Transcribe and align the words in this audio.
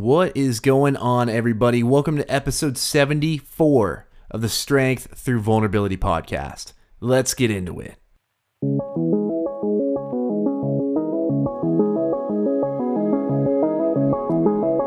What 0.00 0.34
is 0.34 0.60
going 0.60 0.96
on, 0.96 1.28
everybody? 1.28 1.82
Welcome 1.82 2.16
to 2.16 2.32
episode 2.32 2.78
74 2.78 4.06
of 4.30 4.40
the 4.40 4.48
Strength 4.48 5.18
Through 5.18 5.40
Vulnerability 5.40 5.98
podcast. 5.98 6.72
Let's 7.00 7.34
get 7.34 7.50
into 7.50 7.80
it. 7.80 7.96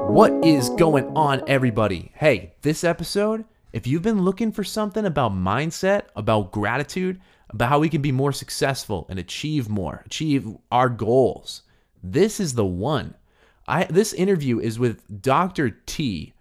What 0.10 0.34
is 0.44 0.72
going 0.72 1.16
on, 1.16 1.44
everybody? 1.46 2.12
Hey, 2.16 2.56
this 2.64 2.84
episode, 2.84 3.46
if 3.72 3.86
you've 3.86 4.02
been 4.02 4.24
looking 4.24 4.52
for 4.52 4.64
something 4.64 5.06
about 5.06 5.32
mindset, 5.32 6.06
about 6.16 6.52
gratitude, 6.52 7.22
about 7.52 7.70
how 7.70 7.78
we 7.78 7.90
can 7.90 8.02
be 8.02 8.12
more 8.12 8.32
successful 8.32 9.06
and 9.12 9.20
achieve 9.20 9.70
more, 9.70 10.02
achieve 10.08 10.58
our 10.72 10.90
goals, 10.90 11.62
this 12.02 12.40
is 12.40 12.56
the 12.56 12.66
one. 12.66 13.14
I 13.68 13.86
this 13.86 14.14
interview 14.14 14.60
is 14.60 14.80
with 14.80 15.22
Dr. 15.22 15.70
T, 15.86 16.34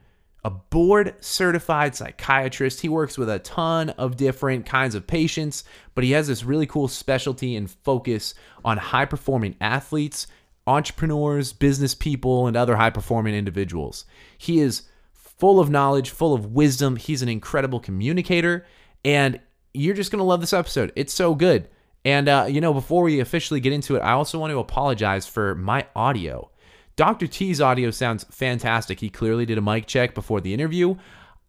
a 0.44 0.50
board 0.50 1.14
certified 1.20 1.94
psychiatrist. 1.94 2.80
He 2.80 2.88
works 2.88 3.16
with 3.16 3.28
a 3.28 3.38
ton 3.40 3.90
of 3.90 4.16
different 4.16 4.66
kinds 4.66 4.94
of 4.94 5.06
patients, 5.06 5.64
but 5.94 6.04
he 6.04 6.12
has 6.12 6.26
this 6.26 6.44
really 6.44 6.66
cool 6.66 6.88
specialty 6.88 7.56
and 7.56 7.70
focus 7.70 8.34
on 8.64 8.78
high 8.78 9.04
performing 9.04 9.56
athletes 9.60 10.26
entrepreneurs, 10.66 11.52
business 11.52 11.94
people, 11.94 12.46
and 12.46 12.56
other 12.56 12.76
high 12.76 12.90
performing 12.90 13.34
individuals. 13.34 14.04
He 14.38 14.60
is 14.60 14.82
full 15.14 15.58
of 15.60 15.70
knowledge, 15.70 16.10
full 16.10 16.34
of 16.34 16.52
wisdom. 16.52 16.96
He's 16.96 17.22
an 17.22 17.28
incredible 17.28 17.80
communicator, 17.80 18.66
and 19.04 19.40
you're 19.74 19.94
just 19.94 20.10
going 20.10 20.18
to 20.20 20.24
love 20.24 20.40
this 20.40 20.52
episode. 20.52 20.92
It's 20.94 21.12
so 21.12 21.34
good. 21.34 21.68
And, 22.04 22.28
uh, 22.28 22.46
you 22.48 22.60
know, 22.60 22.72
before 22.72 23.02
we 23.02 23.20
officially 23.20 23.60
get 23.60 23.72
into 23.72 23.96
it, 23.96 24.00
I 24.00 24.12
also 24.12 24.38
want 24.38 24.50
to 24.52 24.58
apologize 24.58 25.26
for 25.26 25.54
my 25.54 25.86
audio. 25.94 26.50
Dr. 26.96 27.26
T's 27.26 27.60
audio 27.60 27.90
sounds 27.90 28.24
fantastic. 28.24 29.00
He 29.00 29.08
clearly 29.08 29.46
did 29.46 29.58
a 29.58 29.62
mic 29.62 29.86
check 29.86 30.14
before 30.14 30.40
the 30.40 30.52
interview. 30.52 30.96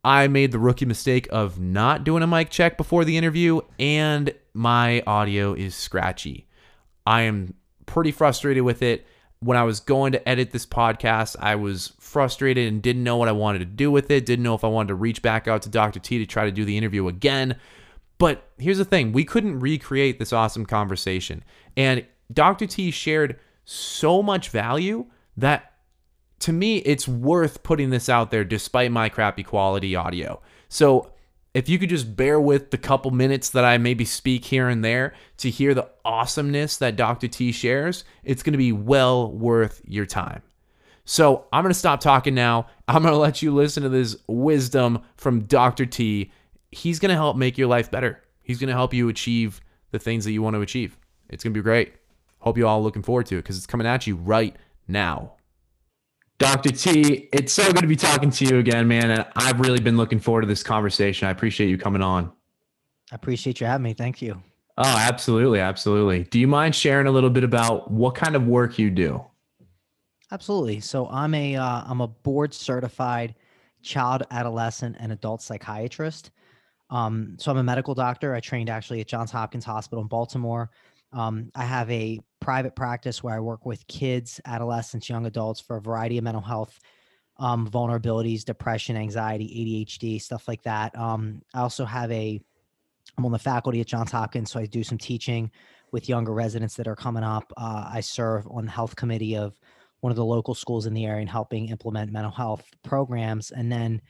I 0.04 0.28
made 0.28 0.52
the 0.52 0.60
rookie 0.60 0.86
mistake 0.86 1.28
of 1.32 1.60
not 1.60 2.04
doing 2.04 2.24
a 2.24 2.28
mic 2.28 2.50
check 2.50 2.78
before 2.78 3.06
the 3.06 3.18
interview, 3.18 3.62
and 3.80 4.34
my 4.54 5.02
audio 5.08 5.54
is 5.54 5.76
scratchy. 5.76 6.48
I 7.06 7.22
am 7.22 7.56
pretty 7.86 8.12
frustrated 8.12 8.64
with 8.64 8.82
it. 8.82 9.06
When 9.40 9.58
I 9.58 9.64
was 9.64 9.82
going 9.82 10.14
to 10.14 10.30
edit 10.30 10.52
this 10.52 10.66
podcast, 10.66 11.36
I 11.40 11.56
was 11.56 11.94
frustrated 12.00 12.72
and 12.72 12.82
didn't 12.82 13.04
know 13.04 13.18
what 13.18 13.28
I 13.28 13.34
wanted 13.34 13.60
to 13.60 13.66
do 13.66 13.92
with 13.92 14.10
it. 14.10 14.26
Didn't 14.26 14.44
know 14.44 14.56
if 14.56 14.64
I 14.64 14.70
wanted 14.70 14.90
to 14.90 14.96
reach 14.96 15.22
back 15.22 15.48
out 15.48 15.62
to 15.64 15.70
Dr. 15.70 16.00
T 16.00 16.18
to 16.20 16.26
try 16.26 16.46
to 16.46 16.52
do 16.52 16.64
the 16.64 16.78
interview 16.78 17.08
again. 17.10 17.58
But 18.18 18.48
here's 18.58 18.78
the 18.78 18.86
thing 18.86 19.12
we 19.12 19.26
couldn't 19.26 19.60
recreate 19.60 20.20
this 20.20 20.32
awesome 20.32 20.66
conversation. 20.66 21.44
And 21.76 22.06
Dr. 22.32 22.68
T 22.68 22.92
shared 22.92 23.38
so 23.66 24.24
much 24.24 24.50
value 24.50 25.08
that 25.38 25.74
to 26.40 26.52
me, 26.52 26.78
it's 26.80 27.08
worth 27.08 27.64
putting 27.64 27.90
this 27.90 28.10
out 28.10 28.30
there 28.30 28.44
despite 28.44 28.92
my 28.92 29.08
crappy 29.08 29.44
quality 29.44 29.96
audio. 29.96 30.42
So 30.68 31.14
if 31.54 31.70
you 31.70 31.78
could 31.80 31.90
just 31.90 32.16
bear 32.16 32.40
with 32.40 32.72
the 32.72 32.78
couple 32.78 33.12
minutes 33.12 33.52
that 33.52 33.64
I 33.64 33.78
maybe 33.78 34.06
speak 34.06 34.44
here 34.44 34.68
and 34.68 34.84
there 34.84 35.14
to 35.38 35.50
hear 35.50 35.74
the 35.74 35.90
awesomeness 36.04 36.78
that 36.78 36.96
Dr. 36.96 37.28
T 37.28 37.52
shares, 37.52 38.04
it's 38.24 38.44
going 38.44 38.54
to 38.54 38.58
be 38.58 38.72
well 38.72 39.32
worth 39.32 39.82
your 39.86 40.06
time. 40.06 40.42
So 41.06 41.46
I'm 41.54 41.64
going 41.64 41.74
to 41.74 41.80
stop 41.80 42.00
talking 42.00 42.34
now. 42.34 42.68
I'm 42.88 43.04
going 43.04 43.14
to 43.14 43.20
let 43.20 43.42
you 43.42 43.54
listen 43.54 43.84
to 43.84 43.90
this 43.90 44.16
wisdom 44.28 45.02
from 45.16 45.42
Dr. 45.46 45.86
T. 45.86 46.32
He's 46.72 47.00
going 47.00 47.10
to 47.10 47.16
help 47.16 47.38
make 47.38 47.58
your 47.58 47.68
life 47.68 47.92
better. 47.92 48.22
He's 48.42 48.60
going 48.60 48.70
to 48.70 48.74
help 48.74 48.94
you 48.94 49.10
achieve 49.10 49.62
the 49.92 50.00
things 50.00 50.26
that 50.26 50.32
you 50.32 50.42
want 50.42 50.56
to 50.56 50.62
achieve. 50.62 50.98
It's 51.30 51.44
going 51.44 51.54
to 51.54 51.58
be 51.58 51.64
great. 51.64 51.94
Hope 52.40 52.58
you 52.58 52.68
all 52.68 52.82
looking 52.82 53.04
forward 53.04 53.28
to 53.28 53.36
it 53.36 53.44
because 53.44 53.58
it's 53.58 53.66
coming 53.68 53.88
at 53.88 54.08
you 54.08 54.16
right 54.16 54.56
now. 54.88 55.34
Dr. 56.40 56.72
T, 56.72 57.30
it's 57.32 57.54
so 57.54 57.72
good 57.72 57.82
to 57.82 57.88
be 57.88 57.96
talking 57.96 58.30
to 58.32 58.46
you 58.46 58.58
again, 58.58 58.88
man. 58.88 59.12
And 59.12 59.26
I've 59.36 59.60
really 59.60 59.80
been 59.80 59.98
looking 59.98 60.20
forward 60.20 60.42
to 60.42 60.48
this 60.48 60.64
conversation. 60.64 61.28
I 61.28 61.32
appreciate 61.32 61.70
you 61.70 61.78
coming 61.78 62.02
on. 62.02 62.32
I 63.12 63.16
appreciate 63.16 63.62
you 63.62 63.68
having 63.68 63.84
me. 63.84 63.94
Thank 63.94 64.22
you. 64.22 64.42
Oh, 64.78 64.84
absolutely. 64.84 65.60
Absolutely. 65.60 66.24
Do 66.24 66.40
you 66.40 66.48
mind 66.48 66.76
sharing 66.76 67.08
a 67.08 67.12
little 67.12 67.30
bit 67.30 67.44
about 67.44 67.92
what 67.92 68.16
kind 68.16 68.36
of 68.36 68.48
work 68.48 68.80
you 68.80 68.90
do? 68.90 69.24
Absolutely. 70.32 70.80
So 70.80 71.08
I'm 71.10 71.36
a 71.36 71.56
am 71.56 72.02
uh, 72.02 72.06
a 72.06 72.08
board 72.08 72.54
certified 72.54 73.36
child, 73.84 74.24
adolescent, 74.32 74.96
and 75.00 75.12
adult 75.12 75.42
psychiatrist. 75.44 76.32
Um, 76.90 77.36
so 77.40 77.52
I'm 77.52 77.58
a 77.58 77.64
medical 77.64 77.94
doctor. 77.94 78.34
I 78.34 78.40
trained 78.40 78.70
actually 78.70 79.02
at 79.02 79.08
Johns 79.08 79.32
Hopkins 79.32 79.66
Hospital 79.66 80.02
in 80.02 80.08
Baltimore. 80.08 80.72
Um, 81.12 81.52
I 81.54 81.66
have 81.66 81.90
a 81.92 82.20
private 82.44 82.76
practice 82.76 83.24
where 83.24 83.36
I 83.36 83.40
work 83.40 83.66
with 83.66 83.88
kids, 83.88 84.42
adolescents, 84.46 85.10
young 85.10 85.26
adults 85.26 85.60
for 85.62 85.78
a 85.78 85.82
variety 85.82 86.18
of 86.18 86.24
mental 86.24 86.42
health 86.42 86.80
um, 87.38 87.70
vulnerabilities, 87.70 88.46
depression, 88.46 88.96
anxiety, 88.96 89.86
ADHD, 89.86 90.22
stuff 90.22 90.48
like 90.48 90.62
that. 90.64 90.98
Um, 90.98 91.42
I 91.54 91.62
also 91.62 91.86
have 91.86 92.12
a, 92.12 92.40
I'm 93.18 93.26
on 93.26 93.32
the 93.32 93.40
faculty 93.40 93.82
at 93.82 93.88
Johns 93.88 94.12
Hopkins, 94.12 94.52
so 94.52 94.60
I 94.60 94.66
do 94.66 94.84
some 94.84 94.98
teaching 94.98 95.52
with 95.92 96.10
younger 96.10 96.34
residents 96.34 96.76
that 96.76 96.88
are 96.88 96.96
coming 96.96 97.24
up. 97.24 97.52
Uh, 97.58 97.90
I 97.92 98.02
serve 98.02 98.48
on 98.48 98.66
the 98.66 98.72
health 98.72 98.96
committee 98.96 99.36
of 99.36 99.60
one 100.02 100.12
of 100.12 100.16
the 100.16 100.26
local 100.26 100.54
schools 100.54 100.86
in 100.86 100.94
the 100.94 101.06
area 101.06 101.22
and 101.22 101.30
helping 101.30 101.70
implement 101.70 102.12
mental 102.12 102.32
health 102.32 102.66
programs. 102.84 103.52
And 103.52 103.72
then 103.72 104.02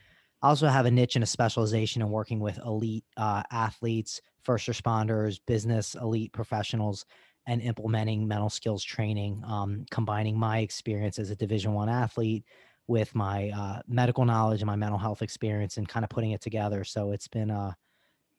I 0.42 0.48
also 0.48 0.66
have 0.68 0.86
a 0.86 0.90
niche 0.90 1.16
and 1.16 1.22
a 1.22 1.26
specialization 1.26 2.02
in 2.02 2.10
working 2.10 2.40
with 2.40 2.58
elite 2.58 3.04
uh, 3.16 3.42
athletes, 3.50 4.20
first 4.42 4.68
responders, 4.68 5.40
business 5.46 5.94
elite 5.94 6.32
professionals, 6.32 7.06
and 7.46 7.60
implementing 7.60 8.26
mental 8.26 8.50
skills 8.50 8.82
training, 8.82 9.42
um, 9.46 9.84
combining 9.90 10.38
my 10.38 10.58
experience 10.58 11.18
as 11.18 11.30
a 11.30 11.36
Division 11.36 11.72
One 11.72 11.88
athlete 11.88 12.44
with 12.86 13.14
my 13.14 13.50
uh, 13.50 13.80
medical 13.86 14.24
knowledge 14.24 14.60
and 14.60 14.66
my 14.66 14.76
mental 14.76 14.98
health 14.98 15.22
experience, 15.22 15.76
and 15.76 15.88
kind 15.88 16.04
of 16.04 16.10
putting 16.10 16.32
it 16.32 16.40
together. 16.40 16.84
So 16.84 17.12
it's 17.12 17.28
been 17.28 17.50
a 17.50 17.60
uh, 17.60 17.72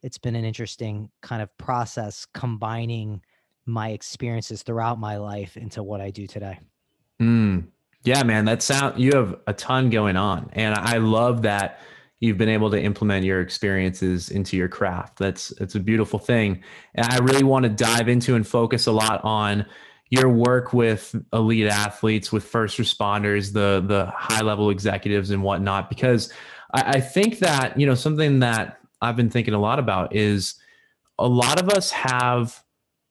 it's 0.02 0.18
been 0.20 0.36
an 0.36 0.46
interesting 0.46 1.10
kind 1.22 1.42
of 1.42 1.56
process 1.58 2.28
combining 2.34 3.22
my 3.66 3.90
experiences 3.90 4.62
throughout 4.62 5.00
my 5.00 5.18
life 5.18 5.58
into 5.58 5.82
what 5.82 6.00
I 6.00 6.12
do 6.12 6.28
today. 6.28 6.60
Mm. 7.20 7.68
Yeah, 8.04 8.22
man, 8.22 8.46
that 8.46 8.62
sound 8.62 9.00
you 9.00 9.12
have 9.16 9.40
a 9.48 9.54
ton 9.54 9.90
going 9.90 10.16
on, 10.16 10.50
and 10.54 10.76
I 10.76 10.98
love 10.98 11.42
that 11.44 11.80
you've 12.20 12.38
been 12.38 12.50
able 12.50 12.72
to 12.72 12.82
implement 12.82 13.26
your 13.26 13.42
experiences 13.42 14.30
into 14.30 14.56
your 14.58 14.70
craft. 14.70 15.18
That's 15.18 15.52
it's 15.60 15.76
a 15.76 15.80
beautiful 15.80 16.20
thing. 16.20 16.64
And 16.96 17.06
I 17.08 17.18
really 17.18 17.44
want 17.44 17.64
to 17.64 17.70
dive 17.70 18.08
into 18.08 18.36
and 18.36 18.48
focus 18.48 18.88
a 18.88 18.92
lot 18.92 19.24
on 19.24 19.66
your 20.10 20.30
work 20.30 20.72
with 20.72 21.16
elite 21.34 21.68
athletes, 21.68 22.32
with 22.32 22.44
first 22.44 22.78
responders, 22.78 23.54
the 23.54 23.84
the 23.86 24.06
high 24.16 24.42
level 24.42 24.70
executives 24.70 25.32
and 25.32 25.44
whatnot, 25.44 25.90
because 25.90 26.32
I, 26.74 26.98
I 26.98 27.02
think 27.02 27.40
that, 27.40 27.80
you 27.80 27.86
know, 27.86 27.96
something 27.96 28.40
that 28.40 28.80
I've 29.02 29.16
been 29.16 29.30
thinking 29.30 29.54
a 29.54 29.60
lot 29.60 29.80
about 29.80 30.16
is 30.16 30.56
a 31.20 31.28
lot 31.28 31.60
of 31.62 31.70
us 31.70 31.92
have 31.92 32.64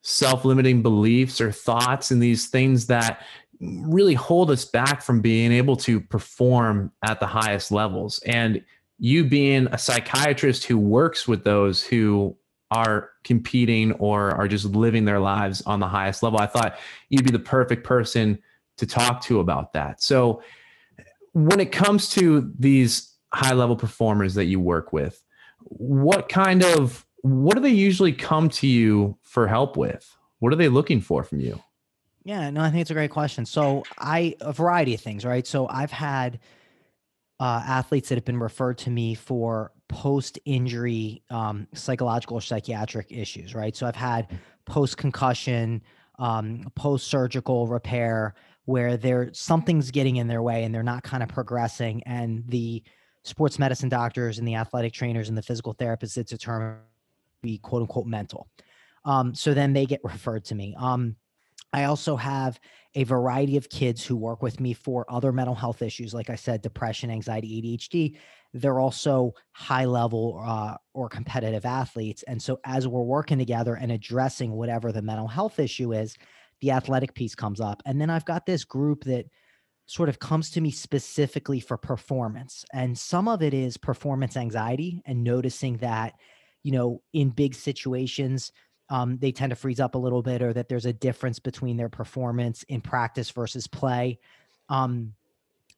self-limiting 0.03 0.83
beliefs 0.83 1.41
or 1.41 1.51
thoughts 1.51 2.11
and 2.11 2.23
these 2.23 2.49
things 2.49 2.87
that 2.87 3.23
really 3.61 4.15
hold 4.15 4.51
us 4.51 4.65
back 4.65 5.03
from 5.03 5.21
being 5.21 5.51
able 5.53 5.77
to 5.77 6.01
perform 6.01 6.93
at 7.03 7.21
the 7.21 7.27
highest 7.27 7.73
levels. 7.73 8.19
And 8.27 8.63
you 9.05 9.23
being 9.23 9.69
a 9.71 9.77
psychiatrist 9.77 10.65
who 10.65 10.79
works 10.79 11.29
with 11.29 11.45
those 11.45 11.83
who 11.83 12.35
are 12.71 13.11
competing 13.23 13.93
or 13.93 14.31
are 14.31 14.49
just 14.49 14.65
living 14.65 15.05
their 15.05 15.21
lives 15.21 15.61
on 15.67 15.79
the 15.79 15.87
highest 15.87 16.23
level, 16.23 16.39
I 16.41 16.47
thought 16.47 16.79
you'd 17.11 17.27
be 17.27 17.31
the 17.31 17.39
perfect 17.39 17.85
person 17.85 18.39
to 18.79 18.87
talk 18.87 19.21
to 19.25 19.41
about 19.41 19.75
that. 19.75 20.03
So, 20.03 20.43
when 21.35 21.61
it 21.61 21.71
comes 21.71 22.09
to 22.11 22.51
these 22.59 23.13
high 23.35 23.53
level 23.53 23.77
performers 23.77 24.33
that 24.37 24.47
you 24.47 24.59
work 24.59 24.95
with, 24.95 25.23
what 25.59 26.31
kind 26.31 26.65
of 26.65 27.05
what 27.21 27.57
do 27.57 27.61
they 27.61 27.69
usually 27.69 28.13
come 28.15 28.49
to 28.49 28.67
you 28.67 29.19
for 29.21 29.47
help 29.47 29.77
with? 29.77 30.17
What 30.39 30.51
are 30.51 30.57
they 30.57 30.71
looking 30.71 31.03
for 31.03 31.25
from 31.25 31.41
you? 31.41 31.63
Yeah, 32.25 32.49
no, 32.49 32.63
I 32.63 32.71
think 32.71 32.81
it's 32.81 32.91
a 32.91 32.95
great 32.95 33.11
question. 33.11 33.45
So, 33.45 33.83
I 33.99 34.35
a 34.41 34.55
variety 34.55 34.95
of 34.95 35.03
things, 35.03 35.27
right? 35.27 35.47
So, 35.47 35.69
I've 35.69 35.93
had 35.93 36.41
uh, 37.41 37.63
athletes 37.67 38.09
that 38.09 38.17
have 38.17 38.25
been 38.25 38.39
referred 38.39 38.79
to 38.79 38.91
me 38.91 39.15
for 39.15 39.73
post 39.89 40.39
injury 40.45 41.23
um, 41.31 41.67
psychological 41.75 42.39
or 42.39 42.41
psychiatric 42.41 43.07
issues, 43.11 43.55
right? 43.55 43.77
So 43.77 43.87
I've 43.87 43.97
had 43.97 44.29
mm. 44.29 44.39
post 44.67 44.97
concussion, 44.97 45.83
um, 46.19 46.71
post 46.75 47.09
surgical 47.09 47.67
repair 47.67 48.35
where 48.67 48.97
there 48.97 49.31
something's 49.33 49.91
getting 49.91 50.17
in 50.17 50.27
their 50.27 50.43
way 50.43 50.65
and 50.65 50.75
they're 50.75 50.83
not 50.83 51.03
kind 51.03 51.23
of 51.23 51.29
progressing, 51.29 52.03
and 52.05 52.45
the 52.49 52.83
sports 53.25 53.59
medicine 53.59 53.89
doctors 53.89 54.39
and 54.39 54.47
the 54.47 54.55
athletic 54.55 54.93
trainers 54.93 55.29
and 55.29 55.37
the 55.37 55.43
physical 55.43 55.75
therapists 55.75 56.15
that 56.15 56.27
determine 56.29 56.77
be 57.43 57.59
quote 57.59 57.83
unquote 57.83 58.07
mental. 58.07 58.49
Um, 59.05 59.35
so 59.35 59.55
then 59.55 59.73
they 59.73 59.87
get 59.87 60.01
referred 60.05 60.45
to 60.47 60.55
me. 60.55 60.75
Um, 60.79 61.17
I 61.75 61.85
also 61.85 62.15
have 62.15 62.61
a 62.95 63.03
variety 63.03 63.57
of 63.57 63.69
kids 63.69 64.07
who 64.07 64.15
work 64.15 64.43
with 64.43 64.61
me 64.61 64.75
for 64.75 65.05
other 65.09 65.33
mental 65.33 65.57
health 65.57 65.83
issues, 65.83 66.15
like 66.15 66.31
I 66.31 66.37
said, 66.37 66.63
depression, 66.63 67.11
anxiety, 67.11 67.61
ADHD. 67.61 68.17
They're 68.53 68.79
also 68.79 69.33
high 69.51 69.85
level 69.85 70.41
uh, 70.47 70.77
or 70.95 71.09
competitive 71.09 71.65
athletes. 71.67 72.23
And 72.29 72.41
so, 72.41 72.61
as 72.65 72.87
we're 72.87 73.03
working 73.03 73.39
together 73.39 73.75
and 73.75 73.91
addressing 73.91 74.53
whatever 74.53 74.93
the 74.93 75.03
mental 75.03 75.27
health 75.27 75.59
issue 75.59 75.93
is, 75.93 76.15
the 76.61 76.71
athletic 76.71 77.13
piece 77.13 77.35
comes 77.35 77.61
up. 77.61 77.83
And 77.85 78.01
then 78.01 78.09
I've 78.09 78.25
got 78.25 78.47
this 78.47 78.65
group 78.65 79.03
that 79.05 79.27
sort 79.87 80.09
of 80.09 80.21
comes 80.21 80.51
to 80.51 80.61
me 80.61 80.71
specifically 80.71 81.59
for 81.59 81.77
performance. 81.77 82.65
And 82.73 82.97
some 82.97 83.27
of 83.27 83.43
it 83.43 83.53
is 83.53 83.77
performance 83.77 84.37
anxiety 84.37 85.03
and 85.07 85.25
noticing 85.25 85.79
that, 85.79 86.13
you 86.63 86.71
know, 86.71 87.03
in 87.13 87.31
big 87.31 87.53
situations, 87.53 88.53
um, 88.91 89.19
they 89.19 89.33
tend 89.33 89.51
to 89.51 89.57
freeze 89.57 89.81
up 89.81 89.95
a 89.95 89.99
little 89.99 90.23
bit 90.23 90.43
or 90.43 90.53
that 90.53 90.69
there's 90.69 90.87
a 90.87 90.93
difference 90.93 91.39
between 91.39 91.77
their 91.77 91.89
performance 91.89 92.63
in 92.65 92.81
practice 92.81 93.31
versus 93.31 93.67
play. 93.67 94.19
Um, 94.69 95.15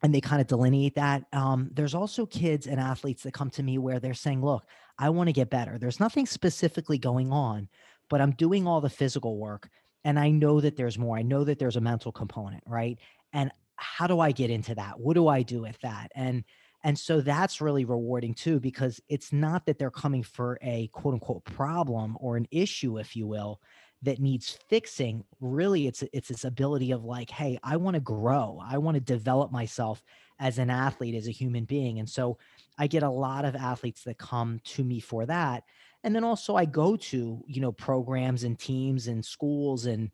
and 0.03 0.15
they 0.15 0.21
kind 0.21 0.41
of 0.41 0.47
delineate 0.47 0.95
that. 0.97 1.25
Um, 1.33 1.71
there's 1.73 1.95
also 1.95 2.27
kids 2.27 2.67
and 2.67 2.79
athletes 2.79 3.23
that 3.23 3.33
come 3.33 3.51
to 3.51 3.63
me 3.63 3.79
where 3.79 3.99
they're 3.99 4.15
saying, 4.15 4.45
look, 4.45 4.67
I 4.99 5.11
want 5.11 5.29
to 5.29 5.33
get 5.33 5.51
better. 5.51 5.79
There's 5.79 6.01
nothing 6.01 6.27
specifically 6.27 6.99
going 6.99 7.33
on, 7.33 7.69
but 8.09 8.21
I'm 8.21 8.33
doing 8.33 8.67
all 8.67 8.81
the 8.81 8.91
physical 8.91 9.39
work. 9.39 9.69
And 10.05 10.19
I 10.19 10.31
know 10.31 10.61
that 10.61 10.77
there's 10.77 10.99
more. 10.99 11.17
I 11.17 11.23
know 11.23 11.45
that 11.45 11.59
there's 11.59 11.77
a 11.77 11.81
mental 11.81 12.13
component, 12.13 12.63
right? 12.67 12.99
And 13.33 13.51
how 13.77 14.07
do 14.07 14.21
I 14.21 14.33
get 14.33 14.51
into 14.51 14.75
that? 14.75 15.01
What 15.01 15.15
do 15.15 15.29
I 15.29 15.43
do 15.43 15.63
with 15.63 15.79
that? 15.81 16.13
And 16.15 16.45
and 16.87 16.97
so 16.97 17.21
that's 17.21 17.61
really 17.61 17.85
rewarding 17.85 18.33
too, 18.33 18.61
because 18.61 19.01
it's 19.09 19.33
not 19.33 19.67
that 19.67 19.77
they're 19.77 19.91
coming 19.91 20.23
for 20.23 20.57
a 20.63 20.87
quote 20.93 21.15
unquote 21.15 21.45
problem 21.45 22.17
or 22.21 22.37
an 22.37 22.47
issue, 22.53 22.99
if 22.99 23.17
you 23.17 23.27
will, 23.27 23.61
that 24.03 24.21
needs 24.21 24.57
fixing. 24.69 25.25
Really, 25.41 25.89
it's 25.89 26.05
it's 26.13 26.29
this 26.29 26.45
ability 26.45 26.93
of 26.93 27.05
like, 27.05 27.29
hey, 27.29 27.59
I 27.65 27.77
want 27.77 27.95
to 27.95 28.01
grow. 28.01 28.63
I 28.65 28.79
want 28.79 28.95
to 28.95 29.01
develop 29.01 29.51
myself 29.51 30.01
as 30.39 30.59
an 30.59 30.71
athlete, 30.71 31.17
as 31.17 31.27
a 31.27 31.33
human 31.33 31.65
being. 31.65 31.99
And 31.99 32.09
so 32.09 32.39
I 32.79 32.87
get 32.87 33.03
a 33.03 33.11
lot 33.11 33.45
of 33.45 33.57
athletes 33.57 34.05
that 34.05 34.19
come 34.19 34.61
to 34.67 34.85
me 34.85 35.01
for 35.01 35.27
that. 35.27 35.65
And 36.05 36.15
then 36.15 36.23
also 36.23 36.55
I 36.55 36.67
go 36.67 36.95
to, 36.95 37.43
you 37.49 37.61
know, 37.61 37.73
programs 37.73 38.45
and 38.45 38.57
teams 38.57 39.09
and 39.09 39.25
schools 39.25 39.87
and 39.87 40.13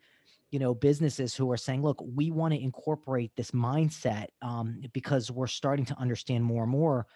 you 0.52 0.58
know 0.58 0.74
businesses 0.74 1.34
who 1.34 1.50
are 1.50 1.56
saying 1.56 1.82
look 1.82 2.00
we 2.14 2.30
want 2.30 2.54
to 2.54 2.62
incorporate 2.62 3.32
this 3.34 3.50
mindset 3.50 4.26
um, 4.42 4.80
because 4.92 5.30
we're 5.30 5.48
starting 5.48 5.86
to 5.86 5.98
understand 5.98 6.44
more 6.44 6.62
and 6.62 6.70
more 6.70 7.06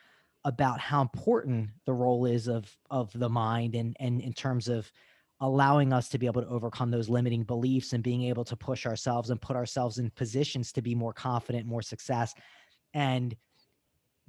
about 0.45 0.81
how 0.81 1.03
important 1.03 1.69
the 1.85 1.93
role 1.93 2.27
is 2.27 2.49
of 2.49 2.77
of 2.91 3.13
the 3.13 3.29
mind 3.29 3.77
and 3.77 3.97
and 4.01 4.21
in 4.21 4.33
terms 4.33 4.69
of 4.69 4.91
allowing 5.41 5.93
us 5.93 6.09
to 6.09 6.19
be 6.19 6.27
able 6.27 6.41
to 6.41 6.49
overcome 6.49 6.91
those 6.91 7.09
limiting 7.09 7.45
beliefs 7.45 7.93
and 7.93 8.03
being 8.03 8.23
able 8.23 8.45
to 8.45 8.57
push 8.57 8.87
ourselves 8.87 9.29
and 9.29 9.41
put 9.41 9.55
ourselves 9.55 9.99
in 9.99 10.11
positions 10.11 10.73
to 10.73 10.81
be 10.81 10.95
more 10.95 11.13
confident 11.13 11.67
more 11.67 11.83
success. 11.83 12.35
And 12.95 13.37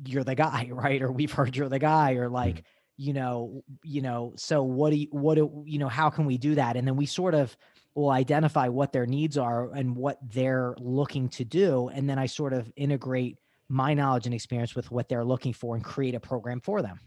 you're 0.06 0.26
the 0.26 0.36
guy 0.36 0.70
right? 0.74 1.02
Or 1.02 1.12
we've 1.12 1.32
heard 1.32 1.56
you're 1.56 1.70
the 1.70 1.80
guy 1.80 2.14
or 2.14 2.30
like 2.30 2.64
you 2.98 3.14
know 3.14 3.64
you 3.84 4.02
know 4.02 4.34
so 4.36 4.64
what 4.64 4.90
do 4.90 4.98
you 4.98 5.08
what 5.12 5.36
do 5.36 5.64
you 5.66 5.78
know 5.78 5.88
how 5.88 6.10
can 6.10 6.26
we 6.26 6.38
do 6.38 6.56
that? 6.56 6.76
And 6.76 6.86
then 6.86 6.98
we 6.98 7.06
sort 7.06 7.36
of 7.36 7.56
will 7.98 8.12
identify 8.12 8.68
what 8.68 8.94
their 8.94 9.06
needs 9.06 9.38
are 9.38 9.72
and 9.74 9.96
what 9.96 10.18
they're 10.34 10.76
looking 10.80 11.28
to 11.30 11.44
do 11.44 11.90
and 11.90 12.10
then 12.10 12.20
i 12.20 12.26
sort 12.26 12.54
of 12.54 12.72
integrate 12.76 13.38
my 13.70 13.94
knowledge 13.94 14.26
and 14.26 14.34
experience 14.34 14.76
with 14.76 14.90
what 14.92 15.10
they're 15.10 15.26
looking 15.26 15.54
for 15.54 15.76
and 15.76 15.84
create 15.84 16.16
a 16.16 16.20
program 16.20 16.62
for 16.62 16.82
them. 16.82 17.00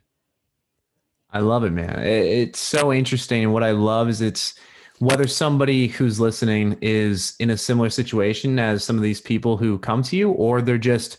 I 1.32 1.40
love 1.40 1.64
it 1.64 1.70
man. 1.70 2.00
It's 2.00 2.58
so 2.58 2.92
interesting. 2.92 3.44
And 3.44 3.52
what 3.52 3.62
i 3.62 3.70
love 3.70 4.08
is 4.08 4.20
it's 4.20 4.54
whether 4.98 5.26
somebody 5.26 5.86
who's 5.88 6.20
listening 6.20 6.76
is 6.82 7.34
in 7.38 7.50
a 7.50 7.56
similar 7.56 7.88
situation 7.88 8.58
as 8.58 8.84
some 8.84 8.96
of 8.96 9.02
these 9.02 9.20
people 9.20 9.56
who 9.56 9.78
come 9.78 10.02
to 10.02 10.16
you 10.16 10.30
or 10.32 10.60
they're 10.60 10.76
just 10.76 11.18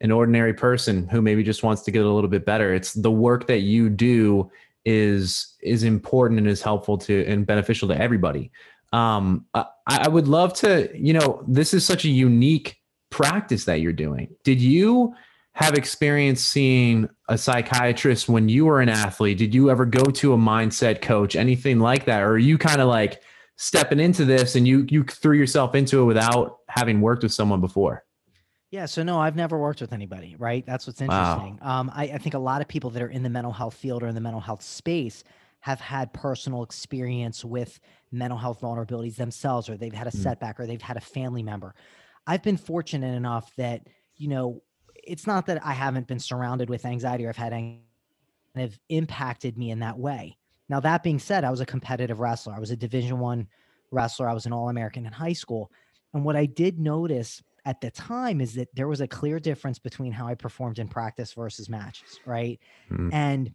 an 0.00 0.12
ordinary 0.12 0.54
person 0.54 1.08
who 1.08 1.20
maybe 1.20 1.42
just 1.42 1.64
wants 1.64 1.82
to 1.82 1.90
get 1.90 2.04
a 2.04 2.08
little 2.08 2.30
bit 2.30 2.46
better. 2.46 2.72
It's 2.72 2.92
the 2.92 3.10
work 3.10 3.48
that 3.48 3.60
you 3.60 3.90
do 3.90 4.50
is 4.84 5.56
is 5.60 5.82
important 5.82 6.38
and 6.38 6.48
is 6.48 6.62
helpful 6.62 6.96
to 6.96 7.24
and 7.26 7.44
beneficial 7.44 7.88
to 7.88 8.00
everybody 8.00 8.52
um, 8.92 9.46
I, 9.54 9.66
I 9.86 10.08
would 10.08 10.28
love 10.28 10.54
to, 10.54 10.90
you 10.94 11.12
know, 11.12 11.44
this 11.46 11.74
is 11.74 11.84
such 11.84 12.04
a 12.04 12.08
unique 12.08 12.76
practice 13.10 13.64
that 13.64 13.80
you're 13.80 13.92
doing. 13.92 14.34
Did 14.44 14.60
you 14.60 15.14
have 15.52 15.74
experience 15.74 16.40
seeing 16.40 17.08
a 17.28 17.36
psychiatrist 17.36 18.28
when 18.28 18.48
you 18.48 18.64
were 18.66 18.80
an 18.80 18.88
athlete? 18.88 19.38
Did 19.38 19.54
you 19.54 19.70
ever 19.70 19.84
go 19.84 20.04
to 20.04 20.32
a 20.32 20.38
mindset 20.38 21.02
coach, 21.02 21.36
anything 21.36 21.80
like 21.80 22.04
that? 22.04 22.22
Or 22.22 22.32
are 22.32 22.38
you 22.38 22.58
kind 22.58 22.80
of 22.80 22.88
like 22.88 23.22
stepping 23.56 23.98
into 23.98 24.24
this 24.24 24.54
and 24.54 24.68
you 24.68 24.86
you 24.88 25.02
threw 25.02 25.36
yourself 25.36 25.74
into 25.74 26.00
it 26.00 26.04
without 26.04 26.58
having 26.68 27.00
worked 27.00 27.24
with 27.24 27.32
someone 27.32 27.60
before? 27.60 28.04
Yeah, 28.70 28.84
so 28.84 29.02
no, 29.02 29.18
I've 29.18 29.34
never 29.34 29.58
worked 29.58 29.80
with 29.80 29.94
anybody, 29.94 30.36
right? 30.38 30.64
That's 30.66 30.86
what's 30.86 31.00
interesting. 31.00 31.58
Wow. 31.62 31.80
Um, 31.80 31.90
I, 31.94 32.04
I 32.04 32.18
think 32.18 32.34
a 32.34 32.38
lot 32.38 32.60
of 32.60 32.68
people 32.68 32.90
that 32.90 33.02
are 33.02 33.08
in 33.08 33.22
the 33.22 33.30
mental 33.30 33.52
health 33.52 33.74
field 33.74 34.02
or 34.02 34.08
in 34.08 34.14
the 34.14 34.20
mental 34.20 34.42
health 34.42 34.62
space 34.62 35.24
have 35.68 35.80
had 35.80 36.10
personal 36.14 36.62
experience 36.62 37.44
with 37.44 37.78
mental 38.10 38.38
health 38.38 38.62
vulnerabilities 38.62 39.16
themselves, 39.16 39.68
or 39.68 39.76
they've 39.76 39.92
had 39.92 40.06
a 40.06 40.10
mm. 40.10 40.22
setback, 40.22 40.58
or 40.58 40.66
they've 40.66 40.80
had 40.80 40.96
a 40.96 41.00
family 41.00 41.42
member. 41.42 41.74
I've 42.26 42.42
been 42.42 42.56
fortunate 42.56 43.14
enough 43.14 43.54
that, 43.56 43.86
you 44.16 44.28
know, 44.28 44.62
it's 44.94 45.26
not 45.26 45.44
that 45.44 45.62
I 45.62 45.74
haven't 45.74 46.06
been 46.06 46.18
surrounded 46.18 46.70
with 46.70 46.86
anxiety 46.86 47.26
or 47.26 47.28
I've 47.28 47.36
had 47.36 47.52
anxiety 47.52 47.84
have 48.56 48.78
impacted 48.88 49.58
me 49.58 49.70
in 49.70 49.78
that 49.80 49.98
way. 49.98 50.38
Now, 50.70 50.80
that 50.80 51.02
being 51.02 51.18
said, 51.18 51.44
I 51.44 51.50
was 51.50 51.60
a 51.60 51.66
competitive 51.66 52.18
wrestler. 52.18 52.54
I 52.54 52.60
was 52.60 52.70
a 52.70 52.76
division 52.76 53.18
one 53.18 53.46
wrestler. 53.90 54.26
I 54.26 54.32
was 54.32 54.46
an 54.46 54.54
all-American 54.54 55.04
in 55.04 55.12
high 55.12 55.34
school. 55.34 55.70
And 56.14 56.24
what 56.24 56.34
I 56.34 56.46
did 56.46 56.78
notice 56.78 57.42
at 57.66 57.80
the 57.82 57.90
time 57.90 58.40
is 58.40 58.54
that 58.54 58.74
there 58.74 58.88
was 58.88 59.02
a 59.02 59.06
clear 59.06 59.38
difference 59.38 59.78
between 59.78 60.12
how 60.12 60.26
I 60.26 60.34
performed 60.34 60.78
in 60.78 60.88
practice 60.88 61.34
versus 61.34 61.68
matches, 61.68 62.18
right? 62.24 62.58
Mm. 62.90 63.12
And 63.12 63.54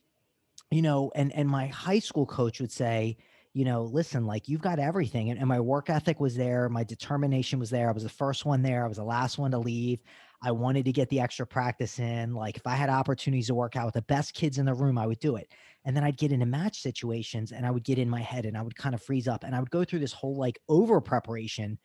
you 0.73 0.81
know, 0.81 1.11
and 1.15 1.33
and 1.35 1.47
my 1.47 1.67
high 1.67 1.99
school 1.99 2.25
coach 2.25 2.59
would 2.59 2.71
say, 2.71 3.17
you 3.53 3.65
know, 3.65 3.83
listen, 3.83 4.25
like 4.25 4.49
you've 4.49 4.61
got 4.61 4.79
everything. 4.79 5.29
And, 5.29 5.39
and, 5.39 5.47
my 5.47 5.59
work 5.59 5.89
ethic 5.89 6.19
was 6.19 6.35
there. 6.35 6.69
My 6.69 6.83
determination 6.83 7.59
was 7.59 7.69
there. 7.69 7.89
I 7.89 7.91
was 7.91 8.03
the 8.03 8.09
first 8.09 8.45
one 8.45 8.63
there. 8.63 8.83
I 8.83 8.87
was 8.87 8.97
the 8.97 9.03
last 9.03 9.37
one 9.37 9.51
to 9.51 9.59
leave. 9.59 10.01
I 10.41 10.51
wanted 10.51 10.85
to 10.85 10.91
get 10.91 11.09
the 11.09 11.19
extra 11.19 11.45
practice 11.45 11.99
in. 11.99 12.33
Like 12.33 12.57
if 12.57 12.65
I 12.65 12.73
had 12.75 12.89
opportunities 12.89 13.47
to 13.47 13.53
work 13.53 13.75
out 13.75 13.85
with 13.85 13.93
the 13.93 14.01
best 14.01 14.33
kids 14.33 14.57
in 14.57 14.65
the 14.65 14.73
room, 14.73 14.97
I 14.97 15.05
would 15.05 15.19
do 15.19 15.35
it. 15.35 15.51
And 15.85 15.95
then 15.95 16.03
I'd 16.03 16.17
get 16.17 16.31
into 16.31 16.45
match 16.47 16.81
situations 16.81 17.51
and 17.51 17.65
I 17.65 17.71
would 17.71 17.83
get 17.83 17.99
in 17.99 18.09
my 18.09 18.21
head 18.21 18.45
and 18.45 18.57
I 18.57 18.63
would 18.63 18.75
kind 18.75 18.95
of 18.95 19.03
freeze 19.03 19.27
up 19.27 19.43
and 19.43 19.55
I 19.55 19.59
would 19.59 19.69
go 19.69 19.83
through 19.83 19.99
this 19.99 20.13
whole 20.13 20.35
like 20.35 20.59
over 20.67 20.99
preparation 20.99 21.77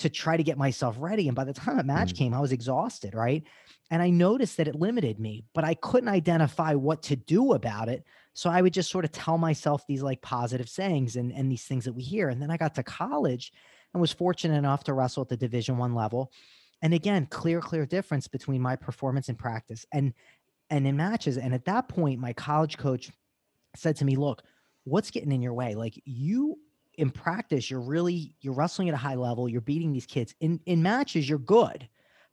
to 0.00 0.10
try 0.10 0.36
to 0.36 0.42
get 0.42 0.58
myself 0.58 0.96
ready. 0.98 1.28
And 1.28 1.36
by 1.36 1.44
the 1.44 1.52
time 1.52 1.78
a 1.78 1.84
match 1.84 2.12
mm. 2.12 2.18
came, 2.18 2.34
I 2.34 2.40
was 2.40 2.52
exhausted, 2.52 3.14
right? 3.14 3.42
And 3.90 4.02
I 4.02 4.10
noticed 4.10 4.56
that 4.56 4.68
it 4.68 4.74
limited 4.74 5.18
me, 5.18 5.44
but 5.54 5.64
I 5.64 5.74
couldn't 5.74 6.08
identify 6.08 6.74
what 6.74 7.02
to 7.04 7.16
do 7.16 7.54
about 7.54 7.88
it. 7.88 8.04
So 8.34 8.48
I 8.48 8.62
would 8.62 8.72
just 8.72 8.90
sort 8.90 9.04
of 9.04 9.12
tell 9.12 9.38
myself 9.38 9.84
these 9.86 10.02
like 10.02 10.22
positive 10.22 10.68
sayings 10.68 11.16
and, 11.16 11.32
and 11.32 11.50
these 11.50 11.64
things 11.64 11.84
that 11.84 11.92
we 11.92 12.02
hear. 12.02 12.28
And 12.28 12.40
then 12.40 12.50
I 12.50 12.56
got 12.56 12.74
to 12.76 12.82
college 12.82 13.52
and 13.92 14.00
was 14.00 14.12
fortunate 14.12 14.56
enough 14.56 14.84
to 14.84 14.94
wrestle 14.94 15.22
at 15.22 15.28
the 15.28 15.36
division 15.36 15.76
one 15.76 15.94
level. 15.94 16.30
And 16.82 16.94
again, 16.94 17.26
clear, 17.26 17.60
clear 17.60 17.84
difference 17.84 18.28
between 18.28 18.62
my 18.62 18.76
performance 18.76 19.28
in 19.28 19.36
practice 19.36 19.84
and 19.92 20.14
and 20.72 20.86
in 20.86 20.96
matches. 20.96 21.36
And 21.36 21.52
at 21.52 21.64
that 21.64 21.88
point, 21.88 22.20
my 22.20 22.32
college 22.32 22.78
coach 22.78 23.10
said 23.74 23.96
to 23.96 24.04
me, 24.04 24.14
look, 24.14 24.42
what's 24.84 25.10
getting 25.10 25.32
in 25.32 25.42
your 25.42 25.52
way? 25.52 25.74
Like 25.74 26.00
you 26.04 26.60
in 27.00 27.10
practice, 27.10 27.70
you're 27.70 27.80
really 27.80 28.34
you're 28.42 28.54
wrestling 28.54 28.88
at 28.88 28.94
a 28.94 28.98
high 28.98 29.14
level, 29.14 29.48
you're 29.48 29.62
beating 29.62 29.92
these 29.92 30.06
kids. 30.06 30.34
In 30.40 30.60
in 30.66 30.82
matches, 30.82 31.28
you're 31.28 31.38
good, 31.38 31.88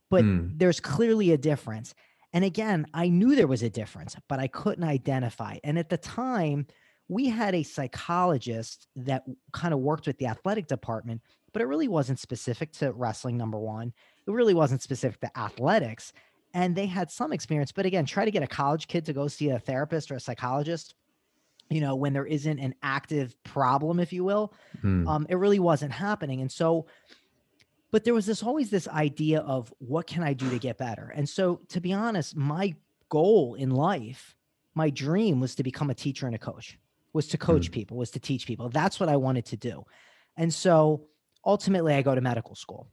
but 0.09 0.25
mm. 0.25 0.51
there's 0.57 0.81
clearly 0.81 1.31
a 1.31 1.37
difference. 1.37 1.95
And 2.33 2.43
again, 2.43 2.85
I 2.93 3.07
knew 3.07 3.35
there 3.35 3.47
was 3.47 3.63
a 3.63 3.69
difference, 3.69 4.15
but 4.27 4.39
I 4.39 4.47
couldn't 4.47 4.83
identify. 4.83 5.57
And 5.63 5.79
at 5.79 5.89
the 5.89 5.97
time, 5.97 6.67
we 7.07 7.29
had 7.29 7.55
a 7.55 7.63
psychologist 7.63 8.87
that 8.97 9.23
kind 9.53 9.73
of 9.73 9.79
worked 9.79 10.05
with 10.05 10.17
the 10.17 10.27
athletic 10.27 10.67
department, 10.67 11.21
but 11.53 11.61
it 11.61 11.65
really 11.65 11.87
wasn't 11.87 12.19
specific 12.19 12.73
to 12.73 12.91
wrestling, 12.91 13.37
number 13.37 13.57
one. 13.57 13.93
It 14.27 14.31
really 14.31 14.53
wasn't 14.53 14.81
specific 14.81 15.21
to 15.21 15.39
athletics. 15.39 16.11
And 16.53 16.75
they 16.75 16.85
had 16.85 17.09
some 17.09 17.31
experience, 17.31 17.71
but 17.71 17.85
again, 17.85 18.05
try 18.05 18.25
to 18.25 18.31
get 18.31 18.43
a 18.43 18.47
college 18.47 18.87
kid 18.87 19.05
to 19.05 19.13
go 19.13 19.29
see 19.29 19.49
a 19.49 19.59
therapist 19.59 20.11
or 20.11 20.15
a 20.15 20.19
psychologist 20.19 20.95
you 21.69 21.81
know, 21.81 21.95
when 21.95 22.13
there 22.13 22.25
isn't 22.25 22.59
an 22.59 22.75
active 22.81 23.35
problem, 23.43 23.99
if 23.99 24.13
you 24.13 24.23
will, 24.23 24.53
mm. 24.83 25.07
um, 25.07 25.25
it 25.29 25.35
really 25.35 25.59
wasn't 25.59 25.91
happening. 25.91 26.41
And 26.41 26.51
so, 26.51 26.85
but 27.91 28.03
there 28.03 28.13
was 28.13 28.25
this 28.25 28.43
always 28.43 28.69
this 28.69 28.87
idea 28.87 29.39
of 29.39 29.73
what 29.79 30.07
can 30.07 30.23
I 30.23 30.33
do 30.33 30.49
to 30.49 30.59
get 30.59 30.77
better? 30.77 31.11
And 31.15 31.27
so, 31.27 31.61
to 31.69 31.81
be 31.81 31.93
honest, 31.93 32.35
my 32.35 32.75
goal 33.09 33.55
in 33.55 33.71
life, 33.71 34.35
my 34.75 34.89
dream 34.89 35.39
was 35.39 35.55
to 35.55 35.63
become 35.63 35.89
a 35.89 35.95
teacher 35.95 36.25
and 36.25 36.35
a 36.35 36.39
coach, 36.39 36.77
was 37.13 37.27
to 37.29 37.37
coach 37.37 37.69
mm. 37.69 37.73
people, 37.73 37.97
was 37.97 38.11
to 38.11 38.19
teach 38.19 38.45
people. 38.45 38.69
That's 38.69 38.99
what 38.99 39.09
I 39.09 39.17
wanted 39.17 39.45
to 39.47 39.57
do. 39.57 39.85
And 40.35 40.53
so, 40.53 41.07
ultimately, 41.45 41.93
I 41.93 42.01
go 42.01 42.15
to 42.15 42.21
medical 42.21 42.55
school. 42.55 42.87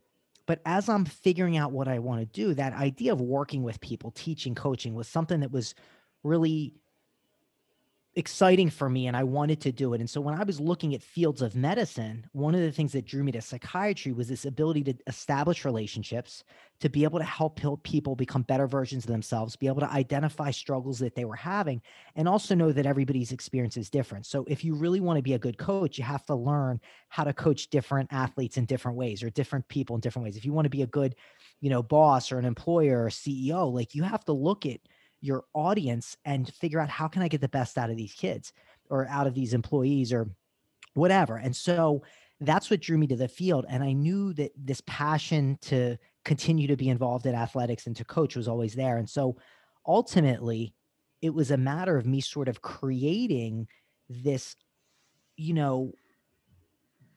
But 0.47 0.61
as 0.67 0.89
I'm 0.89 1.07
figuring 1.07 1.57
out 1.57 1.73
what 1.73 1.89
I 1.89 1.99
want 2.01 2.21
to 2.21 2.27
do, 2.27 2.55
that 2.55 2.75
idea 2.75 3.13
of 3.13 3.21
working 3.21 3.63
with 3.63 3.81
people, 3.81 4.11
teaching, 4.11 4.55
coaching 4.55 4.95
was 4.95 5.09
something 5.09 5.41
that 5.41 5.51
was 5.51 5.75
really 6.23 6.75
exciting 8.17 8.71
for 8.71 8.89
me 8.89 9.09
and 9.09 9.17
I 9.17 9.25
wanted 9.25 9.61
to 9.63 9.73
do 9.73 9.93
it. 9.95 10.01
And 10.01 10.09
so 10.09 10.21
when 10.21 10.39
I 10.39 10.45
was 10.45 10.61
looking 10.61 10.95
at 10.95 11.03
fields 11.03 11.43
of 11.43 11.57
medicine, 11.57 12.27
one 12.33 12.55
of 12.55 12.61
the 12.61 12.71
things 12.71 12.93
that 12.93 13.07
drew 13.07 13.25
me 13.25 13.33
to 13.33 13.41
psychiatry 13.41 14.13
was 14.13 14.29
this 14.29 14.45
ability 14.45 14.85
to 14.85 14.95
establish 15.07 15.65
relationships, 15.65 16.45
to 16.81 16.89
be 16.89 17.03
able 17.03 17.19
to 17.19 17.25
help 17.25 17.61
people 17.83 18.15
become 18.15 18.43
better 18.43 18.67
versions 18.67 19.05
of 19.05 19.11
themselves, 19.11 19.57
be 19.57 19.67
able 19.67 19.81
to 19.81 19.91
identify 19.91 20.51
struggles 20.51 20.99
that 21.01 21.15
they 21.15 21.25
were 21.25 21.35
having, 21.35 21.83
and 22.15 22.29
also 22.29 22.55
know 22.55 22.71
that 22.71 22.87
everybody's 22.87 23.33
experience 23.33 23.77
is 23.77 23.91
different. 23.91 24.27
So 24.27 24.45
if 24.49 24.65
you 24.65 24.75
really 24.75 25.01
want 25.01 25.17
to 25.17 25.23
be 25.23 25.35
a 25.35 25.39
good 25.39 25.59
coach, 25.59 25.99
you 25.99 26.05
have 26.05 26.25
to 26.27 26.35
learn 26.35 26.81
how 27.09 27.25
to 27.25 27.33
coach 27.33 27.69
different 27.69 28.13
athletes 28.13 28.57
in 28.57 28.65
different 28.65 28.97
ways 28.97 29.23
or 29.23 29.31
different 29.31 29.67
people 29.69 29.97
in 29.97 30.01
different 30.01 30.25
ways. 30.25 30.37
If 30.37 30.45
you 30.45 30.53
want 30.53 30.67
to 30.67 30.71
be 30.71 30.83
a 30.83 30.87
good, 30.87 31.17
you 31.61 31.71
know, 31.71 31.83
boss 31.83 32.31
or 32.31 32.39
an 32.39 32.45
employer 32.45 33.05
or 33.05 33.09
CEO, 33.09 33.73
like 33.73 33.95
you 33.95 34.05
have 34.05 34.25
to 34.27 34.33
look 34.33 34.67
at 34.67 34.81
your 35.25 35.45
audience 35.55 36.19
and 36.27 36.53
figure 36.53 36.79
out 36.79 36.91
how 36.91 37.09
can 37.09 37.23
I 37.23 37.29
get 37.29 37.41
the 37.41 37.49
best 37.49 37.79
out 37.79 37.89
of 37.89 37.97
these 37.97 38.13
kids 38.13 38.53
or 38.91 39.09
out 39.09 39.27
of 39.27 39.35
these 39.35 39.55
employees 39.55 40.13
or 40.13 40.29
whatever. 40.93 41.39
And 41.39 41.57
so 41.57 42.03
that's 42.41 42.71
what 42.71 42.83
drew 42.83 42.99
me 42.99 43.07
to 43.07 43.17
the 43.17 43.27
field. 43.27 43.65
And 43.71 43.83
I 43.83 43.93
knew 43.93 44.35
that 44.35 44.53
this 44.55 44.83
passion 44.87 45.57
to 45.63 45.97
continue 46.27 46.67
to 46.67 46.77
be 46.77 46.91
involved 46.91 47.25
in 47.25 47.35
athletics 47.35 47.87
and 47.87 47.97
to 47.97 48.05
coach 48.05 48.37
was 48.37 48.49
always 48.49 48.75
there. 48.75 48.99
And 48.99 49.09
so 49.09 49.39
ultimately, 49.87 50.75
it 51.23 51.33
was 51.33 51.51
a 51.51 51.57
matter 51.57 51.97
of 51.97 52.05
me 52.05 52.21
sort 52.21 52.49
of 52.49 52.61
creating 52.61 53.67
this, 54.11 54.57
you 55.39 55.55
know, 55.55 55.93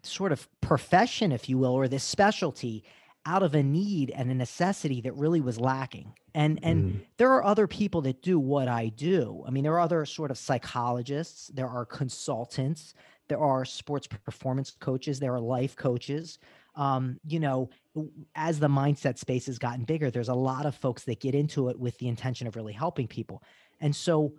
sort 0.04 0.32
of 0.32 0.48
profession, 0.62 1.34
if 1.34 1.50
you 1.50 1.58
will, 1.58 1.74
or 1.74 1.90
this 1.90 2.06
specialty 2.06 2.86
out 3.27 3.43
of 3.43 3.53
a 3.53 3.62
need 3.62 4.10
and 4.10 4.31
a 4.31 4.34
necessity 4.34 5.01
that 5.01 5.13
really 5.13 5.41
was 5.41 5.60
lacking. 5.60 6.13
And 6.34 6.60
and 6.63 6.93
mm. 6.93 7.00
there 7.17 7.31
are 7.34 7.43
other 7.43 7.67
people 7.67 8.01
that 8.01 8.22
do 8.22 8.39
what 8.39 8.67
I 8.67 8.88
do. 8.88 9.43
I 9.46 9.51
mean, 9.51 9.63
there 9.63 9.74
are 9.74 9.81
other 9.81 10.05
sort 10.05 10.31
of 10.31 10.38
psychologists, 10.38 11.50
there 11.53 11.67
are 11.67 11.86
consultants, 11.86 12.93
there 13.27 13.39
are 13.39 13.65
sports 13.65 14.07
performance 14.07 14.72
coaches, 14.79 15.19
there 15.19 15.34
are 15.34 15.41
life 15.41 15.75
coaches. 15.75 16.39
Um, 16.75 17.19
you 17.27 17.39
know, 17.39 17.69
as 18.36 18.60
the 18.60 18.69
mindset 18.69 19.17
space 19.17 19.48
has 19.48 19.57
gotten 19.57 19.84
bigger, 19.84 20.10
there's 20.10 20.29
a 20.29 20.36
lot 20.36 20.65
of 20.65 20.75
folks 20.75 21.03
that 21.05 21.19
get 21.19 21.36
into 21.36 21.69
it 21.69 21.79
with 21.79 21.98
the 21.98 22.07
intention 22.07 22.48
of 22.48 22.55
really 22.55 22.74
helping 22.74 23.07
people. 23.07 23.43
And 23.81 23.96
so 23.96 24.34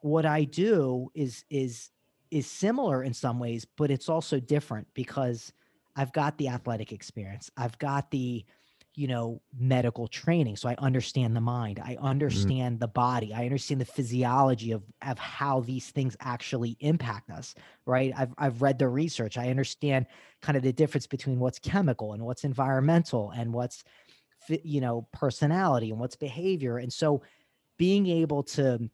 what 0.00 0.26
I 0.26 0.44
do 0.44 1.10
is 1.14 1.44
is 1.48 1.90
is 2.30 2.46
similar 2.46 3.02
in 3.02 3.14
some 3.14 3.38
ways, 3.38 3.64
but 3.64 3.90
it's 3.90 4.08
also 4.08 4.38
different 4.38 4.88
because 4.92 5.52
I've 5.96 6.12
got 6.12 6.38
the 6.38 6.48
athletic 6.48 6.92
experience. 6.92 7.50
I've 7.56 7.78
got 7.78 8.10
the, 8.10 8.44
you 8.94 9.08
know, 9.08 9.40
medical 9.58 10.06
training. 10.06 10.56
So 10.56 10.68
I 10.68 10.76
understand 10.78 11.34
the 11.34 11.40
mind. 11.40 11.80
I 11.84 11.94
mm-hmm. 11.94 12.04
understand 12.04 12.74
mm-hmm. 12.74 12.80
the 12.80 12.88
body. 12.88 13.32
I 13.34 13.44
understand 13.44 13.80
the 13.80 13.84
physiology 13.84 14.72
of, 14.72 14.82
of 15.02 15.18
how 15.18 15.60
these 15.60 15.90
things 15.90 16.16
actually 16.20 16.76
impact 16.80 17.30
us. 17.30 17.54
Right. 17.86 18.12
I've, 18.16 18.34
I've 18.38 18.62
read 18.62 18.78
the 18.78 18.88
research. 18.88 19.36
I 19.38 19.50
understand 19.50 20.06
kind 20.42 20.56
of 20.56 20.62
the 20.62 20.72
difference 20.72 21.06
between 21.06 21.38
what's 21.38 21.58
chemical 21.58 22.12
and 22.12 22.24
what's 22.24 22.44
environmental 22.44 23.30
and 23.30 23.52
what's, 23.52 23.84
you 24.48 24.80
know, 24.80 25.08
personality 25.12 25.90
and 25.90 25.98
what's 25.98 26.16
behavior. 26.16 26.78
And 26.78 26.92
so 26.92 27.22
being 27.76 28.06
able 28.06 28.42
to 28.42 28.90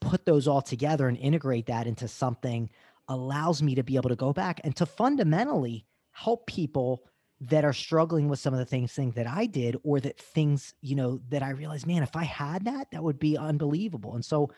put 0.00 0.26
those 0.26 0.48
all 0.48 0.62
together 0.62 1.08
and 1.08 1.16
integrate 1.18 1.66
that 1.66 1.86
into 1.86 2.08
something 2.08 2.70
allows 3.08 3.62
me 3.62 3.74
to 3.74 3.82
be 3.82 3.96
able 3.96 4.08
to 4.08 4.16
go 4.16 4.32
back 4.32 4.60
and 4.64 4.74
to 4.76 4.86
fundamentally 4.86 5.86
help 6.14 6.46
people 6.46 7.02
that 7.40 7.64
are 7.64 7.72
struggling 7.72 8.28
with 8.28 8.38
some 8.38 8.54
of 8.54 8.58
the 8.58 8.64
things, 8.64 8.92
things 8.92 9.14
that 9.16 9.26
I 9.26 9.46
did, 9.46 9.76
or 9.82 10.00
that 10.00 10.18
things, 10.18 10.72
you 10.80 10.94
know, 10.94 11.20
that 11.28 11.42
I 11.42 11.50
realized, 11.50 11.86
man, 11.86 12.02
if 12.02 12.16
I 12.16 12.24
had 12.24 12.64
that, 12.64 12.90
that 12.92 13.02
would 13.02 13.18
be 13.18 13.36
unbelievable. 13.36 14.14
And 14.14 14.24
so 14.24 14.50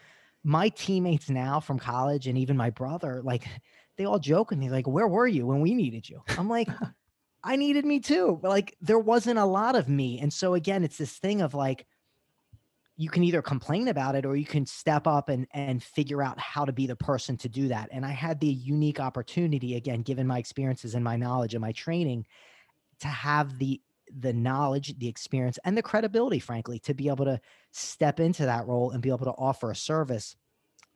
my 0.44 0.68
teammates 0.68 1.28
now 1.28 1.58
from 1.58 1.78
college 1.78 2.28
and 2.28 2.38
even 2.38 2.56
my 2.56 2.70
brother, 2.70 3.20
like 3.24 3.44
they 3.96 4.04
all 4.04 4.18
joke 4.18 4.50
with 4.50 4.58
me, 4.58 4.70
like, 4.70 4.86
where 4.86 5.08
were 5.08 5.26
you 5.26 5.46
when 5.46 5.60
we 5.60 5.74
needed 5.74 6.08
you? 6.08 6.22
I'm 6.38 6.48
like, 6.48 6.68
I 7.42 7.56
needed 7.56 7.84
me 7.84 8.00
too. 8.00 8.38
But 8.40 8.50
like 8.50 8.76
there 8.80 8.98
wasn't 8.98 9.38
a 9.38 9.44
lot 9.44 9.74
of 9.74 9.88
me. 9.88 10.20
And 10.20 10.32
so 10.32 10.54
again, 10.54 10.84
it's 10.84 10.98
this 10.98 11.16
thing 11.16 11.40
of 11.40 11.54
like, 11.54 11.86
you 12.96 13.10
can 13.10 13.22
either 13.24 13.42
complain 13.42 13.88
about 13.88 14.14
it 14.14 14.24
or 14.24 14.36
you 14.36 14.46
can 14.46 14.66
step 14.66 15.06
up 15.06 15.28
and 15.28 15.46
and 15.52 15.82
figure 15.82 16.22
out 16.22 16.38
how 16.38 16.64
to 16.64 16.72
be 16.72 16.86
the 16.86 16.96
person 16.96 17.36
to 17.36 17.48
do 17.48 17.68
that 17.68 17.88
and 17.92 18.04
i 18.04 18.10
had 18.10 18.40
the 18.40 18.46
unique 18.46 19.00
opportunity 19.00 19.76
again 19.76 20.02
given 20.02 20.26
my 20.26 20.38
experiences 20.38 20.94
and 20.94 21.04
my 21.04 21.16
knowledge 21.16 21.54
and 21.54 21.60
my 21.60 21.72
training 21.72 22.24
to 23.00 23.08
have 23.08 23.58
the 23.58 23.80
the 24.18 24.32
knowledge 24.32 24.96
the 24.98 25.08
experience 25.08 25.58
and 25.64 25.76
the 25.76 25.82
credibility 25.82 26.38
frankly 26.38 26.78
to 26.78 26.94
be 26.94 27.08
able 27.08 27.24
to 27.24 27.40
step 27.72 28.20
into 28.20 28.44
that 28.44 28.66
role 28.66 28.90
and 28.90 29.02
be 29.02 29.10
able 29.10 29.26
to 29.26 29.32
offer 29.32 29.70
a 29.70 29.76
service 29.76 30.36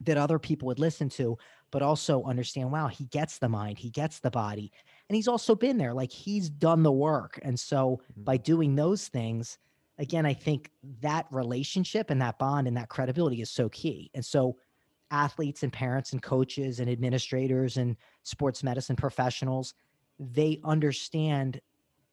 that 0.01 0.17
other 0.17 0.39
people 0.39 0.67
would 0.67 0.79
listen 0.79 1.09
to 1.09 1.37
but 1.71 1.83
also 1.83 2.23
understand 2.25 2.71
wow 2.71 2.87
he 2.87 3.07
gets 3.07 3.39
the 3.39 3.49
mind 3.49 3.79
he 3.79 3.91
gets 3.91 4.21
the 4.21 4.31
body 4.31 4.73
and 5.09 5.17
he's 5.17 5.29
also 5.29 5.55
been 5.55 5.77
there 5.77 5.93
like 5.93 6.13
he's 6.13 6.49
done 6.49 6.83
the 6.83 6.93
work 6.93 7.39
and 7.43 7.59
so 7.59 8.01
mm-hmm. 8.13 8.25
by 8.25 8.37
doing 8.37 8.75
those 8.75 9.09
things 9.09 9.59
again, 10.01 10.25
I 10.25 10.33
think 10.33 10.71
that 11.03 11.27
relationship 11.31 12.11
and 12.11 12.21
that 12.23 12.39
bond 12.39 12.67
and 12.67 12.77
that 12.77 12.89
credibility 12.89 13.43
is 13.43 13.51
so 13.51 13.69
key. 13.69 14.11
And 14.15 14.25
so 14.25 14.57
athletes 15.11 15.63
and 15.63 15.73
parents 15.73 16.13
and 16.13 16.23
coaches 16.23 16.81
and 16.81 16.91
administrators 16.91 17.77
and 17.77 17.97
sports 18.23 18.65
medicine 18.65 18.97
professionals, 18.97 19.75
they 20.19 20.59
understand 20.65 21.61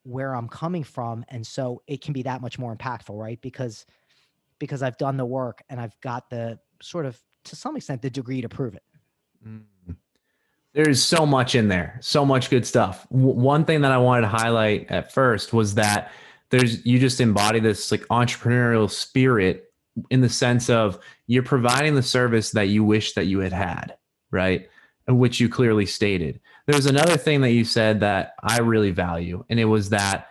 where 0.02 0.34
I'm 0.34 0.48
coming 0.48 0.84
from. 0.84 1.24
And 1.28 1.46
so 1.46 1.82
it 1.86 2.02
can 2.02 2.12
be 2.12 2.22
that 2.22 2.42
much 2.42 2.58
more 2.58 2.76
impactful, 2.76 3.18
right? 3.18 3.40
Because 3.40 3.86
because 4.58 4.82
I've 4.82 4.98
done 4.98 5.16
the 5.16 5.24
work 5.24 5.62
and 5.70 5.80
I've 5.80 5.98
got 6.00 6.28
the 6.30 6.58
sort 6.82 7.06
of 7.06 7.18
to 7.44 7.56
some 7.56 7.76
extent 7.76 8.02
the 8.02 8.10
degree 8.10 8.42
to 8.42 8.48
prove 8.48 8.74
it. 8.74 8.82
Mm. 9.46 9.62
There's 10.74 11.02
so 11.02 11.24
much 11.24 11.54
in 11.54 11.68
there, 11.68 11.98
so 12.02 12.24
much 12.24 12.50
good 12.50 12.66
stuff. 12.66 13.06
W- 13.10 13.32
one 13.32 13.64
thing 13.64 13.80
that 13.80 13.92
I 13.92 13.98
wanted 13.98 14.22
to 14.22 14.28
highlight 14.28 14.90
at 14.90 15.12
first 15.12 15.52
was 15.52 15.76
that 15.76 16.12
there's 16.50 16.84
you 16.86 16.98
just 16.98 17.20
embody 17.20 17.60
this 17.60 17.90
like 17.90 18.02
entrepreneurial 18.08 18.90
spirit 18.90 19.72
in 20.10 20.20
the 20.20 20.28
sense 20.28 20.70
of 20.70 20.98
you're 21.26 21.42
providing 21.42 21.94
the 21.94 22.02
service 22.02 22.52
that 22.52 22.68
you 22.68 22.84
wish 22.84 23.14
that 23.14 23.26
you 23.26 23.40
had 23.40 23.52
had, 23.52 23.96
right? 24.30 24.68
Which 25.06 25.40
you 25.40 25.48
clearly 25.48 25.86
stated. 25.86 26.40
There's 26.66 26.86
another 26.86 27.16
thing 27.16 27.40
that 27.40 27.50
you 27.50 27.64
said 27.64 28.00
that 28.00 28.34
I 28.42 28.58
really 28.58 28.90
value, 28.90 29.44
and 29.48 29.58
it 29.58 29.64
was 29.64 29.90
that 29.90 30.28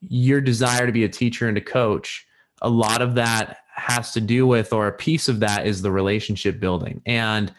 your 0.00 0.40
desire 0.40 0.86
to 0.86 0.92
be 0.92 1.04
a 1.04 1.08
teacher 1.08 1.48
and 1.48 1.58
a 1.58 1.62
coach, 1.62 2.26
a 2.62 2.68
lot 2.68 3.02
of 3.02 3.14
that 3.16 3.58
has 3.74 4.12
to 4.12 4.20
do 4.20 4.46
with, 4.46 4.72
or 4.72 4.86
a 4.86 4.92
piece 4.92 5.28
of 5.28 5.40
that 5.40 5.66
is 5.66 5.82
the 5.82 5.90
relationship 5.90 6.60
building. 6.60 7.02
And 7.04 7.52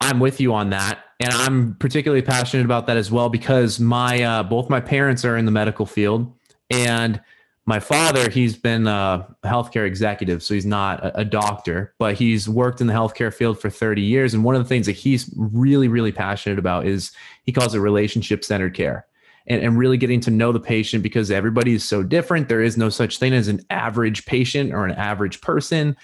I'm 0.00 0.20
with 0.20 0.40
you 0.40 0.54
on 0.54 0.70
that. 0.70 1.00
And 1.18 1.32
I'm 1.32 1.74
particularly 1.76 2.22
passionate 2.22 2.64
about 2.64 2.86
that 2.86 2.96
as 2.96 3.10
well 3.10 3.28
because 3.28 3.78
my 3.78 4.22
uh, 4.22 4.42
both 4.42 4.70
my 4.70 4.80
parents 4.80 5.24
are 5.24 5.36
in 5.36 5.44
the 5.44 5.50
medical 5.50 5.84
field 5.84 6.32
and 6.70 7.20
my 7.66 7.78
father, 7.78 8.30
he's 8.30 8.56
been 8.56 8.86
a 8.86 9.28
healthcare 9.44 9.86
executive, 9.86 10.42
so 10.42 10.54
he's 10.54 10.66
not 10.66 11.00
a, 11.14 11.24
doctor, 11.24 11.94
but 11.98 12.14
he's 12.14 12.48
worked 12.48 12.80
in 12.80 12.86
the 12.86 12.92
healthcare 12.92 13.32
field 13.32 13.60
for 13.60 13.70
30 13.70 14.02
years. 14.02 14.34
And 14.34 14.42
one 14.42 14.56
of 14.56 14.62
the 14.62 14.68
things 14.68 14.86
that 14.86 14.96
he's 14.96 15.32
really, 15.36 15.86
really 15.86 16.10
passionate 16.10 16.58
about 16.58 16.86
is 16.86 17.12
he 17.44 17.52
calls 17.52 17.74
it 17.74 17.78
relationship 17.78 18.44
centered 18.44 18.74
care 18.74 19.06
and, 19.46 19.62
and 19.62 19.78
really 19.78 19.98
getting 19.98 20.20
to 20.20 20.30
know 20.30 20.50
the 20.52 20.58
patient 20.58 21.02
because 21.02 21.30
everybody 21.30 21.74
is 21.74 21.84
so 21.84 22.02
different. 22.02 22.48
There 22.48 22.62
is 22.62 22.76
no 22.76 22.88
such 22.88 23.18
thing 23.18 23.34
as 23.34 23.46
an 23.46 23.60
average 23.70 24.26
patient 24.26 24.72
or 24.72 24.84
an 24.84 24.96
average 24.96 25.40
person. 25.40 25.96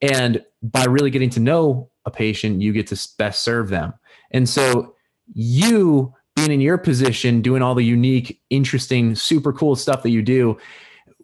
And 0.00 0.44
by 0.62 0.84
really 0.84 1.10
getting 1.10 1.30
to 1.30 1.40
know 1.40 1.90
a 2.04 2.10
patient, 2.10 2.62
you 2.62 2.72
get 2.72 2.88
to 2.88 3.08
best 3.18 3.44
serve 3.44 3.68
them. 3.68 3.92
And 4.32 4.48
so 4.48 4.96
you 5.32 6.14
being 6.36 6.50
in 6.50 6.60
your 6.60 6.78
position, 6.78 7.42
doing 7.42 7.62
all 7.62 7.74
the 7.74 7.84
unique, 7.84 8.40
interesting, 8.50 9.14
super 9.14 9.52
cool 9.52 9.76
stuff 9.76 10.02
that 10.02 10.10
you 10.10 10.22
do 10.22 10.58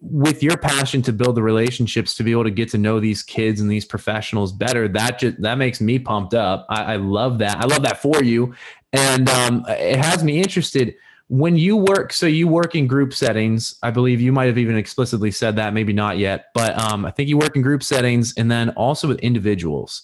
with 0.01 0.41
your 0.41 0.57
passion 0.57 1.01
to 1.01 1.11
build 1.11 1.35
the 1.35 1.43
relationships 1.43 2.15
to 2.15 2.23
be 2.23 2.31
able 2.31 2.43
to 2.43 2.51
get 2.51 2.69
to 2.69 2.77
know 2.77 2.99
these 2.99 3.21
kids 3.21 3.59
and 3.59 3.69
these 3.69 3.83
professionals 3.83 4.51
better 4.51 4.87
that 4.87 5.19
just 5.19 5.41
that 5.41 5.57
makes 5.57 5.81
me 5.81 5.99
pumped 5.99 6.33
up. 6.33 6.65
I, 6.69 6.93
I 6.93 6.95
love 6.95 7.37
that. 7.39 7.57
I 7.57 7.65
love 7.65 7.83
that 7.83 8.01
for 8.01 8.23
you. 8.23 8.53
And 8.93 9.29
um, 9.29 9.65
it 9.67 9.97
has 9.97 10.23
me 10.23 10.41
interested. 10.41 10.95
When 11.27 11.57
you 11.57 11.75
work 11.77 12.13
so 12.13 12.25
you 12.25 12.47
work 12.47 12.75
in 12.75 12.87
group 12.87 13.13
settings. 13.13 13.75
I 13.83 13.91
believe 13.91 14.19
you 14.19 14.31
might 14.31 14.45
have 14.45 14.57
even 14.57 14.75
explicitly 14.75 15.31
said 15.31 15.55
that 15.57 15.73
maybe 15.73 15.93
not 15.93 16.17
yet 16.17 16.45
but 16.55 16.75
um, 16.79 17.05
i 17.05 17.11
think 17.11 17.29
you 17.29 17.37
work 17.37 17.55
in 17.55 17.61
group 17.61 17.83
settings 17.83 18.33
and 18.35 18.49
then 18.49 18.69
also 18.71 19.07
with 19.07 19.19
individuals. 19.19 20.03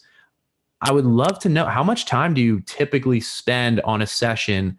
I 0.81 0.91
would 0.91 1.05
love 1.05 1.39
to 1.39 1.49
know 1.49 1.65
how 1.65 1.83
much 1.83 2.05
time 2.05 2.33
do 2.33 2.41
you 2.41 2.61
typically 2.61 3.21
spend 3.21 3.81
on 3.81 4.01
a 4.01 4.07
session 4.07 4.77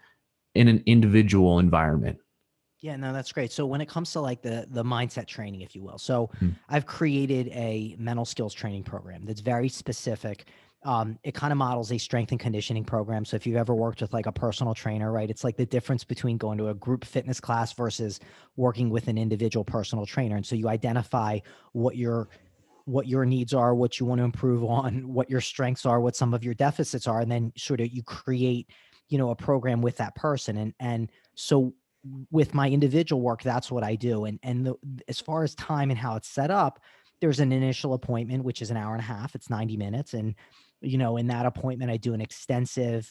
in 0.56 0.68
an 0.68 0.82
individual 0.86 1.58
environment. 1.58 2.18
Yeah, 2.80 2.96
no, 2.96 3.12
that's 3.12 3.32
great. 3.32 3.52
So 3.52 3.66
when 3.66 3.80
it 3.80 3.88
comes 3.88 4.12
to 4.12 4.20
like 4.20 4.42
the 4.42 4.66
the 4.70 4.84
mindset 4.84 5.26
training, 5.26 5.62
if 5.62 5.74
you 5.74 5.82
will, 5.82 5.98
so 5.98 6.30
hmm. 6.38 6.50
I've 6.68 6.86
created 6.86 7.48
a 7.48 7.96
mental 7.98 8.24
skills 8.24 8.54
training 8.54 8.84
program 8.84 9.24
that's 9.24 9.40
very 9.40 9.68
specific. 9.68 10.46
Um, 10.84 11.18
it 11.24 11.34
kind 11.34 11.52
of 11.52 11.56
models 11.56 11.90
a 11.90 11.98
strength 11.98 12.30
and 12.30 12.38
conditioning 12.38 12.84
program. 12.84 13.24
So 13.24 13.34
if 13.34 13.46
you've 13.46 13.56
ever 13.56 13.74
worked 13.74 14.02
with 14.02 14.12
like 14.12 14.26
a 14.26 14.32
personal 14.32 14.72
trainer, 14.72 15.10
right, 15.10 15.28
it's 15.28 15.42
like 15.42 15.56
the 15.56 15.66
difference 15.66 16.04
between 16.04 16.36
going 16.36 16.58
to 16.58 16.68
a 16.68 16.74
group 16.74 17.04
fitness 17.04 17.40
class 17.40 17.72
versus 17.72 18.20
working 18.56 18.90
with 18.90 19.08
an 19.08 19.18
individual 19.18 19.64
personal 19.64 20.06
trainer. 20.06 20.36
And 20.36 20.46
so 20.46 20.54
you 20.54 20.68
identify 20.68 21.40
what 21.72 21.96
your 21.96 22.28
what 22.86 23.08
your 23.08 23.24
needs 23.24 23.52
are, 23.52 23.74
what 23.74 23.98
you 23.98 24.06
want 24.06 24.20
to 24.20 24.24
improve 24.24 24.64
on, 24.64 25.12
what 25.12 25.28
your 25.28 25.40
strengths 25.40 25.84
are, 25.84 26.00
what 26.00 26.14
some 26.14 26.32
of 26.32 26.44
your 26.44 26.54
deficits 26.54 27.08
are, 27.08 27.20
and 27.20 27.30
then 27.30 27.52
sort 27.56 27.80
of 27.80 27.88
you 27.88 28.02
create, 28.04 28.70
you 29.08 29.18
know, 29.18 29.30
a 29.30 29.36
program 29.36 29.82
with 29.82 29.96
that 29.98 30.14
person. 30.14 30.56
And 30.56 30.74
and 30.80 31.10
so 31.34 31.74
with 32.30 32.54
my 32.54 32.68
individual 32.68 33.20
work, 33.20 33.42
that's 33.42 33.70
what 33.70 33.82
I 33.82 33.94
do. 33.94 34.24
And 34.24 34.38
and 34.42 34.66
the, 34.66 34.74
as 35.08 35.20
far 35.20 35.42
as 35.42 35.54
time 35.54 35.90
and 35.90 35.98
how 35.98 36.16
it's 36.16 36.28
set 36.28 36.50
up, 36.50 36.80
there's 37.20 37.40
an 37.40 37.52
initial 37.52 37.94
appointment, 37.94 38.44
which 38.44 38.62
is 38.62 38.70
an 38.70 38.76
hour 38.76 38.92
and 38.92 39.00
a 39.00 39.06
half. 39.06 39.34
It's 39.34 39.50
90 39.50 39.76
minutes. 39.76 40.14
And, 40.14 40.34
you 40.80 40.98
know, 40.98 41.16
in 41.16 41.26
that 41.28 41.46
appointment, 41.46 41.90
I 41.90 41.96
do 41.96 42.14
an 42.14 42.20
extensive 42.20 43.10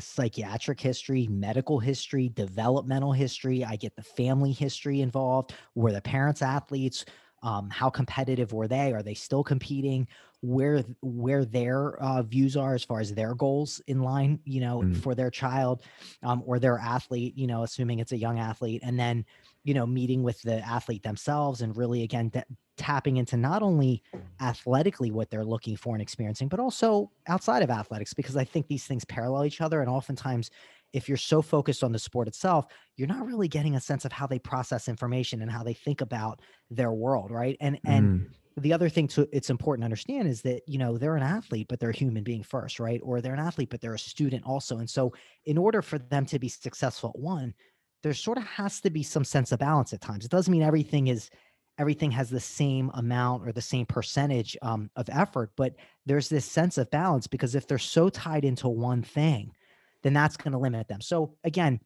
psychiatric 0.00 0.80
history, 0.80 1.26
medical 1.30 1.78
history, 1.78 2.30
developmental 2.30 3.12
history. 3.12 3.64
I 3.64 3.76
get 3.76 3.94
the 3.96 4.02
family 4.02 4.52
history 4.52 5.02
involved. 5.02 5.54
Were 5.74 5.92
the 5.92 6.00
parents 6.00 6.40
athletes? 6.40 7.04
Um, 7.42 7.70
how 7.70 7.90
competitive 7.90 8.52
were 8.52 8.68
they? 8.68 8.92
Are 8.92 9.02
they 9.02 9.14
still 9.14 9.42
competing? 9.42 10.06
Where 10.42 10.82
where 11.02 11.44
their 11.44 11.96
uh, 12.02 12.22
views 12.22 12.56
are 12.56 12.74
as 12.74 12.84
far 12.84 13.00
as 13.00 13.12
their 13.12 13.34
goals 13.34 13.80
in 13.86 14.02
line, 14.02 14.40
you 14.44 14.60
know, 14.60 14.80
mm. 14.80 14.96
for 14.96 15.14
their 15.14 15.30
child 15.30 15.82
um, 16.22 16.42
or 16.46 16.58
their 16.58 16.78
athlete, 16.78 17.36
you 17.36 17.46
know, 17.46 17.62
assuming 17.62 17.98
it's 17.98 18.12
a 18.12 18.16
young 18.16 18.38
athlete, 18.38 18.80
and 18.82 18.98
then 18.98 19.24
you 19.64 19.74
know 19.74 19.86
meeting 19.86 20.22
with 20.22 20.40
the 20.42 20.58
athlete 20.60 21.02
themselves 21.02 21.60
and 21.60 21.76
really 21.76 22.02
again 22.02 22.30
de- 22.30 22.44
tapping 22.80 23.18
into 23.18 23.36
not 23.36 23.62
only 23.62 24.02
athletically 24.40 25.10
what 25.10 25.28
they're 25.28 25.44
looking 25.44 25.76
for 25.76 25.94
and 25.94 26.00
experiencing, 26.00 26.48
but 26.48 26.58
also 26.58 27.10
outside 27.26 27.62
of 27.62 27.68
athletics, 27.68 28.14
because 28.14 28.38
I 28.38 28.44
think 28.44 28.66
these 28.68 28.86
things 28.86 29.04
parallel 29.04 29.44
each 29.44 29.60
other. 29.60 29.82
And 29.82 29.90
oftentimes, 29.90 30.50
if 30.92 31.08
you're 31.08 31.18
so 31.18 31.42
focused 31.42 31.84
on 31.84 31.92
the 31.92 31.98
sport 31.98 32.28
itself, 32.28 32.66
you're 32.96 33.08
not 33.08 33.26
really 33.26 33.48
getting 33.48 33.76
a 33.76 33.80
sense 33.80 34.04
of 34.04 34.12
how 34.12 34.26
they 34.26 34.38
process 34.38 34.88
information 34.88 35.42
and 35.42 35.50
how 35.50 35.62
they 35.62 35.74
think 35.74 36.00
about 36.00 36.40
their 36.70 36.92
world, 36.92 37.30
right? 37.30 37.56
And 37.60 37.78
and 37.84 38.20
mm. 38.20 38.26
the 38.56 38.72
other 38.72 38.88
thing 38.88 39.08
to 39.08 39.28
it's 39.32 39.50
important 39.50 39.82
to 39.82 39.86
understand 39.86 40.28
is 40.28 40.42
that 40.42 40.62
you 40.66 40.78
know 40.78 40.98
they're 40.98 41.16
an 41.16 41.22
athlete, 41.22 41.66
but 41.68 41.80
they're 41.80 41.90
a 41.90 41.96
human 41.96 42.24
being 42.24 42.42
first, 42.42 42.80
right? 42.80 43.00
Or 43.02 43.20
they're 43.20 43.34
an 43.34 43.40
athlete, 43.40 43.70
but 43.70 43.80
they're 43.80 43.94
a 43.94 43.98
student 43.98 44.44
also. 44.44 44.78
And 44.78 44.88
so, 44.88 45.12
in 45.44 45.58
order 45.58 45.82
for 45.82 45.98
them 45.98 46.26
to 46.26 46.38
be 46.38 46.48
successful 46.48 47.10
at 47.14 47.20
one, 47.20 47.54
there 48.02 48.14
sort 48.14 48.38
of 48.38 48.44
has 48.44 48.80
to 48.80 48.90
be 48.90 49.02
some 49.02 49.24
sense 49.24 49.52
of 49.52 49.58
balance 49.58 49.92
at 49.92 50.00
times. 50.00 50.24
It 50.24 50.30
doesn't 50.30 50.50
mean 50.50 50.62
everything 50.62 51.08
is 51.08 51.30
everything 51.78 52.10
has 52.10 52.28
the 52.28 52.40
same 52.40 52.90
amount 52.94 53.46
or 53.46 53.52
the 53.52 53.62
same 53.62 53.86
percentage 53.86 54.56
um, 54.60 54.90
of 54.96 55.08
effort, 55.10 55.50
but 55.56 55.74
there's 56.04 56.28
this 56.28 56.44
sense 56.44 56.76
of 56.76 56.90
balance 56.90 57.26
because 57.26 57.54
if 57.54 57.66
they're 57.66 57.78
so 57.78 58.10
tied 58.10 58.44
into 58.44 58.68
one 58.68 59.02
thing, 59.02 59.50
then 60.02 60.12
that's 60.12 60.36
going 60.36 60.52
to 60.52 60.58
limit 60.58 60.88
them. 60.88 61.00
So 61.00 61.34
again, 61.44 61.80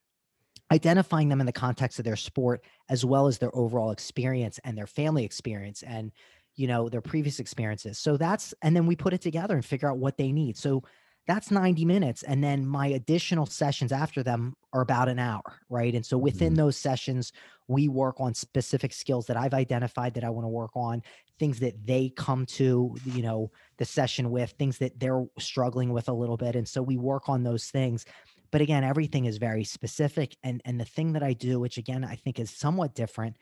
identifying 0.73 1.29
them 1.29 1.41
in 1.41 1.47
the 1.47 1.53
context 1.53 1.99
of 1.99 2.05
their 2.05 2.17
sport 2.17 2.65
as 2.89 3.05
well 3.05 3.27
as 3.27 3.39
their 3.39 3.55
overall 3.57 3.91
experience 3.91 4.59
and 4.65 4.77
their 4.77 4.87
family 4.87 5.25
experience 5.25 5.83
and 5.83 6.13
you 6.57 6.67
know 6.67 6.89
their 6.89 7.01
previous 7.01 7.41
experiences. 7.41 7.99
So 7.99 8.17
that's 8.17 8.55
and 8.63 8.75
then 8.75 8.87
we 8.87 8.97
put 8.97 9.13
it 9.13 9.21
together 9.21 9.55
and 9.55 9.65
figure 9.65 9.91
out 9.91 9.99
what 9.99 10.17
they 10.17 10.33
need. 10.33 10.57
So 10.57 10.83
that's 11.27 11.51
90 11.51 11.85
minutes 11.85 12.23
and 12.23 12.43
then 12.43 12.67
my 12.67 12.89
additional 12.89 13.47
sessions 13.47 13.93
after 13.93 14.23
them 14.23 14.55
are 14.73 14.83
about 14.83 15.09
an 15.09 15.19
hour 15.19 15.61
right 15.69 15.95
and 15.95 16.05
so 16.05 16.19
within 16.19 16.49
mm-hmm. 16.49 16.63
those 16.63 16.77
sessions 16.77 17.33
we 17.69 17.89
work 17.89 18.21
on 18.21 18.35
specific 18.35 18.93
skills 18.93 19.27
that 19.27 19.37
i've 19.37 19.55
identified 19.55 20.15
that 20.15 20.25
i 20.25 20.31
want 20.31 20.45
to 20.45 20.49
work 20.49 20.71
on 20.75 21.03
things 21.39 21.59
that 21.59 21.75
they 21.87 22.11
come 22.17 22.45
to 22.47 22.95
you 23.07 23.23
know 23.23 23.51
the 23.79 23.85
session 23.85 24.31
with 24.31 24.51
things 24.59 24.79
that 24.79 24.99
they're 24.99 25.25
struggling 25.39 25.93
with 25.93 26.09
a 26.09 26.13
little 26.13 26.37
bit 26.37 26.57
and 26.57 26.69
so 26.69 26.83
we 26.83 26.97
work 26.97 27.29
on 27.29 27.43
those 27.43 27.67
things 27.71 28.05
but 28.51 28.61
again 28.61 28.85
everything 28.85 29.25
is 29.25 29.39
very 29.39 29.65
specific 29.65 30.37
and 30.43 30.61
and 30.65 30.79
the 30.79 30.85
thing 30.85 31.13
that 31.13 31.23
i 31.23 31.33
do 31.33 31.59
which 31.59 31.79
again 31.79 32.05
i 32.05 32.15
think 32.15 32.39
is 32.39 32.51
somewhat 32.51 32.95
different 32.95 33.37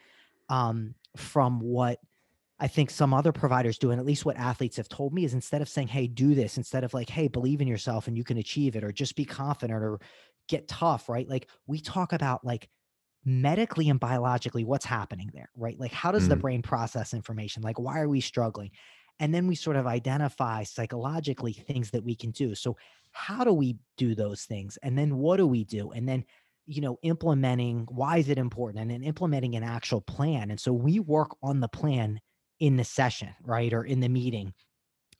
um, 0.48 0.94
from 1.16 1.60
what 1.60 1.98
I 2.62 2.68
think 2.68 2.90
some 2.90 3.12
other 3.12 3.32
providers 3.32 3.76
do, 3.76 3.90
and 3.90 3.98
at 3.98 4.06
least 4.06 4.24
what 4.24 4.36
athletes 4.36 4.76
have 4.76 4.88
told 4.88 5.12
me 5.12 5.24
is 5.24 5.34
instead 5.34 5.62
of 5.62 5.68
saying, 5.68 5.88
Hey, 5.88 6.06
do 6.06 6.32
this, 6.32 6.56
instead 6.56 6.84
of 6.84 6.94
like, 6.94 7.10
Hey, 7.10 7.26
believe 7.26 7.60
in 7.60 7.66
yourself 7.66 8.06
and 8.06 8.16
you 8.16 8.22
can 8.22 8.38
achieve 8.38 8.76
it, 8.76 8.84
or 8.84 8.92
just 8.92 9.16
be 9.16 9.24
confident 9.24 9.82
or 9.82 9.98
get 10.48 10.68
tough, 10.68 11.08
right? 11.08 11.28
Like 11.28 11.48
we 11.66 11.80
talk 11.80 12.12
about 12.12 12.44
like 12.44 12.68
medically 13.24 13.88
and 13.88 13.98
biologically 13.98 14.62
what's 14.62 14.84
happening 14.84 15.28
there, 15.34 15.50
right? 15.56 15.78
Like 15.78 15.92
how 15.92 16.12
does 16.12 16.26
mm. 16.26 16.28
the 16.28 16.36
brain 16.36 16.62
process 16.62 17.14
information? 17.14 17.64
Like 17.64 17.80
why 17.80 17.98
are 17.98 18.08
we 18.08 18.20
struggling? 18.20 18.70
And 19.18 19.34
then 19.34 19.48
we 19.48 19.56
sort 19.56 19.76
of 19.76 19.88
identify 19.88 20.62
psychologically 20.62 21.54
things 21.54 21.90
that 21.90 22.04
we 22.04 22.14
can 22.14 22.30
do. 22.30 22.54
So 22.54 22.76
how 23.10 23.42
do 23.42 23.52
we 23.52 23.76
do 23.96 24.14
those 24.14 24.44
things? 24.44 24.78
And 24.84 24.96
then 24.96 25.16
what 25.16 25.38
do 25.38 25.48
we 25.48 25.64
do? 25.64 25.90
And 25.90 26.08
then 26.08 26.24
you 26.66 26.80
know 26.80 26.96
implementing 27.02 27.88
why 27.90 28.18
is 28.18 28.28
it 28.28 28.38
important 28.38 28.82
and 28.82 28.88
then 28.88 29.02
implementing 29.02 29.56
an 29.56 29.64
actual 29.64 30.00
plan 30.00 30.48
and 30.52 30.60
so 30.60 30.72
we 30.72 31.00
work 31.00 31.30
on 31.42 31.58
the 31.58 31.66
plan 31.66 32.20
in 32.62 32.76
the 32.76 32.84
session, 32.84 33.28
right? 33.42 33.72
Or 33.72 33.82
in 33.82 33.98
the 33.98 34.08
meeting. 34.08 34.54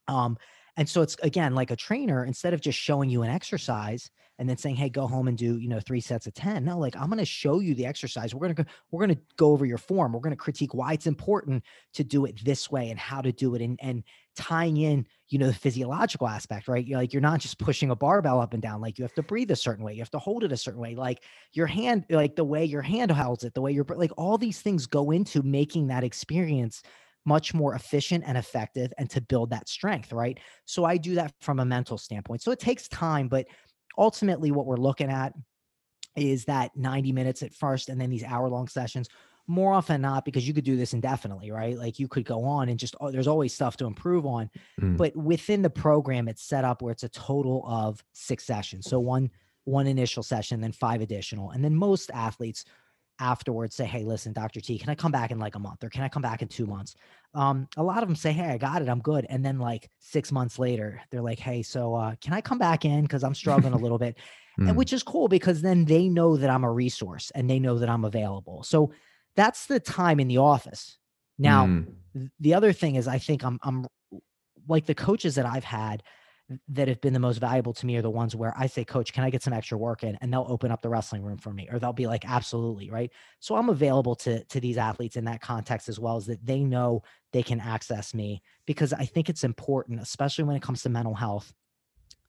Um, 0.07 0.39
and 0.77 0.89
so 0.89 1.03
it's 1.03 1.17
again 1.23 1.57
like 1.57 1.73
a 1.73 1.77
trainer, 1.77 2.25
instead 2.25 2.55
of 2.55 2.61
just 2.61 2.79
showing 2.79 3.11
you 3.11 3.23
an 3.23 3.31
exercise 3.31 4.09
and 4.39 4.49
then 4.49 4.57
saying, 4.57 4.77
Hey, 4.77 4.89
go 4.89 5.09
home 5.09 5.27
and 5.27 5.37
do, 5.37 5.59
you 5.59 5.69
know, 5.69 5.81
three 5.81 6.01
sets 6.01 6.27
of 6.29 6.35
10. 6.35 6.65
No, 6.65 6.79
like 6.79 6.97
I'm 6.97 7.11
to 7.11 7.25
show 7.25 7.59
you 7.59 7.75
the 7.75 7.85
exercise. 7.85 8.33
We're 8.33 8.49
to 8.49 8.55
go, 8.55 8.65
we're 8.93 9.09
to 9.09 9.19
go 9.37 9.51
over 9.51 9.67
your 9.67 9.77
form. 9.77 10.13
We're 10.13 10.31
to 10.31 10.37
critique 10.37 10.73
why 10.73 10.93
it's 10.93 11.09
important 11.09 11.65
to 11.95 12.05
do 12.05 12.25
it 12.27 12.43
this 12.45 12.71
way 12.71 12.91
and 12.91 12.99
how 12.99 13.21
to 13.21 13.33
do 13.33 13.55
it 13.57 13.61
and, 13.61 13.79
and 13.83 14.05
tying 14.35 14.79
in, 14.79 15.07
you 15.29 15.39
know, 15.39 15.49
the 15.49 15.53
physiological 15.53 16.29
aspect, 16.29 16.69
right? 16.69 16.87
You're 16.87 16.99
like, 16.99 17.13
you're 17.13 17.21
not 17.21 17.41
just 17.41 17.59
pushing 17.59 17.91
a 17.91 17.97
barbell 17.97 18.41
up 18.41 18.55
and 18.55 18.63
down. 18.63 18.81
Like 18.81 18.99
you 18.99 19.05
have 19.05 19.15
to 19.15 19.23
breathe 19.23 19.51
a 19.51 19.57
certain 19.57 19.85
way. 19.85 19.95
You 19.95 20.01
have 20.01 20.11
to 20.11 20.19
hold 20.19 20.45
it 20.45 20.53
a 20.53 20.57
certain 20.57 20.81
way. 20.81 20.95
Like 20.95 21.23
your 21.53 21.67
hand, 21.67 22.05
like 22.09 22.37
the 22.37 22.45
way 22.45 22.65
your 22.65 22.83
hand 22.83 23.11
holds 23.11 23.45
it, 23.45 23.53
the 23.53 23.61
way 23.61 23.73
you're 23.73 23.87
like 23.97 24.13
all 24.17 24.39
these 24.39 24.61
things 24.61 24.87
go 24.87 25.11
into 25.11 25.43
making 25.43 25.89
that 25.89 26.05
experience 26.05 26.83
much 27.25 27.55
more 27.55 27.75
efficient 27.75 28.25
and 28.27 28.37
effective 28.37 28.93
and 28.99 29.09
to 29.11 29.21
build 29.21 29.51
that 29.51 29.69
strength, 29.69 30.13
right? 30.13 30.39
So 30.65 30.85
I 30.85 30.97
do 30.97 31.15
that 31.15 31.33
from 31.41 31.61
a 31.61 31.65
mental 31.65 31.99
standpoint. 31.99 32.43
So 32.43 32.51
it 32.51 32.59
takes 32.59 32.89
time, 32.89 33.29
but 33.29 33.47
ultimately 33.97 34.51
what 34.51 34.67
we're 34.67 34.77
looking 34.77 35.11
at 35.11 35.33
is 36.17 36.45
that 36.47 36.77
90 36.77 37.13
minutes 37.13 37.43
at 37.43 37.55
first 37.55 37.89
and 37.89 38.01
then 38.01 38.11
these 38.11 38.25
hour 38.25 38.49
long 38.49 38.69
sessions 38.69 39.09
more 39.47 39.73
often 39.73 40.01
not 40.01 40.25
because 40.25 40.47
you 40.47 40.55
could 40.55 40.65
do 40.65 40.77
this 40.77 40.93
indefinitely 40.93 41.51
right 41.51 41.77
like 41.77 41.99
you 41.99 42.07
could 42.07 42.25
go 42.25 42.45
on 42.45 42.69
and 42.69 42.79
just 42.79 42.95
oh, 43.01 43.11
there's 43.11 43.27
always 43.27 43.53
stuff 43.53 43.77
to 43.77 43.87
improve 43.87 44.25
on 44.25 44.49
mm. 44.81 44.97
but 44.97 45.15
within 45.17 45.63
the 45.63 45.71
program 45.71 46.29
it's 46.29 46.43
set 46.43 46.65
up 46.65 46.81
where 46.81 46.93
it's 46.93 47.03
a 47.03 47.09
total 47.09 47.65
of 47.67 48.03
six 48.13 48.45
sessions 48.45 48.89
so 48.89 49.01
one 49.01 49.31
one 49.65 49.87
initial 49.87 50.23
session 50.23 50.61
then 50.61 50.73
five 50.73 51.01
additional 51.01 51.51
and 51.51 51.65
then 51.65 51.75
most 51.75 52.11
athletes 52.13 52.65
afterwards 53.19 53.75
say, 53.75 53.85
Hey, 53.85 54.05
listen, 54.05 54.33
Dr. 54.33 54.61
T, 54.61 54.79
can 54.79 54.89
I 54.89 54.95
come 54.95 55.13
back 55.13 55.31
in 55.31 55.39
like 55.39 55.55
a 55.55 55.59
month 55.59 55.85
or 55.85 55.89
can 55.89 56.03
I 56.03 56.09
come 56.09 56.23
back 56.23 56.43
in 56.43 56.49
two 56.49 56.67
months? 56.67 56.95
Um, 57.35 57.69
a 57.77 57.83
lot 57.83 58.03
of 58.03 58.09
them 58.09 58.17
say, 58.17 58.33
Hey, 58.33 58.51
I 58.51 58.59
got 58.59 58.83
it. 58.83 58.89
I'm 58.89 59.01
good. 59.01 59.27
And 59.29 59.45
then 59.45 59.59
like 59.59 59.89
six 60.01 60.33
months 60.33 60.59
later, 60.59 61.01
they're 61.11 61.23
like, 61.23 61.39
Hey, 61.39 61.63
so 61.63 61.95
uh, 61.95 62.15
can 62.21 62.33
I 62.33 62.41
come 62.41 62.59
back 62.59 62.85
in? 62.85 63.07
Cause 63.07 63.25
I'm 63.25 63.35
struggling 63.35 63.75
a 63.75 63.79
little 63.79 63.99
bit. 63.99 64.19
Mm. 64.61 64.69
And 64.69 64.77
which 64.77 64.93
is 64.93 65.03
cool 65.03 65.29
because 65.29 65.63
then 65.63 65.85
they 65.85 66.09
know 66.09 66.37
that 66.37 66.51
I'm 66.51 66.65
a 66.65 66.71
resource 66.71 67.31
and 67.35 67.49
they 67.49 67.59
know 67.59 67.79
that 67.79 67.89
I'm 67.89 68.05
available. 68.05 68.63
So 68.63 68.93
that's 69.35 69.67
the 69.67 69.81
time 69.81 70.21
in 70.21 70.29
the 70.29 70.39
office. 70.39 70.99
Now, 71.39 71.67
mm. 71.67 71.87
the 72.41 72.55
other 72.55 72.73
thing 72.73 72.97
is 72.97 73.09
I 73.09 73.19
think 73.19 73.45
I'm 73.45 73.59
I'm 73.63 73.87
like 74.69 74.87
the 74.87 74.95
coaches 74.95 75.35
that 75.37 75.47
I've 75.47 75.65
had, 75.65 76.03
that 76.69 76.89
have 76.89 77.01
been 77.01 77.13
the 77.13 77.19
most 77.19 77.39
valuable 77.39 77.73
to 77.75 77.87
me 77.87 77.97
are 77.97 78.03
the 78.03 78.11
ones 78.11 78.35
where 78.35 78.55
I 78.57 78.67
say, 78.67 78.85
Coach, 78.85 79.13
can 79.13 79.25
I 79.25 79.31
get 79.31 79.43
some 79.43 79.53
extra 79.53 79.79
work 79.79 80.03
in? 80.03 80.17
And 80.21 80.33
they'll 80.33 80.47
open 80.49 80.71
up 80.71 80.83
the 80.83 80.89
wrestling 80.89 81.23
room 81.23 81.39
for 81.39 81.53
me, 81.53 81.69
or 81.71 81.79
they'll 81.79 81.93
be 81.93 82.07
like, 82.07 82.25
Absolutely, 82.25 82.91
right. 82.91 83.11
So 83.41 83.57
I'm 83.57 83.69
available 83.69 84.15
to 84.17 84.45
to 84.45 84.61
these 84.61 84.79
athletes 84.79 85.17
in 85.17 85.25
that 85.27 85.41
context 85.41 85.89
as 85.89 85.99
well 85.99 86.17
as 86.17 86.27
that 86.27 86.45
they 86.45 86.65
know 86.65 87.03
they 87.33 87.43
can 87.43 87.61
access 87.61 88.15
me 88.15 88.43
because 88.67 88.93
I 88.93 89.05
think 89.05 89.29
it's 89.29 89.45
important, 89.45 90.01
especially 90.01 90.45
when 90.45 90.57
it 90.57 90.63
comes 90.63 90.83
to 90.83 90.89
mental 90.89 91.15
health 91.15 91.53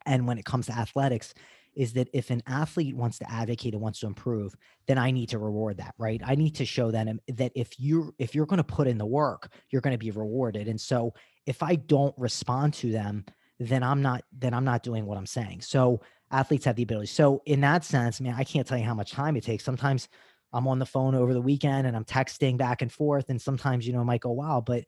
and 0.06 0.28
when 0.28 0.38
it 0.38 0.46
comes 0.46 0.66
to 0.68 0.74
athletics, 0.74 1.34
is 1.76 1.94
that 1.94 2.10
if 2.14 2.30
an 2.30 2.42
athlete 2.48 2.96
wants 2.96 3.18
to 3.20 3.32
advocate 3.32 3.74
and 3.74 3.82
wants 3.82 4.00
to 4.00 4.08
improve, 4.08 4.56
then 4.88 4.98
I 4.98 5.12
need 5.12 5.30
to 5.30 5.40
reward 5.40 5.78
that, 5.78 5.96
right? 5.98 6.22
I 6.24 6.36
need 6.36 6.56
to 6.56 6.66
show 6.66 6.92
them 6.92 7.20
that 7.28 7.52
if 7.56 7.80
you're 7.80 8.14
if 8.20 8.36
you're 8.36 8.46
going 8.46 8.58
to 8.58 8.64
put 8.64 8.88
in 8.88 8.98
the 8.98 9.06
work, 9.06 9.52
you're 9.70 9.82
going 9.82 9.94
to 9.94 9.98
be 9.98 10.12
rewarded. 10.12 10.68
And 10.68 10.80
so 10.80 11.14
if 11.46 11.64
I 11.64 11.76
don't 11.76 12.14
respond 12.18 12.74
to 12.76 12.92
them 12.92 13.26
then 13.60 13.84
I'm 13.84 14.02
not 14.02 14.24
then 14.32 14.54
I'm 14.54 14.66
not 14.66 14.84
doing 14.84 15.06
what 15.06 15.18
I'm 15.18 15.26
saying. 15.26 15.62
So 15.62 16.02
athletes 16.32 16.66
have 16.66 16.76
the 16.76 16.84
ability. 16.84 17.08
So 17.08 17.42
in 17.46 17.62
that 17.62 17.84
sense, 17.84 18.20
man, 18.20 18.36
I 18.38 18.44
can't 18.44 18.68
tell 18.68 18.78
you 18.78 18.84
how 18.84 18.94
much 18.94 19.12
time 19.12 19.36
it 19.36 19.44
takes. 19.44 19.64
Sometimes 19.64 20.08
I'm 20.52 20.68
on 20.68 20.80
the 20.80 20.86
phone 20.86 21.16
over 21.16 21.34
the 21.34 21.42
weekend 21.42 21.88
and 21.88 21.96
I'm 21.96 22.06
texting 22.06 22.58
back 22.58 22.82
and 22.82 22.92
forth, 22.92 23.30
and 23.30 23.42
sometimes 23.42 23.88
you 23.88 23.94
know 23.94 24.02
it 24.02 24.06
might 24.06 24.22
go 24.22 24.32
wow, 24.32 24.64
but 24.66 24.86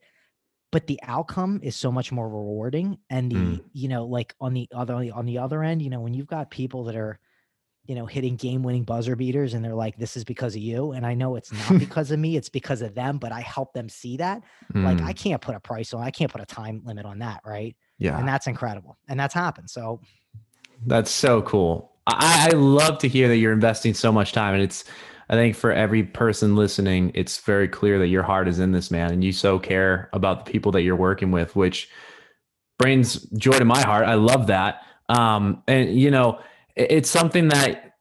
but 0.72 0.86
the 0.86 1.00
outcome 1.04 1.60
is 1.62 1.76
so 1.76 1.90
much 1.90 2.12
more 2.12 2.28
rewarding. 2.28 2.98
And 3.08 3.30
the 3.30 3.36
mm. 3.36 3.64
you 3.72 3.88
know 3.88 4.04
like 4.06 4.34
on 4.40 4.54
the 4.54 4.68
other 4.74 4.94
on 4.94 5.26
the 5.26 5.38
other 5.38 5.62
end, 5.62 5.82
you 5.82 5.90
know 5.90 6.00
when 6.00 6.14
you've 6.14 6.26
got 6.26 6.50
people 6.50 6.84
that 6.84 6.96
are 6.96 7.18
you 7.86 7.94
know 7.94 8.06
hitting 8.06 8.36
game 8.36 8.62
winning 8.62 8.84
buzzer 8.84 9.16
beaters 9.16 9.54
and 9.54 9.64
they're 9.64 9.74
like 9.74 9.96
this 9.96 10.16
is 10.16 10.24
because 10.24 10.54
of 10.54 10.62
you 10.62 10.92
and 10.92 11.06
i 11.06 11.14
know 11.14 11.36
it's 11.36 11.52
not 11.52 11.78
because 11.78 12.10
of 12.10 12.18
me 12.18 12.36
it's 12.36 12.48
because 12.48 12.82
of 12.82 12.94
them 12.94 13.18
but 13.18 13.32
i 13.32 13.40
help 13.40 13.72
them 13.72 13.88
see 13.88 14.16
that 14.16 14.42
mm. 14.74 14.84
like 14.84 15.00
i 15.02 15.12
mm. 15.12 15.16
can't 15.16 15.40
put 15.40 15.54
a 15.54 15.60
price 15.60 15.94
on 15.94 16.02
i 16.02 16.10
can't 16.10 16.32
put 16.32 16.40
a 16.40 16.46
time 16.46 16.82
limit 16.84 17.06
on 17.06 17.20
that 17.20 17.40
right 17.44 17.76
yeah. 17.98 18.18
And 18.18 18.28
that's 18.28 18.46
incredible. 18.46 18.96
And 19.08 19.18
that's 19.18 19.34
happened. 19.34 19.70
So 19.70 20.00
that's 20.86 21.10
so 21.10 21.42
cool. 21.42 21.92
I, 22.06 22.50
I 22.52 22.56
love 22.56 22.98
to 22.98 23.08
hear 23.08 23.28
that 23.28 23.36
you're 23.36 23.52
investing 23.52 23.94
so 23.94 24.12
much 24.12 24.32
time 24.32 24.54
and 24.54 24.62
it's 24.62 24.84
I 25.28 25.34
think 25.34 25.56
for 25.56 25.72
every 25.72 26.04
person 26.04 26.54
listening, 26.54 27.10
it's 27.14 27.38
very 27.38 27.66
clear 27.66 27.98
that 27.98 28.06
your 28.08 28.22
heart 28.22 28.46
is 28.46 28.60
in 28.60 28.70
this, 28.70 28.90
man, 28.90 29.12
and 29.12 29.24
you 29.24 29.32
so 29.32 29.58
care 29.58 30.08
about 30.12 30.44
the 30.44 30.52
people 30.52 30.70
that 30.72 30.82
you're 30.82 30.94
working 30.94 31.32
with, 31.32 31.56
which 31.56 31.88
brings 32.78 33.22
joy 33.30 33.58
to 33.58 33.64
my 33.64 33.80
heart. 33.80 34.06
I 34.06 34.14
love 34.14 34.46
that. 34.48 34.82
Um, 35.08 35.62
and 35.66 35.98
you 35.98 36.10
know, 36.10 36.38
it's 36.76 37.10
something 37.10 37.48
that 37.48 37.94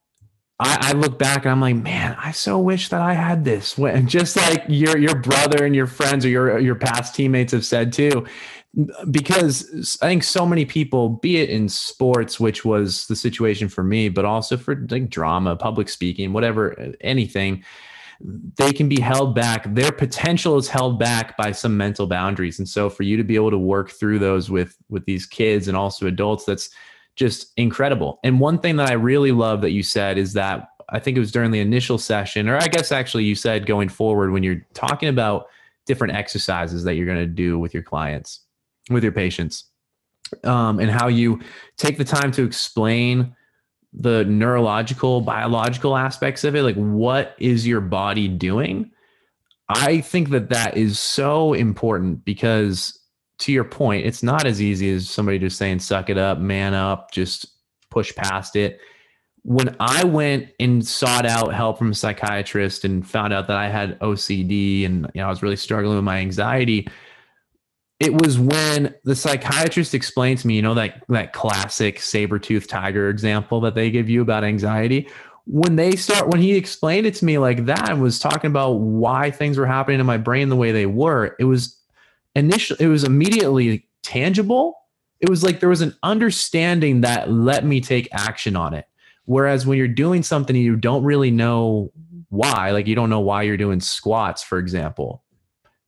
I, 0.60 0.90
I, 0.90 0.92
look 0.94 1.20
back 1.20 1.44
and 1.44 1.52
I'm 1.52 1.62
like, 1.62 1.76
man, 1.76 2.16
I 2.20 2.32
so 2.32 2.60
wish 2.60 2.90
that 2.90 3.02
I 3.02 3.14
had 3.14 3.44
this. 3.44 3.78
When 3.78 4.08
just 4.08 4.36
like 4.36 4.64
your 4.68 4.98
your 4.98 5.16
brother 5.16 5.66
and 5.66 5.76
your 5.76 5.88
friends 5.88 6.26
or 6.26 6.30
your 6.30 6.60
your 6.60 6.76
past 6.76 7.16
teammates 7.16 7.54
have 7.54 7.66
said 7.66 7.94
too, 7.94 8.26
because 9.12 9.98
I 10.02 10.08
think 10.08 10.24
so 10.24 10.46
many 10.46 10.66
people, 10.66 11.10
be 11.10 11.38
it 11.38 11.50
in 11.50 11.70
sports, 11.70 12.40
which 12.40 12.66
was 12.66 13.08
the 13.08 13.16
situation 13.16 13.70
for 13.70 13.84
me, 13.84 14.10
but 14.10 14.26
also 14.26 14.58
for 14.58 14.76
like 14.90 15.10
drama, 15.10 15.56
public 15.56 15.88
speaking, 15.90 16.34
whatever, 16.34 16.94
anything, 17.02 17.64
they 18.58 18.72
can 18.72 18.88
be 18.88 19.00
held 19.00 19.36
back. 19.36 19.74
Their 19.74 19.92
potential 19.92 20.58
is 20.58 20.68
held 20.68 21.00
back 21.00 21.38
by 21.38 21.52
some 21.52 21.76
mental 21.76 22.08
boundaries, 22.08 22.60
and 22.60 22.68
so 22.68 22.90
for 22.90 23.04
you 23.04 23.18
to 23.18 23.24
be 23.24 23.36
able 23.36 23.52
to 23.52 23.58
work 23.58 23.92
through 23.92 24.20
those 24.20 24.50
with 24.50 24.78
with 24.90 25.06
these 25.06 25.26
kids 25.26 25.68
and 25.68 25.76
also 25.76 26.08
adults, 26.08 26.46
that's 26.46 26.70
just 27.16 27.52
incredible. 27.58 28.20
And 28.24 28.40
one 28.40 28.60
thing 28.60 28.78
that 28.78 28.90
I 28.90 28.94
really 28.94 29.32
love 29.32 29.62
that 29.62 29.72
you 29.72 29.84
said 29.84 30.18
is 30.18 30.34
that 30.34 30.70
I 30.90 31.00
think 31.00 31.18
it 31.18 31.20
was 31.20 31.32
during 31.32 31.52
the 31.52 31.60
initial 31.60 31.98
session, 31.98 32.48
or 32.48 32.58
I 32.58 32.68
guess 32.68 32.92
actually 32.92 33.26
you 33.26 33.36
said 33.36 33.66
going 33.66 33.90
forward 33.90 34.32
when 34.32 34.44
you're 34.44 34.66
talking 34.74 35.10
about 35.10 35.48
different 35.86 36.16
exercises 36.16 36.84
that 36.84 36.96
you're 36.96 37.06
going 37.06 37.18
to 37.18 37.26
do 37.26 37.60
with 37.60 37.74
your 37.74 37.84
clients, 37.84 38.42
with 38.90 39.04
your 39.04 39.12
patients, 39.12 39.66
um, 40.44 40.80
and 40.80 40.90
how 40.90 41.08
you 41.08 41.40
take 41.78 41.98
the 41.98 42.06
time 42.06 42.32
to 42.32 42.44
explain 42.44 43.36
the 43.98 44.26
neurological, 44.26 45.22
biological 45.22 45.96
aspects 45.96 46.44
of 46.44 46.56
it. 46.56 46.64
Like, 46.64 46.76
what 46.76 47.36
is 47.40 47.66
your 47.66 47.82
body 47.82 48.28
doing? 48.28 48.92
I 49.70 50.02
think 50.02 50.30
that 50.30 50.50
that 50.50 50.78
is 50.78 51.00
so 51.00 51.54
important 51.54 52.24
because 52.24 53.00
to 53.40 53.52
your 53.52 53.64
point, 53.64 54.06
it's 54.06 54.24
not 54.24 54.46
as 54.46 54.62
easy 54.62 54.92
as 54.92 55.10
somebody 55.10 55.40
just 55.40 55.58
saying, 55.58 55.80
suck 55.80 56.10
it 56.10 56.18
up, 56.18 56.38
man 56.38 56.74
up, 56.74 57.12
just 57.12 57.48
push 57.90 58.16
past 58.16 58.56
it. 58.56 58.80
When 59.44 59.76
I 59.80 60.04
went 60.04 60.50
and 60.60 60.86
sought 60.86 61.26
out 61.26 61.54
help 61.54 61.78
from 61.78 61.92
a 61.92 61.96
psychiatrist 61.96 62.84
and 62.86 63.08
found 63.08 63.34
out 63.34 63.48
that 63.48 63.58
I 63.58 63.70
had 63.70 64.00
OCD 64.00 64.86
and 64.86 65.10
you 65.14 65.22
know, 65.22 65.28
I 65.28 65.30
was 65.30 65.44
really 65.44 65.56
struggling 65.56 65.96
with 65.96 66.04
my 66.04 66.18
anxiety, 66.18 66.88
it 68.00 68.22
was 68.22 68.38
when 68.38 68.94
the 69.04 69.16
psychiatrist 69.16 69.94
explained 69.94 70.40
to 70.40 70.48
me, 70.48 70.56
you 70.56 70.62
know, 70.62 70.74
that 70.74 71.04
that 71.10 71.34
classic 71.34 72.02
saber-toothed 72.02 72.70
tiger 72.70 73.10
example 73.10 73.62
that 73.62 73.76
they 73.76 73.90
give 73.90 74.10
you 74.10 74.22
about 74.22 74.44
anxiety. 74.44 75.08
When 75.48 75.76
they 75.76 75.96
start, 75.96 76.30
when 76.30 76.42
he 76.42 76.56
explained 76.56 77.06
it 77.06 77.16
to 77.16 77.26
me 77.26 77.38
like 77.38 77.66
that 77.66 77.90
and 77.90 78.02
was 78.02 78.20
talking 78.20 78.50
about 78.50 78.80
why 78.80 79.32
things 79.32 79.58
were 79.58 79.68
happening 79.68 80.00
in 80.00 80.06
my 80.06 80.18
brain 80.18 80.50
the 80.50 80.56
way 80.56 80.72
they 80.72 80.88
were, 80.88 81.36
it 81.40 81.46
was 81.46 81.80
initially 82.36 82.84
it 82.84 82.90
was 82.90 83.04
immediately 83.04 83.88
tangible. 84.02 84.78
It 85.22 85.30
was 85.30 85.44
like 85.44 85.60
there 85.60 85.70
was 85.70 85.82
an 85.82 85.96
understanding 86.04 87.02
that 87.02 87.32
let 87.32 87.64
me 87.64 87.80
take 87.80 88.10
action 88.12 88.56
on 88.56 88.74
it. 88.74 88.88
Whereas 89.26 89.66
when 89.66 89.78
you're 89.78 89.88
doing 89.88 90.22
something 90.22 90.56
you 90.56 90.76
don't 90.76 91.04
really 91.04 91.32
know 91.32 91.92
why, 92.30 92.72
like 92.72 92.88
you 92.88 92.96
don't 92.96 93.10
know 93.10 93.22
why 93.22 93.44
you're 93.44 93.56
doing 93.56 93.80
squats, 93.80 94.44
for 94.44 94.58
example, 94.58 95.24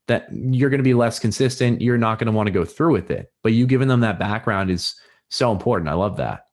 that 0.07 0.27
you're 0.31 0.69
going 0.69 0.79
to 0.79 0.83
be 0.83 0.93
less 0.93 1.19
consistent. 1.19 1.81
You're 1.81 1.97
not 1.97 2.19
going 2.19 2.27
to 2.27 2.31
want 2.31 2.47
to 2.47 2.51
go 2.51 2.65
through 2.65 2.93
with 2.93 3.11
it. 3.11 3.31
But 3.43 3.53
you 3.53 3.67
giving 3.67 3.87
them 3.87 4.01
that 4.01 4.19
background 4.19 4.71
is 4.71 4.95
so 5.29 5.51
important. 5.51 5.89
I 5.89 5.93
love 5.93 6.17
that. 6.17 6.43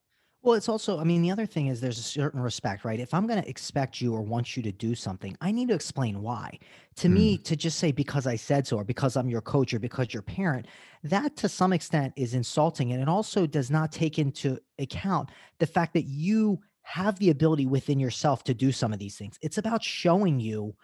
Well, 0.45 0.53
it's 0.53 0.69
also, 0.69 0.99
I 0.99 1.03
mean, 1.03 1.23
the 1.23 1.31
other 1.31 1.47
thing 1.47 1.67
is 1.67 1.81
there's 1.81 1.97
a 1.97 2.03
certain 2.03 2.39
respect, 2.39 2.85
right? 2.85 2.99
If 2.99 3.15
I'm 3.15 3.25
going 3.25 3.41
to 3.41 3.49
expect 3.49 3.99
you 3.99 4.13
or 4.13 4.21
want 4.21 4.55
you 4.55 4.61
to 4.61 4.71
do 4.71 4.93
something, 4.93 5.35
I 5.41 5.51
need 5.51 5.69
to 5.69 5.73
explain 5.73 6.21
why. 6.21 6.59
To 6.97 7.07
mm. 7.07 7.13
me, 7.13 7.37
to 7.39 7.55
just 7.55 7.79
say 7.79 7.91
because 7.91 8.27
I 8.27 8.35
said 8.35 8.67
so, 8.67 8.77
or 8.77 8.83
because 8.83 9.15
I'm 9.15 9.27
your 9.27 9.41
coach, 9.41 9.73
or 9.73 9.79
because 9.79 10.13
you're 10.13 10.21
parent, 10.21 10.67
that 11.03 11.35
to 11.37 11.49
some 11.49 11.73
extent 11.73 12.13
is 12.15 12.35
insulting. 12.35 12.91
And 12.91 13.01
it 13.01 13.09
also 13.09 13.47
does 13.47 13.71
not 13.71 13.91
take 13.91 14.19
into 14.19 14.59
account 14.77 15.29
the 15.57 15.65
fact 15.65 15.93
that 15.93 16.05
you 16.05 16.59
have 16.83 17.17
the 17.17 17.31
ability 17.31 17.65
within 17.65 17.99
yourself 17.99 18.43
to 18.43 18.53
do 18.53 18.71
some 18.71 18.93
of 18.93 18.99
these 18.99 19.17
things. 19.17 19.39
It's 19.41 19.57
about 19.57 19.83
showing 19.83 20.39
you 20.39 20.75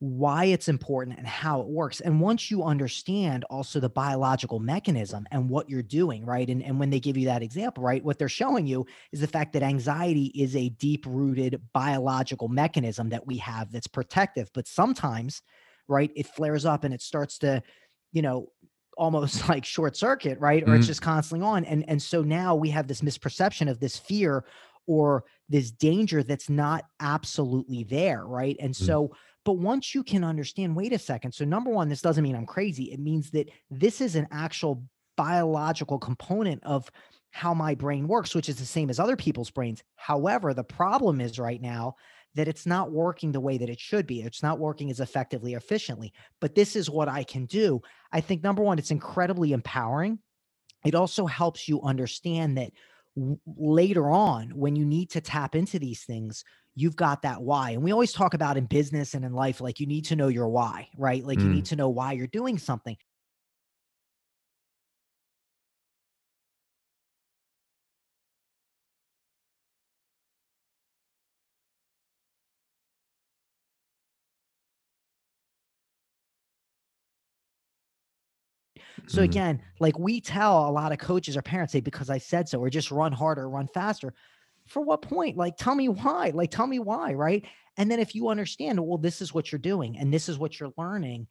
why 0.00 0.46
it's 0.46 0.68
important 0.68 1.18
and 1.18 1.26
how 1.26 1.60
it 1.60 1.66
works. 1.66 2.00
And 2.00 2.22
once 2.22 2.50
you 2.50 2.64
understand 2.64 3.44
also 3.44 3.80
the 3.80 3.90
biological 3.90 4.58
mechanism 4.58 5.26
and 5.30 5.50
what 5.50 5.68
you're 5.68 5.82
doing, 5.82 6.24
right? 6.24 6.48
And, 6.48 6.62
and 6.62 6.80
when 6.80 6.88
they 6.88 7.00
give 7.00 7.18
you 7.18 7.26
that 7.26 7.42
example, 7.42 7.84
right, 7.84 8.02
what 8.02 8.18
they're 8.18 8.28
showing 8.28 8.66
you 8.66 8.86
is 9.12 9.20
the 9.20 9.26
fact 9.26 9.52
that 9.52 9.62
anxiety 9.62 10.32
is 10.34 10.56
a 10.56 10.70
deep 10.70 11.04
rooted 11.06 11.60
biological 11.74 12.48
mechanism 12.48 13.10
that 13.10 13.26
we 13.26 13.36
have 13.38 13.70
that's 13.70 13.86
protective. 13.86 14.50
But 14.54 14.66
sometimes, 14.66 15.42
right, 15.86 16.10
it 16.16 16.26
flares 16.28 16.64
up 16.64 16.84
and 16.84 16.94
it 16.94 17.02
starts 17.02 17.36
to, 17.40 17.62
you 18.14 18.22
know, 18.22 18.48
almost 18.96 19.48
like 19.50 19.66
short 19.66 19.98
circuit, 19.98 20.38
right? 20.40 20.62
Or 20.62 20.66
mm-hmm. 20.66 20.76
it's 20.76 20.86
just 20.86 21.02
constantly 21.02 21.46
on. 21.46 21.66
And, 21.66 21.84
and 21.88 22.00
so 22.00 22.22
now 22.22 22.54
we 22.54 22.70
have 22.70 22.88
this 22.88 23.02
misperception 23.02 23.68
of 23.70 23.80
this 23.80 23.98
fear 23.98 24.46
or 24.86 25.24
this 25.50 25.70
danger 25.70 26.22
that's 26.22 26.48
not 26.48 26.84
absolutely 27.00 27.84
there, 27.84 28.24
right? 28.24 28.56
And 28.60 28.72
mm-hmm. 28.72 28.86
so, 28.86 29.12
but 29.44 29.54
once 29.54 29.94
you 29.94 30.02
can 30.02 30.24
understand, 30.24 30.76
wait 30.76 30.92
a 30.92 30.98
second. 30.98 31.32
So, 31.32 31.44
number 31.44 31.70
one, 31.70 31.88
this 31.88 32.02
doesn't 32.02 32.22
mean 32.22 32.36
I'm 32.36 32.46
crazy. 32.46 32.92
It 32.92 33.00
means 33.00 33.30
that 33.30 33.50
this 33.70 34.00
is 34.00 34.16
an 34.16 34.28
actual 34.30 34.84
biological 35.16 35.98
component 35.98 36.62
of 36.64 36.90
how 37.30 37.54
my 37.54 37.74
brain 37.74 38.08
works, 38.08 38.34
which 38.34 38.48
is 38.48 38.56
the 38.56 38.66
same 38.66 38.90
as 38.90 38.98
other 38.98 39.16
people's 39.16 39.50
brains. 39.50 39.82
However, 39.96 40.52
the 40.52 40.64
problem 40.64 41.20
is 41.20 41.38
right 41.38 41.60
now 41.60 41.96
that 42.34 42.48
it's 42.48 42.66
not 42.66 42.92
working 42.92 43.32
the 43.32 43.40
way 43.40 43.58
that 43.58 43.70
it 43.70 43.80
should 43.80 44.06
be. 44.06 44.22
It's 44.22 44.42
not 44.42 44.58
working 44.58 44.90
as 44.90 45.00
effectively 45.00 45.54
efficiently. 45.54 46.12
But 46.40 46.54
this 46.54 46.76
is 46.76 46.90
what 46.90 47.08
I 47.08 47.24
can 47.24 47.46
do. 47.46 47.80
I 48.12 48.20
think 48.20 48.42
number 48.42 48.62
one, 48.62 48.78
it's 48.78 48.90
incredibly 48.90 49.52
empowering. 49.52 50.18
It 50.84 50.94
also 50.94 51.26
helps 51.26 51.68
you 51.68 51.82
understand 51.82 52.56
that 52.56 52.72
later 53.56 54.08
on 54.10 54.50
when 54.50 54.76
you 54.76 54.84
need 54.84 55.10
to 55.10 55.20
tap 55.20 55.54
into 55.54 55.78
these 55.78 56.04
things 56.04 56.44
you've 56.74 56.96
got 56.96 57.22
that 57.22 57.42
why. 57.42 57.70
And 57.70 57.82
we 57.82 57.92
always 57.92 58.12
talk 58.12 58.34
about 58.34 58.56
in 58.56 58.66
business 58.66 59.14
and 59.14 59.24
in 59.24 59.32
life, 59.32 59.60
like 59.60 59.80
you 59.80 59.86
need 59.86 60.06
to 60.06 60.16
know 60.16 60.28
your 60.28 60.48
why, 60.48 60.88
right? 60.96 61.24
Like 61.24 61.38
mm. 61.38 61.42
you 61.42 61.48
need 61.48 61.64
mm. 61.64 61.70
to 61.70 61.76
know 61.76 61.88
why 61.88 62.12
you're 62.12 62.26
doing 62.26 62.58
something. 62.58 62.96
So 79.06 79.16
mm-hmm. 79.16 79.24
again, 79.24 79.62
like 79.78 79.98
we 79.98 80.20
tell 80.20 80.68
a 80.68 80.70
lot 80.70 80.92
of 80.92 80.98
coaches 80.98 81.36
or 81.36 81.42
parents 81.42 81.72
say, 81.72 81.80
because 81.80 82.10
I 82.10 82.18
said 82.18 82.48
so, 82.48 82.58
or 82.58 82.70
just 82.70 82.90
run 82.90 83.12
harder, 83.12 83.48
run 83.48 83.68
faster 83.68 84.14
for 84.66 84.82
what 84.82 85.02
point? 85.02 85.36
Like, 85.36 85.56
tell 85.56 85.74
me 85.74 85.88
why. 85.88 86.30
Like, 86.32 86.50
tell 86.50 86.66
me 86.66 86.78
why, 86.78 87.12
right? 87.12 87.44
And 87.76 87.90
then 87.90 87.98
if 87.98 88.14
you 88.14 88.28
understand, 88.28 88.78
well, 88.80 88.98
this 88.98 89.20
is 89.20 89.34
what 89.34 89.50
you're 89.50 89.58
doing 89.58 89.98
and 89.98 90.12
this 90.12 90.28
is 90.28 90.38
what 90.38 90.58
you're 90.58 90.72
learning, 90.76 91.26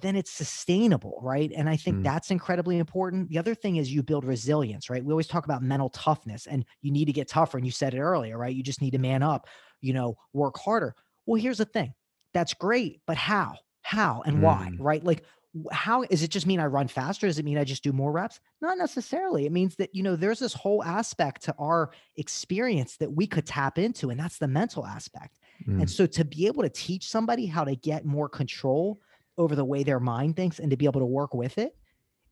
then 0.00 0.16
it's 0.16 0.30
sustainable, 0.30 1.20
right? 1.22 1.52
And 1.54 1.68
I 1.68 1.76
think 1.76 1.98
mm. 1.98 2.02
that's 2.02 2.30
incredibly 2.30 2.78
important. 2.78 3.28
The 3.28 3.38
other 3.38 3.54
thing 3.54 3.76
is 3.76 3.92
you 3.92 4.02
build 4.02 4.24
resilience, 4.24 4.90
right? 4.90 5.04
We 5.04 5.12
always 5.12 5.28
talk 5.28 5.44
about 5.44 5.62
mental 5.62 5.90
toughness 5.90 6.46
and 6.46 6.64
you 6.80 6.90
need 6.90 7.04
to 7.04 7.12
get 7.12 7.28
tougher. 7.28 7.58
And 7.58 7.66
you 7.66 7.72
said 7.72 7.94
it 7.94 8.00
earlier, 8.00 8.36
right? 8.36 8.54
You 8.54 8.62
just 8.62 8.80
need 8.80 8.92
to 8.92 8.98
man 8.98 9.22
up, 9.22 9.46
you 9.80 9.92
know, 9.92 10.16
work 10.32 10.58
harder. 10.58 10.96
Well, 11.26 11.40
here's 11.40 11.58
the 11.58 11.64
thing 11.64 11.94
that's 12.34 12.54
great, 12.54 13.00
but 13.06 13.16
how? 13.16 13.54
How 13.82 14.22
and 14.26 14.38
mm. 14.38 14.40
why, 14.40 14.72
right? 14.78 15.04
Like, 15.04 15.24
how 15.70 16.02
is 16.08 16.22
it 16.22 16.30
just 16.30 16.46
mean 16.46 16.60
I 16.60 16.66
run 16.66 16.88
faster? 16.88 17.26
Does 17.26 17.38
it 17.38 17.44
mean 17.44 17.58
I 17.58 17.64
just 17.64 17.82
do 17.82 17.92
more 17.92 18.10
reps? 18.10 18.40
Not 18.60 18.78
necessarily. 18.78 19.44
It 19.44 19.52
means 19.52 19.76
that, 19.76 19.94
you 19.94 20.02
know, 20.02 20.16
there's 20.16 20.38
this 20.38 20.54
whole 20.54 20.82
aspect 20.82 21.42
to 21.44 21.54
our 21.58 21.90
experience 22.16 22.96
that 22.96 23.12
we 23.12 23.26
could 23.26 23.46
tap 23.46 23.78
into, 23.78 24.10
and 24.10 24.18
that's 24.18 24.38
the 24.38 24.48
mental 24.48 24.86
aspect. 24.86 25.38
Mm. 25.68 25.80
And 25.80 25.90
so 25.90 26.06
to 26.06 26.24
be 26.24 26.46
able 26.46 26.62
to 26.62 26.70
teach 26.70 27.08
somebody 27.08 27.46
how 27.46 27.64
to 27.64 27.76
get 27.76 28.06
more 28.06 28.28
control 28.28 29.00
over 29.38 29.54
the 29.54 29.64
way 29.64 29.82
their 29.82 30.00
mind 30.00 30.36
thinks 30.36 30.58
and 30.58 30.70
to 30.70 30.76
be 30.76 30.86
able 30.86 31.00
to 31.00 31.06
work 31.06 31.34
with 31.34 31.58
it 31.58 31.76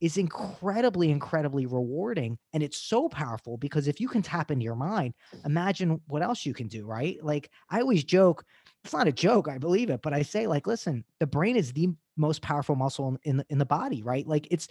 is 0.00 0.16
incredibly, 0.16 1.11
incredibly 1.11 1.66
rewarding. 1.66 2.38
And 2.54 2.62
it's 2.62 2.78
so 2.78 3.09
powerful 3.09 3.59
because 3.59 3.87
if 3.87 4.00
you 4.00 4.09
can 4.09 4.22
tap 4.22 4.50
into 4.50 4.64
your 4.64 4.74
mind, 4.74 5.14
imagine 5.44 6.00
what 6.06 6.22
else 6.22 6.46
you 6.46 6.54
can 6.54 6.68
do, 6.68 6.87
right? 6.87 7.18
Like 7.22 7.50
I 7.68 7.80
always 7.80 8.02
joke, 8.02 8.44
it's 8.83 8.94
not 8.94 9.09
a 9.09 9.12
joke, 9.12 9.48
I 9.48 9.59
believe 9.59 9.90
it, 9.90 10.00
but 10.02 10.14
I 10.14 10.22
say, 10.22 10.46
like, 10.46 10.66
listen, 10.66 11.04
the 11.18 11.26
brain 11.26 11.56
is 11.56 11.72
the 11.72 11.90
most 12.20 12.42
powerful 12.42 12.76
muscle 12.76 13.18
in 13.24 13.38
the, 13.38 13.46
in 13.48 13.59
the 13.59 13.66
body, 13.66 14.02
right? 14.02 14.26
Like 14.26 14.46
it's 14.50 14.68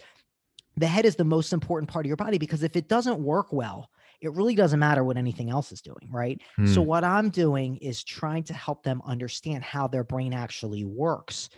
the 0.76 0.86
head 0.86 1.04
is 1.04 1.16
the 1.16 1.24
most 1.24 1.52
important 1.52 1.90
part 1.90 2.06
of 2.06 2.08
your 2.08 2.16
body 2.16 2.38
because 2.38 2.62
if 2.62 2.76
it 2.76 2.88
doesn't 2.88 3.18
work 3.18 3.52
well, 3.52 3.90
it 4.20 4.32
really 4.32 4.54
doesn't 4.54 4.78
matter 4.78 5.02
what 5.02 5.16
anything 5.16 5.50
else 5.50 5.72
is 5.72 5.80
doing, 5.80 6.08
right? 6.10 6.40
So 6.66 6.82
hmm. 6.82 6.86
what 6.86 7.04
I'm 7.04 7.30
doing 7.30 7.76
is 7.78 8.04
trying 8.04 8.44
to 8.44 8.54
help 8.54 8.82
them 8.82 9.00
understand 9.04 9.64
how 9.64 9.88
their 9.88 10.04
brain 10.04 10.34
actually 10.34 10.84
works. 10.84 11.48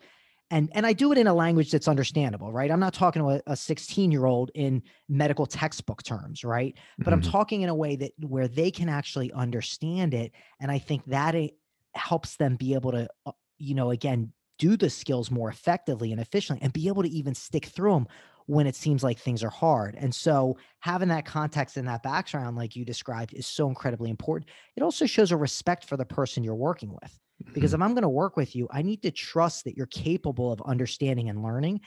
And, 0.50 0.68
and 0.72 0.86
I 0.86 0.92
do 0.92 1.10
it 1.12 1.18
in 1.18 1.26
a 1.26 1.34
language 1.34 1.70
that's 1.70 1.88
understandable, 1.88 2.52
right? 2.52 2.70
I'm 2.70 2.78
not 2.78 2.94
talking 2.94 3.22
to 3.22 3.42
a 3.46 3.56
16 3.56 4.12
year 4.12 4.26
old 4.26 4.50
in 4.54 4.82
medical 5.08 5.46
textbook 5.46 6.02
terms, 6.02 6.44
right? 6.44 6.74
But 6.98 7.06
mm-hmm. 7.06 7.14
I'm 7.14 7.22
talking 7.22 7.62
in 7.62 7.68
a 7.68 7.74
way 7.74 7.96
that 7.96 8.12
where 8.20 8.48
they 8.48 8.70
can 8.70 8.88
actually 8.88 9.32
understand 9.32 10.14
it. 10.14 10.32
And 10.60 10.70
I 10.70 10.78
think 10.78 11.04
that 11.06 11.34
it 11.34 11.56
helps 11.94 12.36
them 12.36 12.56
be 12.56 12.74
able 12.74 12.92
to, 12.92 13.08
uh, 13.26 13.32
you 13.58 13.74
know, 13.74 13.90
again, 13.90 14.32
do 14.58 14.76
the 14.76 14.90
skills 14.90 15.30
more 15.30 15.48
effectively 15.48 16.12
and 16.12 16.20
efficiently 16.20 16.62
and 16.62 16.72
be 16.72 16.88
able 16.88 17.02
to 17.02 17.08
even 17.08 17.34
stick 17.34 17.66
through 17.66 17.92
them 17.92 18.06
when 18.46 18.66
it 18.66 18.74
seems 18.74 19.02
like 19.02 19.18
things 19.18 19.42
are 19.42 19.50
hard. 19.50 19.94
And 19.96 20.14
so 20.14 20.58
having 20.80 21.08
that 21.08 21.24
context 21.24 21.76
and 21.76 21.86
that 21.88 22.02
background, 22.02 22.56
like 22.56 22.74
you 22.76 22.84
described, 22.84 23.32
is 23.34 23.46
so 23.46 23.68
incredibly 23.68 24.10
important. 24.10 24.50
It 24.76 24.82
also 24.82 25.06
shows 25.06 25.30
a 25.30 25.36
respect 25.36 25.84
for 25.84 25.96
the 25.96 26.04
person 26.04 26.42
you're 26.44 26.54
working 26.54 26.92
with. 27.00 27.18
Because 27.54 27.74
Mhm. 27.74 27.74
if 27.74 27.82
I'm 27.82 27.90
going 27.92 28.02
to 28.02 28.08
work 28.08 28.36
with 28.36 28.56
you, 28.56 28.66
I 28.70 28.82
need 28.82 29.02
to 29.02 29.10
trust 29.10 29.64
that 29.64 29.76
you're 29.76 29.86
capable 29.86 30.50
of 30.52 30.62
understanding 30.62 31.28
and 31.28 31.42
learning. 31.42 31.80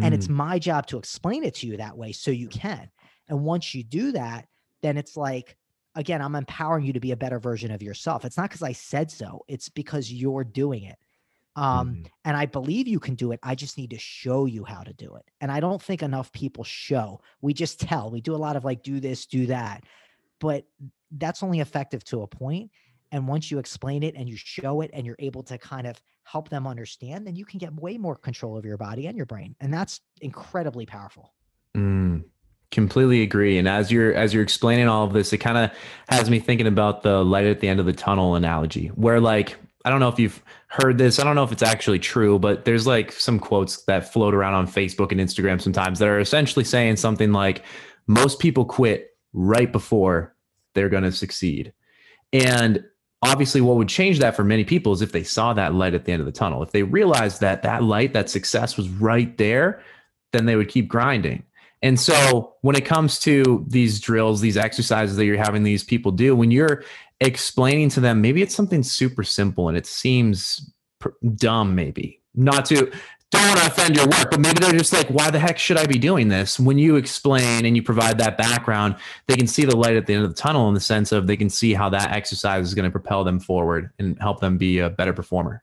And 0.00 0.14
it's 0.14 0.28
Mm, 0.28 0.30
my 0.30 0.58
job 0.58 0.86
to 0.88 0.98
explain 0.98 1.44
it 1.44 1.54
to 1.56 1.66
you 1.66 1.76
that 1.76 1.96
way 1.96 2.12
so 2.12 2.30
you 2.30 2.48
can. 2.48 2.90
And 3.28 3.44
once 3.44 3.74
you 3.74 3.84
do 3.84 4.12
that, 4.12 4.46
then 4.82 4.96
it's 4.96 5.16
like, 5.16 5.56
again, 5.94 6.22
I'm 6.22 6.34
empowering 6.34 6.84
you 6.86 6.94
to 6.94 7.00
be 7.00 7.12
a 7.12 7.16
better 7.16 7.38
version 7.38 7.70
of 7.70 7.82
yourself. 7.82 8.24
It's 8.24 8.36
not 8.36 8.48
because 8.48 8.62
I 8.62 8.72
said 8.72 9.10
so, 9.10 9.44
it's 9.46 9.68
because 9.68 10.10
you're 10.10 10.44
doing 10.44 10.84
it. 10.84 10.98
Um, 11.56 11.94
mm, 11.94 12.06
and 12.24 12.36
I 12.36 12.46
believe 12.46 12.86
you 12.86 13.00
can 13.00 13.14
do 13.14 13.32
it. 13.32 13.40
I 13.42 13.54
just 13.54 13.76
need 13.76 13.90
to 13.90 13.98
show 13.98 14.46
you 14.46 14.64
how 14.64 14.82
to 14.82 14.92
do 14.92 15.16
it. 15.16 15.24
And 15.40 15.50
I 15.50 15.60
don't 15.60 15.82
think 15.82 16.02
enough 16.02 16.32
people 16.32 16.64
show. 16.64 17.20
We 17.40 17.52
just 17.54 17.80
tell. 17.80 18.10
We 18.10 18.20
do 18.20 18.34
a 18.34 18.36
lot 18.36 18.56
of 18.56 18.64
like, 18.64 18.82
do 18.82 19.00
this, 19.00 19.26
do 19.26 19.46
that. 19.46 19.84
But 20.38 20.64
that's 21.10 21.42
only 21.42 21.60
effective 21.60 22.04
to 22.04 22.22
a 22.22 22.26
point. 22.26 22.70
And 23.12 23.26
once 23.26 23.50
you 23.50 23.58
explain 23.58 24.04
it 24.04 24.14
and 24.14 24.28
you 24.28 24.36
show 24.36 24.80
it 24.80 24.90
and 24.92 25.04
you're 25.04 25.16
able 25.18 25.42
to 25.44 25.58
kind 25.58 25.86
of 25.86 26.00
help 26.22 26.48
them 26.48 26.66
understand, 26.66 27.26
then 27.26 27.34
you 27.34 27.44
can 27.44 27.58
get 27.58 27.74
way 27.74 27.98
more 27.98 28.14
control 28.14 28.56
of 28.56 28.64
your 28.64 28.76
body 28.76 29.08
and 29.08 29.16
your 29.16 29.26
brain. 29.26 29.56
And 29.60 29.74
that's 29.74 30.00
incredibly 30.20 30.86
powerful. 30.86 31.34
mm. 31.76 32.24
Completely 32.70 33.22
agree. 33.22 33.58
And 33.58 33.66
as 33.66 33.90
you're 33.90 34.14
as 34.14 34.32
you're 34.32 34.44
explaining 34.44 34.86
all 34.86 35.04
of 35.04 35.12
this, 35.12 35.32
it 35.32 35.38
kind 35.38 35.58
of 35.58 35.72
has 36.08 36.30
me 36.30 36.38
thinking 36.38 36.68
about 36.68 37.02
the 37.02 37.24
light 37.24 37.46
at 37.46 37.58
the 37.58 37.66
end 37.66 37.80
of 37.80 37.86
the 37.86 37.92
tunnel 37.92 38.36
analogy, 38.36 38.86
where 38.94 39.18
like 39.18 39.56
I 39.84 39.90
don't 39.90 40.00
know 40.00 40.08
if 40.08 40.18
you've 40.18 40.42
heard 40.68 40.98
this. 40.98 41.18
I 41.18 41.24
don't 41.24 41.34
know 41.34 41.44
if 41.44 41.52
it's 41.52 41.62
actually 41.62 41.98
true, 41.98 42.38
but 42.38 42.64
there's 42.64 42.86
like 42.86 43.12
some 43.12 43.38
quotes 43.38 43.82
that 43.84 44.12
float 44.12 44.34
around 44.34 44.54
on 44.54 44.66
Facebook 44.66 45.10
and 45.10 45.20
Instagram 45.20 45.60
sometimes 45.60 45.98
that 45.98 46.08
are 46.08 46.20
essentially 46.20 46.64
saying 46.64 46.96
something 46.96 47.32
like 47.32 47.64
most 48.06 48.38
people 48.38 48.64
quit 48.64 49.16
right 49.32 49.70
before 49.70 50.34
they're 50.74 50.88
going 50.88 51.04
to 51.04 51.12
succeed. 51.12 51.72
And 52.32 52.84
obviously 53.22 53.60
what 53.60 53.76
would 53.76 53.88
change 53.88 54.18
that 54.18 54.36
for 54.36 54.44
many 54.44 54.64
people 54.64 54.92
is 54.92 55.02
if 55.02 55.12
they 55.12 55.22
saw 55.22 55.52
that 55.54 55.74
light 55.74 55.94
at 55.94 56.04
the 56.04 56.12
end 56.12 56.20
of 56.20 56.26
the 56.26 56.32
tunnel. 56.32 56.62
If 56.62 56.72
they 56.72 56.82
realized 56.82 57.40
that 57.40 57.62
that 57.62 57.82
light, 57.82 58.12
that 58.12 58.30
success 58.30 58.76
was 58.76 58.88
right 58.88 59.36
there, 59.38 59.82
then 60.32 60.46
they 60.46 60.56
would 60.56 60.68
keep 60.68 60.88
grinding. 60.88 61.44
And 61.82 61.98
so 61.98 62.54
when 62.60 62.76
it 62.76 62.84
comes 62.84 63.18
to 63.20 63.64
these 63.68 64.00
drills, 64.00 64.40
these 64.40 64.56
exercises 64.56 65.16
that 65.16 65.24
you're 65.24 65.38
having 65.38 65.62
these 65.62 65.82
people 65.82 66.12
do, 66.12 66.36
when 66.36 66.50
you're 66.50 66.84
explaining 67.20 67.88
to 67.90 68.00
them, 68.00 68.20
maybe 68.20 68.42
it's 68.42 68.54
something 68.54 68.82
super 68.82 69.22
simple 69.22 69.68
and 69.68 69.76
it 69.76 69.86
seems 69.86 70.72
pr- 70.98 71.10
dumb, 71.36 71.74
maybe 71.74 72.20
not 72.34 72.64
to 72.66 72.90
don't 73.30 73.46
want 73.46 73.60
to 73.60 73.66
offend 73.68 73.96
your 73.96 74.06
work, 74.06 74.30
but 74.30 74.40
maybe 74.40 74.58
they're 74.60 74.72
just 74.72 74.92
like, 74.92 75.06
why 75.08 75.30
the 75.30 75.38
heck 75.38 75.56
should 75.56 75.78
I 75.78 75.86
be 75.86 75.98
doing 75.98 76.28
this? 76.28 76.58
When 76.58 76.78
you 76.78 76.96
explain 76.96 77.64
and 77.64 77.76
you 77.76 77.82
provide 77.82 78.18
that 78.18 78.36
background, 78.36 78.96
they 79.28 79.36
can 79.36 79.46
see 79.46 79.64
the 79.64 79.76
light 79.76 79.94
at 79.94 80.06
the 80.06 80.14
end 80.14 80.24
of 80.24 80.30
the 80.30 80.36
tunnel 80.36 80.66
in 80.66 80.74
the 80.74 80.80
sense 80.80 81.12
of 81.12 81.28
they 81.28 81.36
can 81.36 81.48
see 81.48 81.72
how 81.72 81.88
that 81.90 82.10
exercise 82.10 82.66
is 82.66 82.74
going 82.74 82.86
to 82.86 82.90
propel 82.90 83.22
them 83.22 83.38
forward 83.38 83.90
and 84.00 84.18
help 84.20 84.40
them 84.40 84.58
be 84.58 84.80
a 84.80 84.90
better 84.90 85.12
performer. 85.12 85.62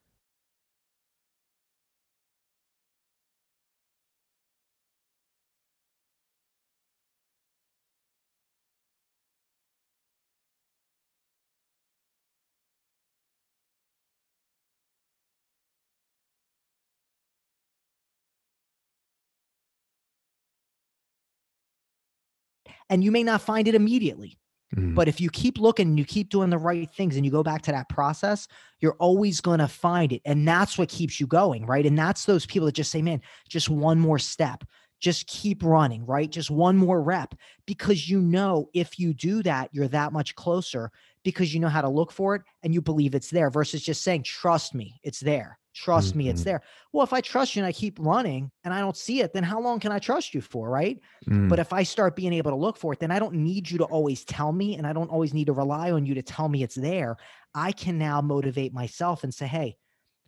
And 22.90 23.04
you 23.04 23.12
may 23.12 23.24
not 23.24 23.42
find 23.42 23.68
it 23.68 23.76
immediately. 23.76 24.38
Mm, 24.76 24.96
But 24.96 25.08
if 25.08 25.22
you 25.22 25.30
keep 25.30 25.60
looking 25.60 25.88
and 25.88 26.00
you 26.00 26.06
keep 26.06 26.30
doing 26.30 26.50
the 26.50 26.58
right 26.58 26.90
things 26.92 27.16
and 27.16 27.26
you 27.26 27.32
go 27.32 27.44
back 27.44 27.62
to 27.64 27.72
that 27.72 27.90
process, 27.90 28.48
you're 28.80 28.98
always 29.00 29.40
going 29.42 29.60
to 29.60 29.68
find 29.68 30.12
it. 30.12 30.22
And 30.26 30.48
that's 30.48 30.78
what 30.78 30.90
keeps 30.90 31.20
you 31.20 31.28
going, 31.28 31.66
right? 31.66 31.86
And 31.86 31.98
that's 31.98 32.26
those 32.26 32.46
people 32.46 32.66
that 32.66 32.76
just 32.76 32.92
say, 32.92 33.02
man, 33.02 33.22
just 33.50 33.70
one 33.70 34.00
more 34.00 34.20
step, 34.20 34.64
just 35.00 35.28
keep 35.28 35.64
running, 35.64 36.06
right? 36.06 36.30
Just 36.32 36.50
one 36.50 36.78
more 36.78 37.02
rep. 37.02 37.36
Because 37.66 38.10
you 38.10 38.22
know, 38.22 38.70
if 38.74 38.98
you 39.00 39.14
do 39.14 39.44
that, 39.44 39.70
you're 39.74 39.88
that 39.90 40.14
much 40.14 40.36
closer 40.36 40.92
because 41.24 41.54
you 41.54 41.60
know 41.60 41.70
how 41.70 41.82
to 41.82 41.90
look 41.90 42.12
for 42.12 42.36
it 42.36 42.42
and 42.64 42.74
you 42.74 42.82
believe 42.82 43.14
it's 43.16 43.30
there 43.30 43.50
versus 43.50 43.84
just 43.84 44.04
saying, 44.04 44.24
trust 44.24 44.74
me, 44.74 45.00
it's 45.04 45.20
there. 45.20 45.60
Trust 45.74 46.16
me, 46.16 46.28
it's 46.30 46.42
Mhm. 46.42 46.44
there. 46.44 46.62
Well, 46.92 47.04
if 47.04 47.14
I 47.14 47.22
trust 47.22 47.56
you 47.56 47.62
and 47.62 47.68
I 47.68 47.72
keep 47.72 48.00
running 48.00 48.52
and 48.64 48.74
I 48.74 48.80
don't 48.80 48.98
see 48.98 49.22
it, 49.22 49.34
then 49.34 49.44
how 49.44 49.60
long 49.60 49.80
can 49.80 49.92
I 49.92 50.00
trust 50.00 50.34
you 50.34 50.42
for, 50.42 50.70
right? 50.70 51.00
mm, 51.28 51.50
But 51.50 51.60
if 51.60 51.72
I 51.72 51.84
start 51.84 52.16
being 52.16 52.34
able 52.34 52.52
to 52.52 52.58
look 52.58 52.78
for 52.78 52.94
it, 52.94 53.00
then 53.00 53.12
I 53.12 53.20
don't 53.20 53.36
need 53.36 53.70
you 53.70 53.78
to 53.78 53.86
always 53.86 54.26
tell 54.26 54.52
me 54.52 54.76
and 54.76 54.86
I 54.86 54.94
don't 54.94 55.10
always 55.10 55.34
need 55.34 55.46
to 55.46 55.54
rely 55.54 55.92
on 55.92 56.06
you 56.06 56.14
to 56.16 56.22
tell 56.24 56.50
me 56.50 56.64
it's 56.64 56.76
there. 56.76 57.16
I 57.54 57.72
can 57.72 57.98
now 57.98 58.22
motivate 58.22 58.74
myself 58.74 59.24
and 59.24 59.34
say, 59.34 59.48
hey, 59.48 59.78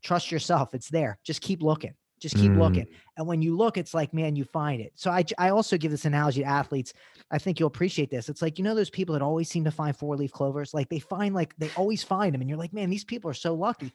trust 0.03 0.32
yourself. 0.32 0.73
It's 0.73 0.89
there. 0.89 1.19
Just 1.23 1.41
keep 1.41 1.62
looking. 1.62 1.95
Just 2.19 2.36
keep 2.36 2.51
Mm. 2.51 2.60
looking. 2.60 2.88
And 3.17 3.27
when 3.27 3.41
you 3.41 3.55
look, 3.55 3.77
it's 3.77 3.93
like, 3.93 4.13
man, 4.13 4.36
you 4.36 4.43
find 4.43 4.82
it. 4.82 4.93
So 4.95 5.12
I, 5.12 5.23
I 5.38 5.49
also 5.49 5.77
give 5.77 5.91
this 5.91 6.05
analogy 6.05 6.41
to 6.41 6.47
athletes. 6.47 6.93
I 7.32 7.38
think 7.38 7.60
you'll 7.60 7.67
appreciate 7.67 8.10
this. 8.10 8.29
It's 8.29 8.41
like, 8.41 8.58
you 8.58 8.63
know, 8.63 8.75
those 8.75 8.89
people 8.89 9.13
that 9.13 9.21
always 9.21 9.49
seem 9.49 9.63
to 9.65 9.71
find 9.71 9.95
four 9.95 10.15
leaf 10.15 10.32
clovers, 10.32 10.73
like 10.73 10.89
they 10.89 10.99
find, 10.99 11.34
like, 11.36 11.55
they 11.58 11.69
always 11.75 12.03
find 12.03 12.34
them. 12.34 12.41
And 12.41 12.49
you're 12.49 12.60
like, 12.60 12.73
man, 12.73 12.89
these 12.89 13.05
people 13.05 13.29
are 13.29 13.36
so 13.36 13.53
lucky. 13.53 13.93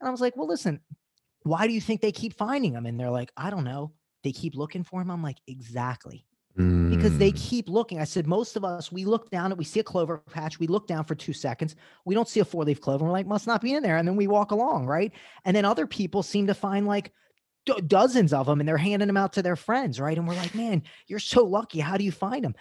And 0.00 0.08
I 0.08 0.10
was 0.10 0.20
like, 0.20 0.36
well, 0.36 0.48
listen, 0.48 0.80
why 1.44 1.66
do 1.66 1.72
you 1.72 1.80
think 1.80 2.00
they 2.00 2.12
keep 2.12 2.34
finding 2.34 2.72
them? 2.72 2.86
And 2.86 2.98
they're 2.98 3.10
like, 3.10 3.32
I 3.36 3.50
don't 3.50 3.64
know. 3.64 3.92
They 4.24 4.32
keep 4.32 4.54
looking 4.54 4.84
for 4.84 5.00
them. 5.00 5.10
I'm 5.10 5.22
like, 5.22 5.38
exactly 5.46 6.26
because 6.92 7.16
they 7.16 7.32
mm, 7.32 7.36
keep 7.36 7.70
looking. 7.70 8.00
I 8.00 8.04
said, 8.04 8.26
most 8.26 8.54
of 8.54 8.64
us, 8.64 8.92
we 8.92 9.06
look 9.06 9.30
down 9.30 9.50
and 9.50 9.58
we 9.58 9.64
see 9.64 9.80
a 9.80 9.84
clover 9.84 10.18
patch. 10.18 10.58
We 10.58 10.66
look 10.66 10.86
down 10.86 11.04
for 11.04 11.14
two 11.14 11.32
seconds. 11.32 11.74
We 12.04 12.14
don't 12.14 12.28
see 12.28 12.40
a 12.40 12.44
four 12.44 12.64
leaf 12.64 12.82
clover. 12.82 13.06
We're 13.06 13.10
like, 13.10 13.26
must 13.26 13.46
not 13.46 13.62
be 13.62 13.72
in 13.72 13.82
there. 13.82 13.96
And 13.96 14.06
then 14.06 14.14
we 14.14 14.26
walk 14.26 14.50
along, 14.50 14.86
right? 14.86 15.10
And 15.46 15.56
then 15.56 15.64
other 15.64 15.86
people 15.86 16.22
seem 16.22 16.46
to 16.48 16.54
find 16.54 16.86
like 16.86 17.12
do- 17.66 17.80
dozens 17.86 18.32
of 18.32 18.46
them 18.46 18.60
and 18.60 18.68
they're 18.68 18.76
handing 18.76 19.06
them 19.06 19.16
out 19.16 19.34
to 19.34 19.42
their 19.42 19.56
friends, 19.56 20.00
right? 20.00 20.16
And 20.16 20.26
we're 20.26 20.34
like, 20.34 20.54
man, 20.54 20.82
you're 21.06 21.18
so 21.18 21.44
lucky. 21.44 21.80
How 21.80 21.96
do 21.96 22.04
you 22.04 22.12
find 22.12 22.44
them? 22.44 22.54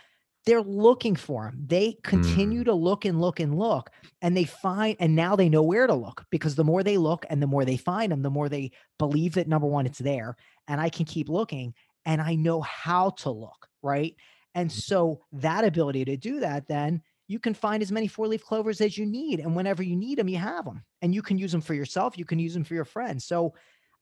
They're 0.45 0.61
looking 0.61 1.15
for 1.15 1.45
them. 1.45 1.63
They 1.67 1.97
continue 2.03 2.61
mm. 2.61 2.65
to 2.65 2.73
look 2.73 3.05
and 3.05 3.21
look 3.21 3.39
and 3.39 3.57
look, 3.57 3.91
and 4.23 4.35
they 4.35 4.45
find, 4.45 4.97
and 4.99 5.15
now 5.15 5.35
they 5.35 5.49
know 5.49 5.61
where 5.61 5.85
to 5.85 5.93
look 5.93 6.25
because 6.31 6.55
the 6.55 6.63
more 6.63 6.81
they 6.81 6.97
look 6.97 7.25
and 7.29 7.41
the 7.41 7.47
more 7.47 7.63
they 7.63 7.77
find 7.77 8.11
them, 8.11 8.23
the 8.23 8.31
more 8.31 8.49
they 8.49 8.71
believe 8.97 9.35
that 9.35 9.47
number 9.47 9.67
one, 9.67 9.85
it's 9.85 9.99
there, 9.99 10.35
and 10.67 10.81
I 10.81 10.89
can 10.89 11.05
keep 11.05 11.29
looking, 11.29 11.75
and 12.05 12.19
I 12.19 12.33
know 12.33 12.61
how 12.61 13.11
to 13.19 13.29
look, 13.29 13.67
right? 13.83 14.15
And 14.55 14.71
mm. 14.71 14.73
so 14.73 15.21
that 15.33 15.63
ability 15.63 16.05
to 16.05 16.17
do 16.17 16.39
that, 16.39 16.67
then 16.67 17.03
you 17.27 17.39
can 17.39 17.53
find 17.53 17.81
as 17.81 17.91
many 17.91 18.07
four 18.07 18.27
leaf 18.27 18.43
clovers 18.43 18.81
as 18.81 18.97
you 18.97 19.05
need. 19.05 19.39
And 19.39 19.55
whenever 19.55 19.81
you 19.83 19.95
need 19.95 20.17
them, 20.17 20.27
you 20.27 20.37
have 20.37 20.65
them. 20.65 20.83
And 21.01 21.15
you 21.15 21.21
can 21.21 21.37
use 21.37 21.53
them 21.53 21.61
for 21.61 21.73
yourself. 21.73 22.17
You 22.17 22.25
can 22.25 22.39
use 22.39 22.53
them 22.53 22.65
for 22.65 22.73
your 22.73 22.83
friends. 22.83 23.23
So 23.23 23.53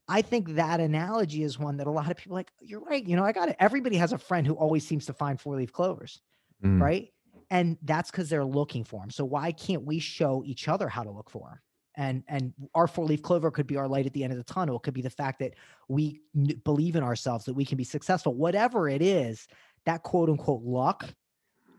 I 0.09 0.21
think 0.23 0.55
that 0.55 0.79
analogy 0.79 1.43
is 1.43 1.59
one 1.59 1.77
that 1.77 1.87
a 1.87 1.91
lot 1.91 2.09
of 2.09 2.17
people 2.17 2.33
are 2.33 2.39
like, 2.39 2.51
you're 2.59 2.81
right. 2.81 3.05
You 3.05 3.15
know, 3.15 3.23
I 3.23 3.31
got 3.31 3.49
it. 3.49 3.55
Everybody 3.59 3.95
has 3.97 4.11
a 4.11 4.17
friend 4.17 4.45
who 4.45 4.55
always 4.55 4.85
seems 4.85 5.05
to 5.05 5.13
find 5.13 5.39
four 5.39 5.55
leaf 5.55 5.71
clovers, 5.71 6.21
mm. 6.63 6.81
right? 6.81 7.09
And 7.51 7.77
that's 7.83 8.09
because 8.11 8.27
they're 8.29 8.43
looking 8.43 8.83
for 8.83 8.99
them. 9.01 9.11
So 9.11 9.23
why 9.23 9.51
can't 9.51 9.85
we 9.85 9.99
show 9.99 10.43
each 10.45 10.67
other 10.67 10.89
how 10.89 11.03
to 11.03 11.11
look 11.11 11.29
for 11.29 11.49
them? 11.49 11.59
And 11.95 12.23
and 12.27 12.53
our 12.75 12.87
four 12.87 13.05
leaf 13.05 13.21
clover 13.21 13.51
could 13.51 13.67
be 13.67 13.77
our 13.77 13.87
light 13.87 14.05
at 14.05 14.13
the 14.13 14.23
end 14.23 14.33
of 14.33 14.37
the 14.37 14.43
tunnel. 14.53 14.77
It 14.77 14.83
could 14.83 14.93
be 14.93 15.01
the 15.01 15.09
fact 15.09 15.39
that 15.39 15.53
we 15.87 16.21
n- 16.35 16.59
believe 16.63 16.95
in 16.95 17.03
ourselves 17.03 17.45
that 17.45 17.53
we 17.53 17.65
can 17.65 17.77
be 17.77 17.83
successful. 17.83 18.33
Whatever 18.33 18.89
it 18.89 19.01
is, 19.01 19.47
that 19.85 20.03
quote 20.03 20.29
unquote 20.29 20.63
luck, 20.63 21.05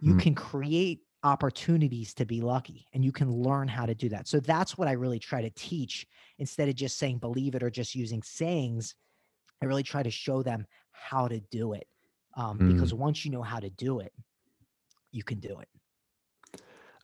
you 0.00 0.14
Mm. 0.14 0.20
can 0.20 0.34
create 0.34 1.00
opportunities 1.22 2.14
to 2.14 2.24
be 2.24 2.40
lucky 2.40 2.86
and 2.94 3.04
you 3.04 3.12
can 3.12 3.30
learn 3.30 3.68
how 3.68 3.84
to 3.86 3.94
do 3.94 4.08
that. 4.08 4.26
So 4.26 4.40
that's 4.40 4.78
what 4.78 4.88
I 4.88 4.92
really 4.92 5.18
try 5.18 5.42
to 5.42 5.50
teach 5.50 6.06
instead 6.38 6.68
of 6.68 6.74
just 6.74 6.98
saying 6.98 7.18
believe 7.18 7.54
it 7.54 7.62
or 7.62 7.70
just 7.70 7.94
using 7.94 8.22
sayings. 8.22 8.94
I 9.62 9.66
really 9.66 9.82
try 9.82 10.02
to 10.02 10.10
show 10.10 10.42
them 10.42 10.66
how 10.92 11.28
to 11.28 11.40
do 11.50 11.74
it. 11.74 11.86
Um, 12.36 12.58
Mm. 12.58 12.72
Because 12.72 12.94
once 12.94 13.24
you 13.24 13.30
know 13.30 13.42
how 13.42 13.58
to 13.58 13.70
do 13.70 14.00
it, 14.00 14.12
you 15.10 15.22
can 15.22 15.40
do 15.40 15.58
it. 15.60 15.68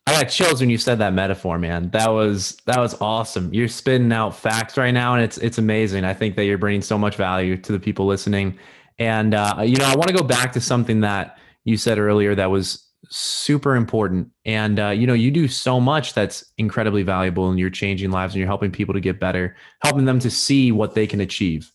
I 0.07 0.13
got 0.13 0.31
chills 0.31 0.61
when 0.61 0.71
you 0.71 0.79
said 0.79 0.99
that 1.01 1.13
metaphor, 1.13 1.59
man. 1.59 1.91
That 1.91 2.09
was 2.09 2.57
that 2.67 2.79
was 2.79 2.95
awesome. 3.01 3.53
You're 3.53 3.67
spitting 3.67 4.13
out 4.13 4.37
facts 4.37 4.79
right 4.79 4.93
now, 4.93 5.15
and 5.15 5.23
it's 5.23 5.37
it's 5.39 5.59
amazing. 5.59 6.05
I 6.05 6.15
think 6.15 6.37
that 6.37 6.45
you're 6.45 6.59
bringing 6.59 6.83
so 6.83 6.97
much 6.97 7.17
value 7.17 7.57
to 7.57 7.73
the 7.73 7.81
people 7.81 8.07
listening. 8.07 8.57
And 9.01 9.35
uh, 9.35 9.57
you 9.65 9.77
know, 9.77 9.85
I 9.85 9.97
want 9.97 10.07
to 10.09 10.15
go 10.15 10.23
back 10.23 10.53
to 10.53 10.61
something 10.61 11.01
that 11.01 11.39
you 11.65 11.77
said 11.77 11.99
earlier 11.99 12.37
that 12.37 12.51
was 12.51 12.86
super 13.11 13.77
important. 13.77 14.31
And 14.45 14.79
uh, 14.79 14.91
you 14.91 15.07
know, 15.07 15.15
you 15.15 15.31
do 15.31 15.49
so 15.49 15.81
much 15.81 16.15
that's 16.15 16.45
incredibly 16.59 17.03
valuable, 17.03 17.51
and 17.51 17.59
you're 17.59 17.71
changing 17.71 18.11
lives, 18.11 18.35
and 18.35 18.39
you're 18.39 18.49
helping 18.49 18.71
people 18.71 18.95
to 18.95 19.01
get 19.01 19.21
better, 19.21 19.57
helping 19.83 20.05
them 20.05 20.19
to 20.21 20.31
see 20.31 20.73
what 20.73 20.95
they 20.95 21.07
can 21.07 21.21
achieve. 21.21 21.71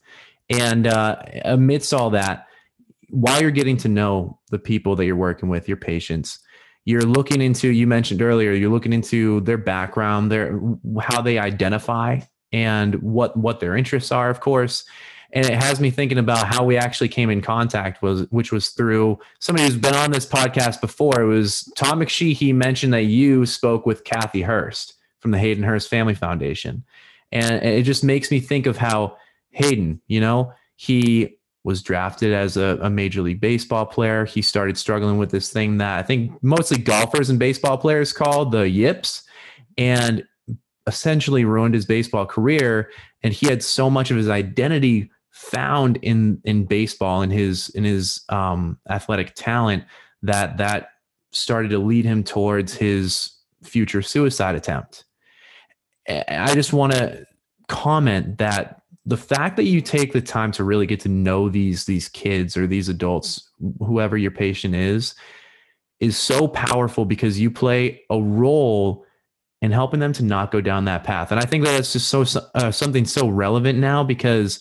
And 0.49 0.87
uh, 0.87 1.21
amidst 1.45 1.93
all 1.93 2.09
that, 2.11 2.47
while 3.09 3.41
you're 3.41 3.51
getting 3.51 3.77
to 3.77 3.87
know 3.87 4.39
the 4.49 4.59
people 4.59 4.95
that 4.95 5.05
you're 5.05 5.15
working 5.15 5.49
with, 5.49 5.67
your 5.67 5.77
patients, 5.77 6.39
you're 6.85 7.01
looking 7.01 7.41
into 7.41 7.69
you 7.69 7.85
mentioned 7.85 8.21
earlier 8.21 8.53
you're 8.53 8.71
looking 8.71 8.93
into 8.93 9.41
their 9.41 9.57
background 9.57 10.31
their 10.31 10.59
how 10.99 11.21
they 11.21 11.37
identify 11.37 12.19
and 12.51 12.95
what 12.95 13.35
what 13.37 13.59
their 13.59 13.75
interests 13.77 14.11
are 14.11 14.29
of 14.29 14.39
course 14.39 14.83
and 15.33 15.45
it 15.45 15.53
has 15.53 15.79
me 15.79 15.89
thinking 15.89 16.17
about 16.17 16.47
how 16.47 16.63
we 16.63 16.77
actually 16.77 17.07
came 17.07 17.29
in 17.29 17.41
contact 17.41 18.01
was 18.01 18.23
which 18.31 18.51
was 18.51 18.69
through 18.69 19.17
somebody 19.39 19.67
who's 19.67 19.77
been 19.77 19.95
on 19.95 20.11
this 20.11 20.25
podcast 20.25 20.81
before 20.81 21.21
it 21.21 21.27
was 21.27 21.71
tom 21.75 21.99
mcsheehy 21.99 22.33
he 22.33 22.53
mentioned 22.53 22.93
that 22.93 23.03
you 23.03 23.45
spoke 23.45 23.85
with 23.85 24.03
kathy 24.03 24.41
hurst 24.41 24.95
from 25.19 25.31
the 25.31 25.39
hayden 25.39 25.63
hurst 25.63 25.89
family 25.89 26.15
foundation 26.15 26.83
and 27.31 27.63
it 27.63 27.83
just 27.83 28.03
makes 28.03 28.31
me 28.31 28.39
think 28.39 28.65
of 28.65 28.77
how 28.77 29.15
hayden 29.51 30.01
you 30.07 30.19
know 30.19 30.51
he 30.75 31.37
was 31.63 31.83
drafted 31.83 32.33
as 32.33 32.57
a, 32.57 32.79
a, 32.81 32.89
major 32.89 33.21
league 33.21 33.39
baseball 33.39 33.85
player. 33.85 34.25
He 34.25 34.41
started 34.41 34.77
struggling 34.77 35.17
with 35.17 35.29
this 35.29 35.51
thing 35.51 35.77
that 35.77 35.99
I 35.99 36.03
think 36.03 36.31
mostly 36.41 36.77
golfers 36.77 37.29
and 37.29 37.37
baseball 37.37 37.77
players 37.77 38.13
call 38.13 38.45
the 38.45 38.67
yips 38.67 39.23
and 39.77 40.25
essentially 40.87 41.45
ruined 41.45 41.75
his 41.75 41.85
baseball 41.85 42.25
career. 42.25 42.89
And 43.21 43.31
he 43.31 43.45
had 43.45 43.61
so 43.61 43.89
much 43.89 44.09
of 44.09 44.17
his 44.17 44.29
identity 44.29 45.11
found 45.41 45.97
in 45.97 46.39
in 46.45 46.65
baseball 46.65 47.23
and 47.23 47.31
his 47.31 47.69
in 47.69 47.83
his 47.83 48.21
um, 48.29 48.77
athletic 48.89 49.33
talent 49.35 49.83
that 50.21 50.57
that 50.57 50.89
started 51.31 51.69
to 51.69 51.79
lead 51.79 52.05
him 52.05 52.23
towards 52.23 52.75
his 52.75 53.31
future 53.63 54.01
suicide 54.01 54.55
attempt. 54.55 55.05
I 56.07 56.53
just 56.53 56.73
want 56.73 56.93
to 56.93 57.25
comment 57.67 58.37
that 58.37 58.81
the 59.05 59.17
fact 59.17 59.55
that 59.55 59.63
you 59.63 59.81
take 59.81 60.13
the 60.13 60.21
time 60.21 60.51
to 60.51 60.63
really 60.63 60.85
get 60.85 60.99
to 61.01 61.09
know 61.09 61.49
these 61.49 61.85
these 61.85 62.07
kids 62.09 62.55
or 62.55 62.67
these 62.67 62.89
adults 62.89 63.49
whoever 63.79 64.17
your 64.17 64.31
patient 64.31 64.75
is 64.75 65.15
is 65.99 66.17
so 66.17 66.47
powerful 66.47 67.05
because 67.05 67.39
you 67.39 67.49
play 67.49 68.01
a 68.09 68.21
role 68.21 69.05
in 69.61 69.71
helping 69.71 69.99
them 69.99 70.13
to 70.13 70.23
not 70.23 70.51
go 70.51 70.59
down 70.59 70.85
that 70.85 71.03
path 71.03 71.31
and 71.31 71.39
i 71.39 71.45
think 71.45 71.63
that 71.63 71.79
it's 71.79 71.93
just 71.93 72.09
so 72.09 72.25
uh, 72.55 72.71
something 72.71 73.05
so 73.05 73.27
relevant 73.27 73.79
now 73.79 74.03
because 74.03 74.59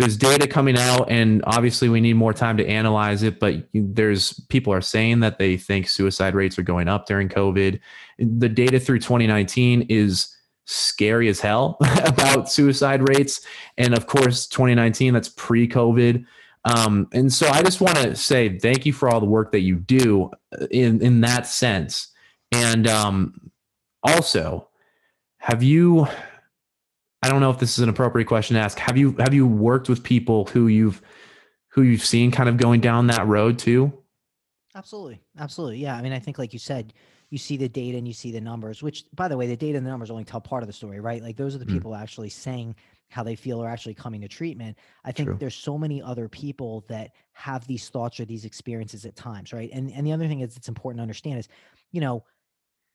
there's 0.00 0.16
data 0.16 0.46
coming 0.46 0.78
out 0.78 1.10
and 1.10 1.42
obviously 1.46 1.88
we 1.88 2.00
need 2.00 2.14
more 2.14 2.32
time 2.32 2.56
to 2.56 2.66
analyze 2.66 3.22
it 3.22 3.38
but 3.38 3.54
there's 3.74 4.32
people 4.48 4.72
are 4.72 4.80
saying 4.80 5.20
that 5.20 5.38
they 5.38 5.56
think 5.56 5.88
suicide 5.88 6.34
rates 6.34 6.58
are 6.58 6.62
going 6.62 6.88
up 6.88 7.06
during 7.06 7.28
covid 7.28 7.78
the 8.18 8.48
data 8.48 8.80
through 8.80 8.98
2019 8.98 9.82
is 9.88 10.36
scary 10.70 11.28
as 11.28 11.40
hell 11.40 11.76
about 12.04 12.50
suicide 12.50 13.06
rates. 13.08 13.40
And 13.76 13.94
of 13.94 14.06
course, 14.06 14.46
2019, 14.46 15.12
that's 15.12 15.28
pre 15.28 15.68
COVID. 15.68 16.24
Um, 16.64 17.08
and 17.12 17.32
so 17.32 17.48
I 17.48 17.62
just 17.62 17.80
want 17.80 17.96
to 17.98 18.14
say 18.14 18.58
thank 18.58 18.86
you 18.86 18.92
for 18.92 19.08
all 19.08 19.20
the 19.20 19.26
work 19.26 19.52
that 19.52 19.60
you 19.60 19.76
do 19.76 20.30
in, 20.70 21.00
in 21.02 21.22
that 21.22 21.46
sense. 21.46 22.08
And 22.52 22.86
um, 22.86 23.50
also, 24.02 24.68
have 25.38 25.62
you, 25.62 26.06
I 27.22 27.28
don't 27.28 27.40
know 27.40 27.50
if 27.50 27.58
this 27.58 27.78
is 27.78 27.80
an 27.80 27.88
appropriate 27.88 28.26
question 28.26 28.54
to 28.54 28.60
ask. 28.60 28.78
Have 28.78 28.96
you 28.96 29.12
have 29.18 29.34
you 29.34 29.46
worked 29.46 29.88
with 29.88 30.02
people 30.02 30.46
who 30.46 30.68
you've 30.68 31.02
who 31.68 31.82
you've 31.82 32.04
seen 32.04 32.30
kind 32.30 32.48
of 32.48 32.56
going 32.56 32.80
down 32.80 33.08
that 33.08 33.26
road 33.26 33.58
too? 33.58 33.92
Absolutely. 34.74 35.20
Absolutely. 35.38 35.78
Yeah. 35.78 35.96
I 35.96 36.02
mean, 36.02 36.12
I 36.12 36.18
think 36.18 36.38
like 36.38 36.52
you 36.52 36.58
said, 36.58 36.94
you 37.28 37.38
see 37.38 37.56
the 37.56 37.68
data 37.68 37.98
and 37.98 38.06
you 38.06 38.14
see 38.14 38.30
the 38.30 38.40
numbers, 38.40 38.82
which 38.82 39.04
by 39.14 39.28
the 39.28 39.36
way, 39.36 39.46
the 39.46 39.56
data 39.56 39.76
and 39.76 39.86
the 39.86 39.90
numbers 39.90 40.10
only 40.10 40.24
tell 40.24 40.40
part 40.40 40.62
of 40.62 40.66
the 40.66 40.72
story, 40.72 41.00
right? 41.00 41.22
Like 41.22 41.36
those 41.36 41.54
are 41.54 41.58
the 41.58 41.66
mm. 41.66 41.72
people 41.72 41.94
actually 41.94 42.28
saying 42.28 42.74
how 43.08 43.22
they 43.22 43.34
feel 43.34 43.62
or 43.62 43.68
actually 43.68 43.94
coming 43.94 44.20
to 44.20 44.28
treatment. 44.28 44.78
I 45.04 45.12
think 45.12 45.28
True. 45.28 45.36
there's 45.38 45.54
so 45.54 45.76
many 45.76 46.00
other 46.00 46.28
people 46.28 46.84
that 46.88 47.10
have 47.32 47.66
these 47.66 47.88
thoughts 47.88 48.20
or 48.20 48.24
these 48.24 48.44
experiences 48.44 49.04
at 49.04 49.16
times, 49.16 49.52
right? 49.52 49.70
And 49.72 49.92
and 49.92 50.06
the 50.06 50.12
other 50.12 50.28
thing 50.28 50.40
is 50.40 50.56
it's 50.56 50.68
important 50.68 50.98
to 50.98 51.02
understand 51.02 51.38
is, 51.38 51.48
you 51.92 52.00
know, 52.00 52.24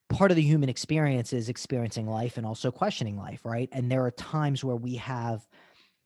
part 0.09 0.31
of 0.31 0.37
the 0.37 0.43
human 0.43 0.69
experience 0.69 1.33
is 1.33 1.49
experiencing 1.49 2.07
life 2.07 2.37
and 2.37 2.45
also 2.45 2.71
questioning 2.71 3.17
life, 3.17 3.41
right? 3.43 3.69
And 3.71 3.91
there 3.91 4.05
are 4.05 4.11
times 4.11 4.63
where 4.63 4.75
we 4.75 4.95
have 4.95 5.47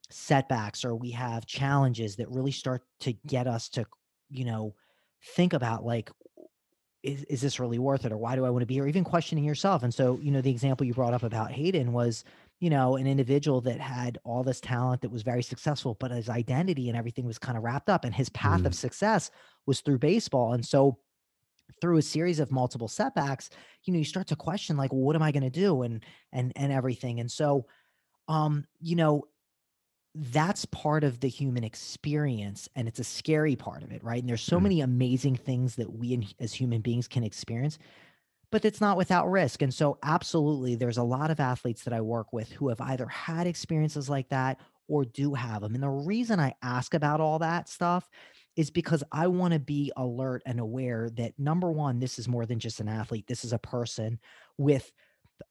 setbacks 0.09 0.83
or 0.83 0.95
we 0.95 1.11
have 1.11 1.45
challenges 1.45 2.15
that 2.15 2.29
really 2.29 2.51
start 2.51 2.81
to 3.01 3.13
get 3.27 3.47
us 3.47 3.69
to, 3.69 3.85
you 4.29 4.45
know, 4.45 4.73
think 5.35 5.53
about 5.53 5.85
like 5.85 6.09
is, 7.03 7.23
is 7.25 7.41
this 7.41 7.59
really 7.59 7.79
worth 7.79 8.05
it 8.05 8.11
or 8.11 8.17
why 8.17 8.35
do 8.35 8.45
i 8.45 8.49
want 8.49 8.61
to 8.61 8.65
be 8.65 8.75
here 8.75 8.87
even 8.87 9.03
questioning 9.03 9.43
yourself 9.43 9.83
and 9.83 9.93
so 9.93 10.19
you 10.21 10.31
know 10.31 10.41
the 10.41 10.51
example 10.51 10.85
you 10.85 10.93
brought 10.93 11.13
up 11.13 11.23
about 11.23 11.51
hayden 11.51 11.93
was 11.93 12.23
you 12.59 12.69
know 12.69 12.97
an 12.97 13.07
individual 13.07 13.61
that 13.61 13.79
had 13.79 14.17
all 14.23 14.43
this 14.43 14.59
talent 14.59 15.01
that 15.01 15.11
was 15.11 15.21
very 15.21 15.43
successful 15.43 15.95
but 15.99 16.11
his 16.11 16.29
identity 16.29 16.89
and 16.89 16.97
everything 16.97 17.25
was 17.25 17.37
kind 17.37 17.57
of 17.57 17.63
wrapped 17.63 17.89
up 17.89 18.03
and 18.03 18.13
his 18.13 18.29
path 18.29 18.61
mm. 18.61 18.65
of 18.65 18.75
success 18.75 19.31
was 19.65 19.79
through 19.79 19.97
baseball 19.97 20.53
and 20.53 20.65
so 20.65 20.97
through 21.81 21.97
a 21.97 22.01
series 22.01 22.39
of 22.39 22.51
multiple 22.51 22.87
setbacks 22.87 23.49
you 23.83 23.93
know 23.93 23.99
you 23.99 24.05
start 24.05 24.27
to 24.27 24.35
question 24.35 24.77
like 24.77 24.91
well, 24.91 25.01
what 25.01 25.15
am 25.15 25.23
i 25.23 25.31
going 25.31 25.43
to 25.43 25.49
do 25.49 25.81
and 25.83 26.03
and 26.31 26.51
and 26.55 26.71
everything 26.71 27.19
and 27.19 27.31
so 27.31 27.65
um 28.27 28.65
you 28.79 28.95
know 28.95 29.23
that's 30.15 30.65
part 30.65 31.03
of 31.03 31.19
the 31.19 31.27
human 31.27 31.63
experience 31.63 32.67
and 32.75 32.87
it's 32.87 32.99
a 32.99 33.03
scary 33.03 33.55
part 33.55 33.83
of 33.83 33.91
it 33.91 34.03
right 34.03 34.21
and 34.21 34.29
there's 34.29 34.41
so 34.41 34.55
mm-hmm. 34.55 34.63
many 34.63 34.81
amazing 34.81 35.35
things 35.35 35.75
that 35.75 35.91
we 35.91 36.27
as 36.39 36.53
human 36.53 36.81
beings 36.81 37.07
can 37.07 37.23
experience 37.23 37.77
but 38.51 38.65
it's 38.65 38.81
not 38.81 38.97
without 38.97 39.29
risk 39.29 39.61
and 39.61 39.73
so 39.73 39.97
absolutely 40.03 40.75
there's 40.75 40.97
a 40.97 41.03
lot 41.03 41.29
of 41.29 41.39
athletes 41.39 41.83
that 41.83 41.93
i 41.93 42.01
work 42.01 42.33
with 42.33 42.51
who 42.51 42.69
have 42.69 42.81
either 42.81 43.07
had 43.07 43.45
experiences 43.45 44.09
like 44.09 44.27
that 44.29 44.59
or 44.87 45.05
do 45.05 45.35
have 45.35 45.61
them 45.61 45.75
and 45.75 45.83
the 45.83 45.89
reason 45.89 46.39
i 46.39 46.53
ask 46.63 46.95
about 46.95 47.21
all 47.21 47.39
that 47.39 47.69
stuff 47.69 48.09
is 48.59 48.69
because 48.69 49.03
i 49.13 49.25
want 49.25 49.53
to 49.53 49.59
be 49.59 49.89
alert 49.95 50.41
and 50.45 50.59
aware 50.59 51.09
that 51.11 51.31
number 51.39 51.71
one 51.71 51.99
this 51.99 52.19
is 52.19 52.27
more 52.27 52.45
than 52.45 52.59
just 52.59 52.81
an 52.81 52.89
athlete 52.89 53.25
this 53.27 53.45
is 53.45 53.53
a 53.53 53.57
person 53.59 54.19
with 54.57 54.91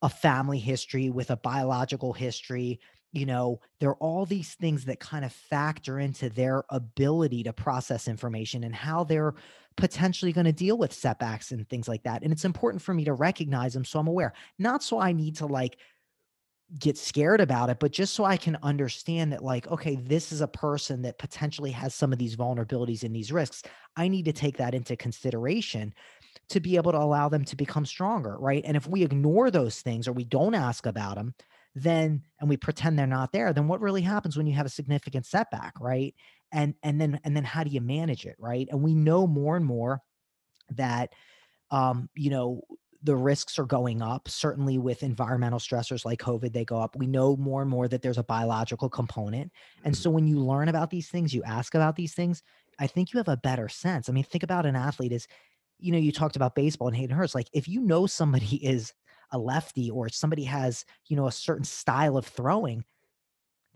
a 0.03 0.09
family 0.09 0.59
history 0.59 1.09
with 1.09 1.31
a 1.31 1.37
biological 1.37 2.13
history 2.13 2.79
you 3.13 3.25
know, 3.25 3.61
there 3.81 3.91
are 3.91 3.97
all 3.97 4.27
these 4.27 4.55
things 4.55 4.85
that 4.85 5.01
kind 5.01 5.25
of 5.25 5.33
factor 5.33 5.99
into 5.99 6.29
their 6.29 6.65
ability 6.69 7.43
to 7.45 7.53
process 7.53 8.07
information 8.07 8.65
and 8.65 8.75
how 8.75 9.05
they're 9.05 9.35
potentially 9.77 10.33
going 10.33 10.45
to 10.45 10.53
deal 10.53 10.77
with 10.77 10.93
setbacks 10.93 11.51
and 11.51 11.67
things 11.69 11.89
like 11.89 12.03
that. 12.03 12.23
And 12.23 12.33
it's 12.33 12.45
important 12.45 12.83
for 12.83 12.93
me 12.93 13.05
to 13.05 13.15
recognize 13.15 13.73
them 13.73 13.85
so 13.85 13.99
I'm 13.99 14.09
aware, 14.09 14.35
not 14.59 14.83
so 14.83 14.99
I 14.99 15.13
need 15.13 15.37
to 15.37 15.47
like 15.47 15.79
get 16.79 16.99
scared 16.99 17.41
about 17.41 17.71
it, 17.71 17.79
but 17.81 17.93
just 17.93 18.15
so 18.15 18.25
I 18.25 18.37
can 18.37 18.59
understand 18.63 19.33
that, 19.33 19.43
like, 19.43 19.67
okay, 19.69 19.97
this 19.97 20.33
is 20.33 20.41
a 20.41 20.49
person 20.49 21.03
that 21.03 21.19
potentially 21.19 21.71
has 21.71 21.95
some 21.95 22.13
of 22.13 22.19
these 22.19 22.37
vulnerabilities 22.37 23.05
and 23.05 23.15
these 23.15 23.33
risks. 23.33 23.63
I 23.97 24.09
need 24.09 24.27
to 24.27 24.33
take 24.33 24.59
that 24.59 24.75
into 24.75 24.97
consideration 24.97 25.95
to 26.51 26.61
be 26.61 26.77
able 26.77 26.93
to 26.93 26.99
allow 26.99 27.29
them 27.29 27.45
to 27.45 27.57
become 27.57 27.87
stronger, 27.87 28.37
right? 28.39 28.63
And 28.67 28.77
if 28.77 28.87
we 28.87 29.03
ignore 29.03 29.51
those 29.51 29.81
things 29.81 30.07
or 30.07 30.13
we 30.13 30.25
don't 30.25 30.55
ask 30.55 30.87
about 30.87 31.17
them, 31.17 31.35
then 31.75 32.23
and 32.41 32.49
we 32.49 32.57
pretend 32.57 32.99
they're 32.99 33.07
not 33.07 33.33
there 33.33 33.53
then 33.53 33.69
what 33.69 33.81
really 33.81 34.03
happens 34.03 34.37
when 34.37 34.47
you 34.47 34.55
have 34.55 34.67
a 34.67 34.71
significant 34.71 35.27
setback 35.27 35.79
right 35.81 36.15
and 36.53 36.75
and 36.83 37.01
then 37.01 37.21
and 37.25 37.37
then 37.37 37.45
how 37.45 37.63
do 37.63 37.71
you 37.71 37.81
manage 37.81 38.27
it 38.27 38.37
right 38.39 38.69
and 38.71 38.83
we 38.83 38.95
know 38.95 39.27
more 39.27 39.57
and 39.57 39.65
more 39.65 40.01
that 40.71 41.13
um 41.71 42.09
you 42.15 42.31
know 42.31 42.63
the 43.03 43.15
risks 43.15 43.59
are 43.59 43.65
going 43.65 44.03
up 44.03 44.29
certainly 44.29 44.79
with 44.79 45.03
environmental 45.03 45.59
stressors 45.59 46.05
like 46.05 46.21
covid 46.21 46.53
they 46.53 46.65
go 46.65 46.81
up 46.81 46.97
we 46.97 47.07
know 47.07 47.37
more 47.37 47.63
and 47.63 47.71
more 47.71 47.87
that 47.89 48.03
there's 48.03 48.19
a 48.19 48.25
biological 48.25 48.89
component 48.89 49.53
and 49.85 49.95
mm-hmm. 49.95 50.03
so 50.03 50.11
when 50.11 50.27
you 50.27 50.39
learn 50.39 50.69
about 50.69 50.91
these 50.91 51.09
things 51.09 51.33
you 51.33 51.43
ask 51.45 51.75
about 51.75 51.95
these 51.97 52.15
things 52.15 52.43
i 52.79 52.87
think 52.87 53.13
you 53.13 53.19
have 53.19 53.29
a 53.29 53.37
better 53.37 53.69
sense 53.69 54.09
i 54.09 54.13
mean 54.13 54.25
think 54.25 54.43
about 54.43 54.67
an 54.67 54.77
athlete 54.77 55.13
is 55.13 55.29
you 55.79 55.93
know 55.93 55.99
you 55.99 56.11
talked 56.11 56.37
about 56.37 56.55
baseball 56.55 56.89
and 56.89 56.97
hayden 56.97 57.17
hurst 57.17 57.35
like 57.35 57.49
if 57.53 57.69
you 57.69 57.81
know 57.81 58.07
somebody 58.07 58.57
is 58.67 58.93
a 59.33 59.39
lefty 59.39 59.91
or 59.91 60.09
somebody 60.09 60.45
has, 60.45 60.85
you 61.07 61.17
know, 61.17 61.27
a 61.27 61.33
certain 61.33 61.65
style 61.65 62.17
of 62.17 62.27
throwing, 62.27 62.85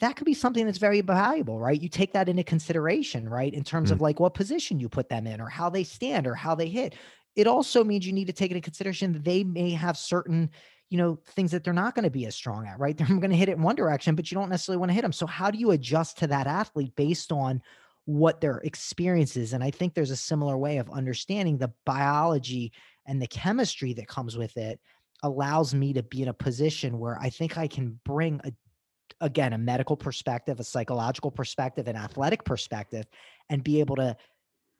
that 0.01 0.17
could 0.17 0.25
be 0.25 0.35
something 0.35 0.67
that's 0.67 0.79
very 0.79 1.01
valuable, 1.01 1.59
right? 1.61 1.81
You 1.81 1.89
take 1.89 2.13
that 2.15 2.29
into 2.29 2.43
consideration, 2.43 3.29
right? 3.29 3.53
In 3.53 3.63
terms 3.63 3.89
mm-hmm. 3.89 3.95
of 3.95 4.01
like 4.01 4.19
what 4.19 4.35
position 4.35 4.81
you 4.81 4.89
put 4.89 5.09
them 5.09 5.27
in 5.27 5.41
or 5.41 5.49
how 5.49 5.71
they 5.71 5.85
stand 5.85 6.27
or 6.27 6.35
how 6.35 6.55
they 6.55 6.69
hit. 6.69 6.95
It 7.37 7.47
also 7.47 7.85
means 7.85 8.07
you 8.07 8.13
need 8.13 8.27
to 8.27 8.33
take 8.33 8.51
into 8.51 8.61
consideration 8.61 9.13
that 9.13 9.25
they 9.25 9.45
may 9.45 9.71
have 9.71 9.97
certain, 9.97 10.51
you 10.91 10.99
know, 10.99 11.19
things 11.31 11.51
that 11.53 11.65
they're 11.65 11.73
not 11.73 11.95
going 11.95 12.05
to 12.05 12.11
be 12.11 12.27
as 12.27 12.35
strong 12.35 12.67
at, 12.67 12.79
right? 12.79 12.97
They're 12.99 13.07
going 13.07 13.31
to 13.31 13.37
hit 13.37 13.49
it 13.49 13.57
in 13.57 13.63
one 13.63 13.77
direction, 13.77 14.15
but 14.15 14.31
you 14.31 14.37
don't 14.37 14.51
necessarily 14.51 14.79
want 14.79 14.91
to 14.91 14.95
hit 14.95 15.03
them. 15.03 15.13
So 15.13 15.27
how 15.27 15.51
do 15.51 15.59
you 15.59 15.71
adjust 15.71 16.19
to 16.19 16.27
that 16.27 16.47
athlete 16.47 16.95
based 16.97 17.33
on 17.33 17.63
what 18.05 18.41
their 18.41 18.59
experience 18.59 19.37
is? 19.37 19.55
And 19.55 19.65
I 19.65 19.71
think 19.71 19.95
there's 19.95 20.11
a 20.11 20.17
similar 20.17 20.59
way 20.59 20.77
of 20.77 20.91
understanding 20.91 21.57
the 21.57 21.73
biology 21.87 22.73
and 23.07 23.21
the 23.21 23.27
chemistry 23.27 23.95
that 23.95 24.09
comes 24.09 24.37
with 24.37 24.57
it 24.57 24.79
allows 25.23 25.75
me 25.75 25.93
to 25.93 26.03
be 26.03 26.23
in 26.23 26.29
a 26.29 26.35
position 26.35 26.99
where 26.99 27.19
I 27.19 27.31
think 27.31 27.57
I 27.57 27.69
can 27.69 27.99
bring 28.05 28.41
a 28.45 28.53
again 29.21 29.53
a 29.53 29.59
medical 29.59 29.97
perspective, 29.97 30.59
a 30.59 30.65
psychological 30.65 31.31
perspective, 31.31 31.87
an 31.87 31.97
athletic 31.97 32.45
perspective, 32.45 33.07
and 33.49 33.63
be 33.63 33.81
able 33.81 33.97
to 33.97 34.17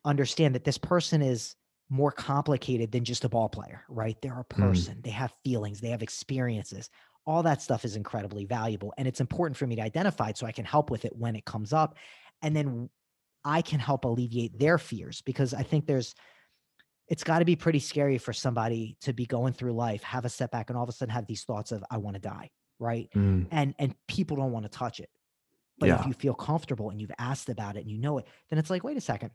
understand 0.05 0.53
that 0.55 0.65
this 0.65 0.77
person 0.77 1.21
is 1.21 1.55
more 1.89 2.11
complicated 2.11 2.91
than 2.91 3.03
just 3.03 3.23
a 3.23 3.29
ball 3.29 3.49
player, 3.49 3.83
right? 3.89 4.17
They're 4.21 4.39
a 4.39 4.45
mm. 4.45 4.57
person, 4.57 4.95
mm. 4.95 5.03
they 5.03 5.11
have 5.11 5.33
feelings, 5.43 5.81
they 5.81 5.89
have 5.89 6.03
experiences. 6.03 6.89
All 7.25 7.43
that 7.43 7.61
stuff 7.61 7.85
is 7.85 7.95
incredibly 7.95 8.45
valuable. 8.45 8.93
And 8.97 9.07
it's 9.07 9.21
important 9.21 9.55
for 9.55 9.65
me 9.65 9.77
to 9.77 9.81
identify 9.81 10.29
it 10.29 10.37
so 10.37 10.45
I 10.45 10.51
can 10.51 10.65
help 10.65 10.89
with 10.89 11.05
it 11.05 11.15
when 11.15 11.35
it 11.35 11.45
comes 11.45 11.71
up. 11.71 11.95
And 12.41 12.55
then 12.55 12.89
I 13.45 13.61
can 13.61 13.79
help 13.79 14.05
alleviate 14.05 14.59
their 14.59 14.77
fears 14.77 15.21
because 15.21 15.53
I 15.53 15.63
think 15.63 15.85
there's 15.85 16.15
it's 17.09 17.23
got 17.23 17.39
to 17.39 17.45
be 17.45 17.55
pretty 17.55 17.79
scary 17.79 18.17
for 18.17 18.31
somebody 18.31 18.97
to 19.01 19.13
be 19.13 19.25
going 19.25 19.53
through 19.53 19.73
life, 19.73 20.03
have 20.03 20.25
a 20.25 20.29
setback, 20.29 20.69
and 20.69 20.77
all 20.77 20.83
of 20.83 20.89
a 20.89 20.93
sudden 20.93 21.13
have 21.13 21.27
these 21.27 21.43
thoughts 21.43 21.71
of 21.71 21.83
I 21.91 21.97
want 21.97 22.15
to 22.15 22.21
die, 22.21 22.49
right? 22.79 23.09
Mm, 23.15 23.47
And 23.51 23.75
and 23.77 23.95
people 24.07 24.37
don't 24.37 24.51
want 24.51 24.63
to 24.65 24.69
touch 24.69 24.99
it. 24.99 25.09
But 25.79 25.89
if 25.89 26.05
you 26.05 26.13
feel 26.13 26.33
comfortable 26.33 26.91
and 26.91 27.01
you've 27.01 27.11
asked 27.17 27.49
about 27.49 27.75
it 27.75 27.81
and 27.81 27.91
you 27.91 27.97
know 27.97 28.19
it, 28.19 28.27
then 28.49 28.59
it's 28.59 28.69
like, 28.69 28.83
wait 28.83 28.95
a 28.95 29.01
second. 29.01 29.31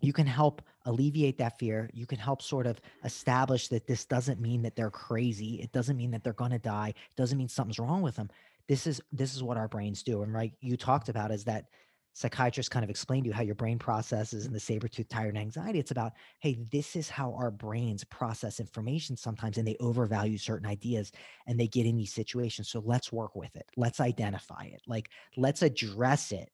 You 0.00 0.12
can 0.12 0.26
help 0.26 0.62
alleviate 0.84 1.38
that 1.38 1.58
fear. 1.58 1.90
You 1.92 2.06
can 2.06 2.18
help 2.18 2.42
sort 2.42 2.66
of 2.66 2.80
establish 3.04 3.68
that 3.68 3.86
this 3.86 4.04
doesn't 4.04 4.40
mean 4.40 4.62
that 4.62 4.76
they're 4.76 4.90
crazy. 4.90 5.60
It 5.62 5.72
doesn't 5.72 5.96
mean 5.96 6.10
that 6.10 6.22
they're 6.22 6.32
going 6.32 6.50
to 6.50 6.58
die. 6.58 6.88
It 6.88 7.16
doesn't 7.16 7.38
mean 7.38 7.48
something's 7.48 7.78
wrong 7.78 8.02
with 8.02 8.16
them. 8.16 8.28
This 8.68 8.86
is 8.86 9.00
this 9.12 9.34
is 9.34 9.42
what 9.42 9.56
our 9.56 9.68
brains 9.68 10.02
do. 10.02 10.22
And 10.22 10.32
right, 10.32 10.52
you 10.60 10.76
talked 10.76 11.08
about 11.08 11.30
is 11.30 11.44
that 11.44 11.66
psychiatrists 12.14 12.68
kind 12.68 12.84
of 12.84 12.90
explained 12.90 13.24
to 13.24 13.28
you 13.28 13.34
how 13.34 13.42
your 13.42 13.56
brain 13.56 13.78
processes 13.78 14.46
and 14.46 14.54
the 14.54 14.60
saber 14.60 14.86
tooth 14.86 15.08
tired 15.08 15.30
and 15.30 15.38
anxiety. 15.38 15.80
It's 15.80 15.90
about, 15.90 16.12
hey, 16.40 16.58
this 16.70 16.94
is 16.94 17.08
how 17.08 17.34
our 17.34 17.50
brains 17.50 18.04
process 18.04 18.60
information 18.60 19.16
sometimes, 19.16 19.58
and 19.58 19.66
they 19.66 19.76
overvalue 19.80 20.38
certain 20.38 20.68
ideas 20.68 21.10
and 21.46 21.58
they 21.58 21.66
get 21.66 21.86
in 21.86 21.96
these 21.96 22.12
situations. 22.12 22.68
So 22.68 22.80
let's 22.84 23.12
work 23.12 23.34
with 23.34 23.54
it. 23.56 23.66
Let's 23.76 24.00
identify 24.00 24.64
it. 24.64 24.80
Like 24.86 25.10
let's 25.36 25.62
address 25.62 26.30
it 26.30 26.50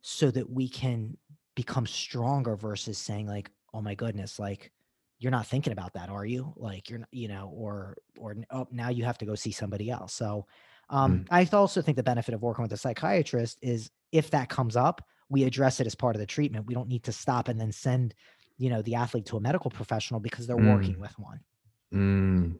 so 0.00 0.30
that 0.30 0.48
we 0.48 0.68
can 0.68 1.16
become 1.56 1.86
stronger 1.86 2.54
versus 2.54 2.98
saying 2.98 3.26
like 3.26 3.50
oh 3.74 3.82
my 3.82 3.94
goodness 3.96 4.38
like 4.38 4.70
you're 5.18 5.32
not 5.32 5.46
thinking 5.46 5.72
about 5.72 5.94
that 5.94 6.10
are 6.10 6.26
you? 6.26 6.52
Like 6.56 6.90
you're 6.90 7.00
not 7.00 7.08
you 7.10 7.26
know 7.26 7.50
or 7.54 7.96
or 8.18 8.36
oh, 8.50 8.68
now 8.70 8.90
you 8.90 9.04
have 9.04 9.18
to 9.18 9.26
go 9.26 9.34
see 9.34 9.50
somebody 9.50 9.90
else. 9.90 10.12
So 10.14 10.46
um 10.88 11.24
i 11.30 11.44
also 11.52 11.82
think 11.82 11.96
the 11.96 12.02
benefit 12.02 12.32
of 12.32 12.42
working 12.42 12.62
with 12.62 12.72
a 12.72 12.76
psychiatrist 12.76 13.58
is 13.60 13.90
if 14.12 14.30
that 14.30 14.48
comes 14.48 14.76
up 14.76 15.02
we 15.28 15.42
address 15.42 15.80
it 15.80 15.86
as 15.86 15.94
part 15.96 16.14
of 16.14 16.20
the 16.20 16.26
treatment. 16.26 16.66
We 16.66 16.74
don't 16.74 16.88
need 16.88 17.02
to 17.04 17.12
stop 17.12 17.48
and 17.48 17.60
then 17.60 17.72
send 17.72 18.14
you 18.58 18.70
know 18.70 18.82
the 18.82 18.94
athlete 18.94 19.26
to 19.26 19.36
a 19.36 19.40
medical 19.40 19.70
professional 19.70 20.20
because 20.20 20.46
they're 20.46 20.56
working 20.56 20.94
Mm. 20.94 21.00
with 21.00 21.18
one. 21.18 21.40
Mm, 21.92 22.58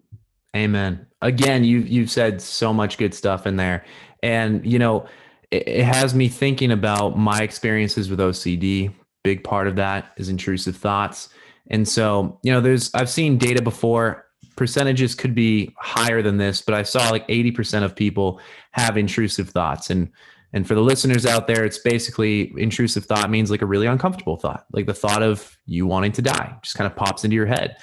amen. 0.57 1.07
Again, 1.23 1.65
you 1.65 1.79
you've 1.81 2.11
said 2.11 2.41
so 2.41 2.73
much 2.73 2.99
good 2.99 3.15
stuff 3.15 3.47
in 3.47 3.57
there, 3.57 3.85
and 4.23 4.65
you 4.67 4.79
know, 4.79 5.07
it, 5.51 5.69
it 5.69 5.85
has 5.85 6.15
me 6.15 6.29
thinking 6.29 6.71
about 6.71 7.19
my 7.19 7.41
experiences 7.41 8.11
with 8.11 8.19
OCD. 8.19 8.93
Big 9.25 9.43
part 9.43 9.67
of 9.67 9.77
that 9.77 10.13
is 10.17 10.29
intrusive 10.29 10.77
thoughts, 10.77 11.29
and 11.69 11.87
so 11.89 12.39
you 12.43 12.53
know, 12.53 12.61
there's 12.61 12.91
I've 12.95 13.11
seen 13.11 13.39
data 13.39 13.63
before. 13.63 14.25
Percentages 14.57 15.15
could 15.15 15.35
be 15.35 15.75
higher 15.79 16.23
than 16.23 16.39
this, 16.39 16.63
but 16.63 16.75
I 16.75 16.83
saw 16.83 17.11
like 17.11 17.29
80% 17.29 17.83
of 17.83 17.95
people 17.95 18.41
have 18.71 18.97
intrusive 18.97 19.51
thoughts, 19.51 19.91
and 19.91 20.11
and 20.53 20.67
for 20.67 20.75
the 20.75 20.81
listeners 20.81 21.27
out 21.27 21.47
there, 21.47 21.65
it's 21.65 21.79
basically 21.79 22.53
intrusive 22.57 23.05
thought 23.05 23.31
means 23.31 23.51
like 23.51 23.63
a 23.63 23.67
really 23.67 23.87
uncomfortable 23.87 24.37
thought, 24.37 24.65
like 24.73 24.87
the 24.87 24.95
thought 24.95 25.23
of 25.23 25.59
you 25.67 25.87
wanting 25.87 26.13
to 26.13 26.23
die, 26.23 26.57
just 26.63 26.77
kind 26.77 26.91
of 26.91 26.97
pops 26.97 27.25
into 27.25 27.35
your 27.35 27.47
head 27.47 27.77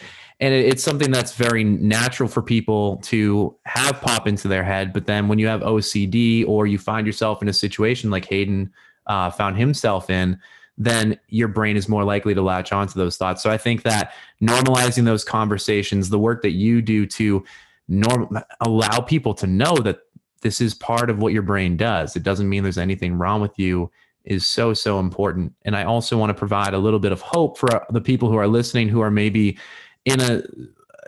and 0.44 0.54
it- 0.54 0.66
it's 0.66 0.84
something 0.84 1.10
that's 1.10 1.36
very 1.36 1.64
natural 1.64 2.28
for 2.28 2.42
people 2.42 2.98
to 2.98 3.56
have 3.66 4.02
pop 4.02 4.28
into 4.28 4.50
their 4.50 4.64
head. 4.64 4.92
But 4.92 5.06
then 5.06 5.30
when 5.30 5.40
you 5.40 5.48
have 5.48 5.62
ocd 5.62 6.46
or 6.48 6.68
you 6.68 6.78
find 6.78 7.08
yourself 7.08 7.42
in 7.42 7.48
a 7.48 7.54
situation 7.54 8.12
like 8.12 8.26
hayden 8.26 8.72
uh, 9.08 9.30
found 9.32 9.58
himself 9.58 10.10
in 10.10 10.38
then 10.78 11.20
your 11.30 11.48
brain 11.48 11.78
is 11.78 11.88
more 11.88 12.04
likely 12.04 12.34
to 12.34 12.42
latch 12.42 12.72
onto 12.74 12.98
those 13.00 13.16
thoughts. 13.16 13.42
So 13.44 13.50
i 13.52 13.58
think 13.58 13.84
that 13.84 14.12
normalizing 14.42 15.06
those 15.06 15.24
conversations 15.24 16.10
the 16.10 16.20
work 16.20 16.42
that 16.42 16.52
you 16.52 16.82
do 16.82 17.06
to 17.06 17.44
norm 17.88 18.38
allow 18.62 19.00
people 19.00 19.34
to 19.36 19.48
know 19.48 19.76
that 19.78 20.00
this 20.42 20.60
is 20.60 20.74
part 20.74 21.10
of 21.10 21.20
what 21.20 21.32
your 21.32 21.42
brain 21.42 21.78
does. 21.78 22.18
It 22.18 22.24
doesn't 22.24 22.50
mean 22.50 22.64
there's 22.64 22.78
anything 22.78 23.18
wrong 23.18 23.40
with 23.40 23.58
you 23.58 23.90
is 24.26 24.48
so 24.48 24.74
so 24.74 25.00
important. 25.00 25.54
And 25.66 25.76
i 25.76 25.84
also 25.84 26.18
want 26.18 26.32
to 26.32 26.34
provide 26.34 26.74
a 26.74 26.80
little 26.80 27.00
bit 27.00 27.12
of 27.14 27.22
hope 27.22 27.58
for 27.58 27.70
the 27.92 28.02
people 28.02 28.30
who 28.30 28.38
are 28.38 28.48
listening 28.48 28.90
who 28.90 29.02
are 29.02 29.12
maybe 29.12 29.58
in 30.06 30.20
a 30.20 30.44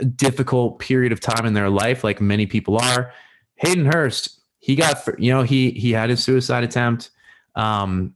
difficult 0.05 0.79
period 0.79 1.11
of 1.11 1.19
time 1.19 1.45
in 1.45 1.53
their 1.53 1.69
life, 1.69 2.03
like 2.03 2.21
many 2.21 2.45
people 2.45 2.77
are. 2.77 3.11
Hayden 3.55 3.85
Hurst, 3.85 4.41
he 4.59 4.75
got, 4.75 5.07
you 5.19 5.31
know, 5.31 5.43
he 5.43 5.71
he 5.71 5.91
had 5.91 6.09
his 6.09 6.23
suicide 6.23 6.63
attempt, 6.63 7.11
um, 7.55 8.13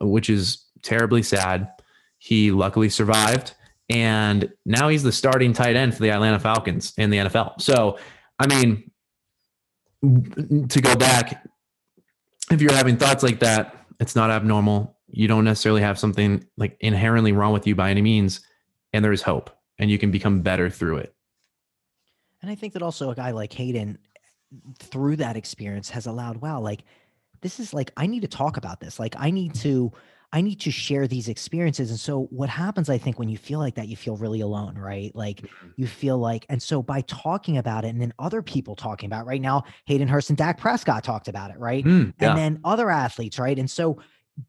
which 0.00 0.30
is 0.30 0.64
terribly 0.82 1.22
sad. 1.22 1.68
He 2.18 2.50
luckily 2.50 2.88
survived, 2.88 3.54
and 3.88 4.52
now 4.66 4.88
he's 4.88 5.02
the 5.02 5.12
starting 5.12 5.52
tight 5.52 5.76
end 5.76 5.94
for 5.94 6.02
the 6.02 6.10
Atlanta 6.10 6.38
Falcons 6.38 6.92
in 6.96 7.10
the 7.10 7.18
NFL. 7.18 7.60
So, 7.60 7.98
I 8.38 8.46
mean, 8.46 8.90
to 10.68 10.80
go 10.80 10.96
back, 10.96 11.46
if 12.50 12.60
you're 12.60 12.72
having 12.72 12.96
thoughts 12.96 13.22
like 13.22 13.40
that, 13.40 13.76
it's 14.00 14.16
not 14.16 14.30
abnormal. 14.30 14.96
You 15.08 15.28
don't 15.28 15.44
necessarily 15.44 15.82
have 15.82 15.98
something 15.98 16.44
like 16.56 16.76
inherently 16.80 17.32
wrong 17.32 17.52
with 17.52 17.66
you 17.66 17.74
by 17.74 17.90
any 17.90 18.02
means, 18.02 18.40
and 18.92 19.04
there 19.04 19.12
is 19.12 19.22
hope 19.22 19.50
and 19.80 19.90
you 19.90 19.98
can 19.98 20.12
become 20.12 20.42
better 20.42 20.70
through 20.70 20.98
it. 20.98 21.14
And 22.42 22.50
I 22.50 22.54
think 22.54 22.74
that 22.74 22.82
also 22.82 23.10
a 23.10 23.14
guy 23.14 23.32
like 23.32 23.52
Hayden, 23.54 23.98
through 24.78 25.16
that 25.16 25.36
experience, 25.36 25.90
has 25.90 26.06
allowed, 26.06 26.36
wow, 26.36 26.60
like 26.60 26.84
this 27.40 27.58
is 27.58 27.74
like 27.74 27.90
I 27.96 28.06
need 28.06 28.20
to 28.20 28.28
talk 28.28 28.56
about 28.56 28.80
this. 28.80 29.00
Like 29.00 29.14
I 29.18 29.30
need 29.30 29.54
to, 29.56 29.90
I 30.32 30.42
need 30.42 30.60
to 30.60 30.70
share 30.70 31.08
these 31.08 31.28
experiences. 31.28 31.90
And 31.90 31.98
so 31.98 32.24
what 32.30 32.48
happens, 32.48 32.88
I 32.88 32.98
think, 32.98 33.18
when 33.18 33.28
you 33.28 33.38
feel 33.38 33.58
like 33.58 33.74
that, 33.74 33.88
you 33.88 33.96
feel 33.96 34.16
really 34.16 34.42
alone, 34.42 34.76
right? 34.76 35.14
Like 35.14 35.44
you 35.76 35.86
feel 35.86 36.18
like, 36.18 36.46
and 36.48 36.62
so 36.62 36.82
by 36.82 37.00
talking 37.02 37.56
about 37.56 37.84
it, 37.84 37.88
and 37.88 38.00
then 38.00 38.12
other 38.18 38.42
people 38.42 38.76
talking 38.76 39.06
about 39.06 39.22
it, 39.22 39.28
right 39.28 39.40
now, 39.40 39.64
Hayden 39.86 40.08
Hurst 40.08 40.28
and 40.28 40.36
Dak 40.36 40.58
Prescott 40.58 41.04
talked 41.04 41.26
about 41.26 41.50
it, 41.50 41.58
right? 41.58 41.84
Mm, 41.84 42.14
yeah. 42.20 42.28
and 42.28 42.38
then 42.38 42.60
other 42.64 42.90
athletes, 42.90 43.38
right? 43.38 43.58
And 43.58 43.68
so 43.68 43.98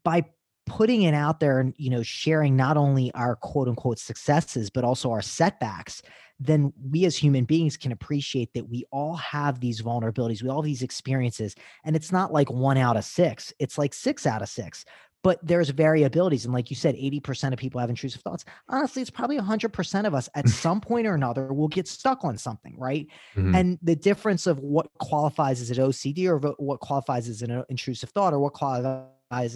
by 0.04 0.24
putting 0.66 1.02
it 1.02 1.14
out 1.14 1.40
there 1.40 1.58
and 1.58 1.74
you 1.76 1.90
know 1.90 2.02
sharing 2.02 2.56
not 2.56 2.76
only 2.76 3.12
our 3.14 3.36
quote 3.36 3.68
unquote 3.68 3.98
successes 3.98 4.70
but 4.70 4.84
also 4.84 5.10
our 5.10 5.22
setbacks 5.22 6.02
then 6.40 6.72
we 6.90 7.04
as 7.04 7.16
human 7.16 7.44
beings 7.44 7.76
can 7.76 7.92
appreciate 7.92 8.52
that 8.54 8.68
we 8.68 8.84
all 8.90 9.16
have 9.16 9.60
these 9.60 9.82
vulnerabilities 9.82 10.42
we 10.42 10.48
all 10.48 10.62
have 10.62 10.66
these 10.66 10.82
experiences 10.82 11.54
and 11.84 11.96
it's 11.96 12.12
not 12.12 12.32
like 12.32 12.50
one 12.50 12.76
out 12.78 12.96
of 12.96 13.04
six 13.04 13.52
it's 13.58 13.78
like 13.78 13.94
six 13.94 14.26
out 14.26 14.42
of 14.42 14.48
six. 14.48 14.84
But 15.24 15.38
there's 15.40 15.70
variabilities 15.70 16.46
and 16.46 16.52
like 16.52 16.68
you 16.68 16.74
said 16.74 16.96
80% 16.96 17.52
of 17.52 17.58
people 17.60 17.80
have 17.80 17.88
intrusive 17.88 18.22
thoughts. 18.22 18.44
Honestly 18.68 19.02
it's 19.02 19.10
probably 19.10 19.38
100% 19.38 20.04
of 20.04 20.14
us 20.14 20.28
at 20.34 20.48
some 20.64 20.80
point 20.80 21.06
or 21.06 21.14
another 21.14 21.52
will 21.52 21.68
get 21.68 21.86
stuck 21.86 22.24
on 22.24 22.36
something 22.36 22.74
right? 22.76 23.06
Mhm. 23.36 23.56
and 23.56 23.78
the 23.82 23.94
difference 23.94 24.48
of 24.48 24.58
what 24.58 24.88
qualifies 24.98 25.60
as 25.60 25.70
an 25.70 25.76
OCD 25.76 26.26
or 26.26 26.38
what 26.58 26.80
qualifies 26.80 27.28
as 27.28 27.42
an 27.42 27.62
intrusive 27.68 28.10
thought 28.10 28.32
or 28.32 28.40
what 28.40 28.52
qualifies 28.52 29.06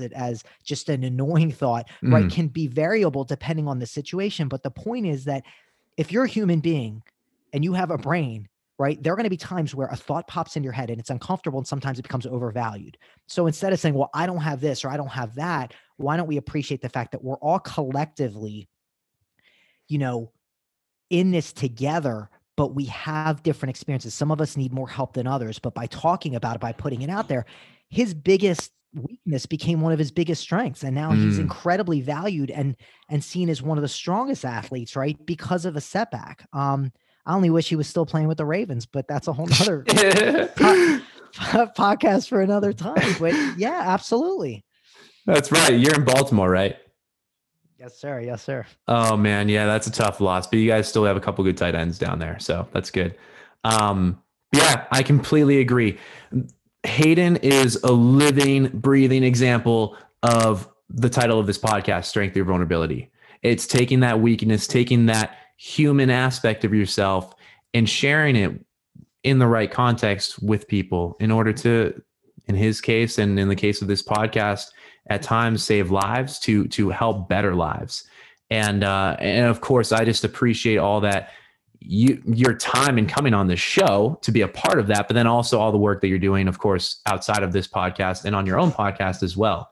it 0.00 0.12
as 0.12 0.42
just 0.64 0.88
an 0.88 1.04
annoying 1.04 1.52
thought, 1.52 1.88
right, 2.06 2.28
Mhm. 2.28 2.30
can 2.30 2.48
be 2.48 2.66
variable 2.66 3.24
depending 3.24 3.68
on 3.68 3.78
the 3.78 3.86
situation. 3.86 4.48
But 4.48 4.62
the 4.62 4.70
point 4.70 5.06
is 5.06 5.24
that 5.24 5.44
if 5.96 6.12
you're 6.12 6.24
a 6.24 6.28
human 6.28 6.60
being 6.60 7.02
and 7.52 7.64
you 7.64 7.74
have 7.74 7.90
a 7.90 7.98
brain, 7.98 8.48
right, 8.78 9.02
there 9.02 9.12
are 9.12 9.16
going 9.16 9.24
to 9.24 9.30
be 9.30 9.36
times 9.36 9.74
where 9.74 9.88
a 9.88 9.96
thought 9.96 10.26
pops 10.28 10.56
in 10.56 10.62
your 10.62 10.72
head 10.72 10.90
and 10.90 11.00
it's 11.00 11.10
uncomfortable 11.10 11.58
and 11.58 11.66
sometimes 11.66 11.98
it 11.98 12.02
becomes 12.02 12.26
overvalued. 12.26 12.98
So 13.28 13.46
instead 13.46 13.72
of 13.72 13.80
saying, 13.80 13.94
well, 13.94 14.10
I 14.14 14.26
don't 14.26 14.42
have 14.42 14.60
this 14.60 14.84
or 14.84 14.90
I 14.90 14.96
don't 14.98 15.08
have 15.08 15.34
that, 15.36 15.72
why 15.96 16.16
don't 16.16 16.26
we 16.26 16.36
appreciate 16.36 16.82
the 16.82 16.88
fact 16.90 17.12
that 17.12 17.24
we're 17.24 17.38
all 17.38 17.58
collectively, 17.58 18.68
you 19.88 19.98
know, 19.98 20.32
in 21.10 21.30
this 21.30 21.52
together, 21.52 22.30
but 22.56 22.74
we 22.74 22.86
have 22.86 23.42
different 23.42 23.70
experiences. 23.70 24.14
Some 24.14 24.32
of 24.32 24.40
us 24.40 24.56
need 24.56 24.72
more 24.72 24.88
help 24.88 25.14
than 25.14 25.26
others, 25.26 25.58
but 25.58 25.74
by 25.74 25.86
talking 25.86 26.34
about 26.34 26.56
it, 26.56 26.60
by 26.60 26.72
putting 26.72 27.02
it 27.02 27.10
out 27.10 27.28
there, 27.28 27.46
his 27.90 28.14
biggest 28.14 28.72
weakness 28.96 29.46
became 29.46 29.80
one 29.80 29.92
of 29.92 29.98
his 29.98 30.10
biggest 30.10 30.40
strengths 30.42 30.82
and 30.82 30.94
now 30.94 31.12
he's 31.12 31.36
Mm. 31.36 31.42
incredibly 31.42 32.00
valued 32.00 32.50
and 32.50 32.76
and 33.08 33.22
seen 33.22 33.48
as 33.50 33.62
one 33.62 33.76
of 33.78 33.82
the 33.82 33.88
strongest 33.88 34.44
athletes 34.44 34.96
right 34.96 35.16
because 35.26 35.64
of 35.66 35.76
a 35.76 35.80
setback 35.80 36.48
um 36.52 36.90
i 37.26 37.34
only 37.34 37.50
wish 37.50 37.68
he 37.68 37.76
was 37.76 37.86
still 37.86 38.06
playing 38.06 38.26
with 38.28 38.38
the 38.38 38.44
ravens 38.46 38.86
but 38.86 39.06
that's 39.06 39.28
a 39.28 39.32
whole 39.32 39.46
nother 39.46 39.84
podcast 41.36 42.28
for 42.28 42.40
another 42.40 42.72
time 42.72 43.14
but 43.20 43.34
yeah 43.58 43.82
absolutely 43.86 44.64
That's 45.26 45.50
right. 45.52 45.78
You're 45.78 45.94
in 45.94 46.04
Baltimore, 46.04 46.48
right? 46.50 46.76
yes 47.78 47.98
sir 47.98 48.20
yes 48.20 48.42
sir 48.42 48.64
Oh 48.88 49.16
man, 49.16 49.48
yeah, 49.50 49.66
that's 49.66 49.86
a 49.86 49.92
tough 49.92 50.20
loss, 50.20 50.46
but 50.46 50.58
you 50.58 50.66
guys 50.68 50.88
still 50.88 51.04
have 51.04 51.16
a 51.16 51.20
couple 51.20 51.44
good 51.44 51.56
tight 51.58 51.74
ends 51.74 51.98
down 51.98 52.18
there, 52.18 52.38
so 52.38 52.66
that's 52.72 52.90
good. 52.90 53.16
Um, 53.64 54.22
yeah, 54.52 54.86
I 54.92 55.02
completely 55.02 55.58
agree. 55.58 55.98
Hayden 56.86 57.36
is 57.36 57.76
a 57.82 57.92
living, 57.92 58.68
breathing 58.68 59.22
example 59.22 59.96
of 60.22 60.68
the 60.88 61.10
title 61.10 61.38
of 61.38 61.46
this 61.46 61.58
podcast, 61.58 62.06
Strength 62.06 62.34
Through 62.34 62.44
Vulnerability. 62.44 63.10
It's 63.42 63.66
taking 63.66 64.00
that 64.00 64.20
weakness, 64.20 64.66
taking 64.66 65.06
that 65.06 65.36
human 65.56 66.10
aspect 66.10 66.64
of 66.64 66.74
yourself, 66.74 67.34
and 67.74 67.88
sharing 67.88 68.36
it 68.36 68.52
in 69.22 69.38
the 69.38 69.46
right 69.46 69.70
context 69.70 70.42
with 70.42 70.68
people 70.68 71.16
in 71.20 71.30
order 71.30 71.52
to, 71.52 72.00
in 72.46 72.54
his 72.54 72.80
case, 72.80 73.18
and 73.18 73.38
in 73.38 73.48
the 73.48 73.56
case 73.56 73.82
of 73.82 73.88
this 73.88 74.02
podcast, 74.02 74.68
at 75.08 75.22
times 75.22 75.62
save 75.62 75.90
lives 75.90 76.38
to 76.40 76.66
to 76.68 76.90
help 76.90 77.28
better 77.28 77.54
lives 77.54 78.08
and 78.50 78.84
uh 78.84 79.16
and 79.18 79.46
of 79.46 79.60
course 79.60 79.92
i 79.92 80.04
just 80.04 80.24
appreciate 80.24 80.78
all 80.78 81.00
that 81.00 81.30
you 81.86 82.22
your 82.26 82.54
time 82.54 82.98
in 82.98 83.06
coming 83.06 83.32
on 83.32 83.46
this 83.46 83.60
show 83.60 84.18
to 84.22 84.32
be 84.32 84.40
a 84.40 84.48
part 84.48 84.78
of 84.78 84.86
that 84.86 85.08
but 85.08 85.14
then 85.14 85.26
also 85.26 85.58
all 85.58 85.70
the 85.70 85.78
work 85.78 86.00
that 86.00 86.08
you're 86.08 86.18
doing 86.18 86.48
of 86.48 86.58
course 86.58 87.00
outside 87.06 87.42
of 87.42 87.52
this 87.52 87.68
podcast 87.68 88.24
and 88.24 88.34
on 88.34 88.44
your 88.44 88.58
own 88.58 88.72
podcast 88.72 89.22
as 89.22 89.36
well 89.36 89.70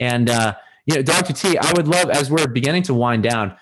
and 0.00 0.30
uh 0.30 0.54
you 0.86 0.94
know 0.94 1.02
dr 1.02 1.32
t 1.32 1.58
i 1.58 1.72
would 1.76 1.88
love 1.88 2.08
as 2.10 2.30
we're 2.30 2.46
beginning 2.46 2.82
to 2.82 2.94
wind 2.94 3.22
down 3.22 3.56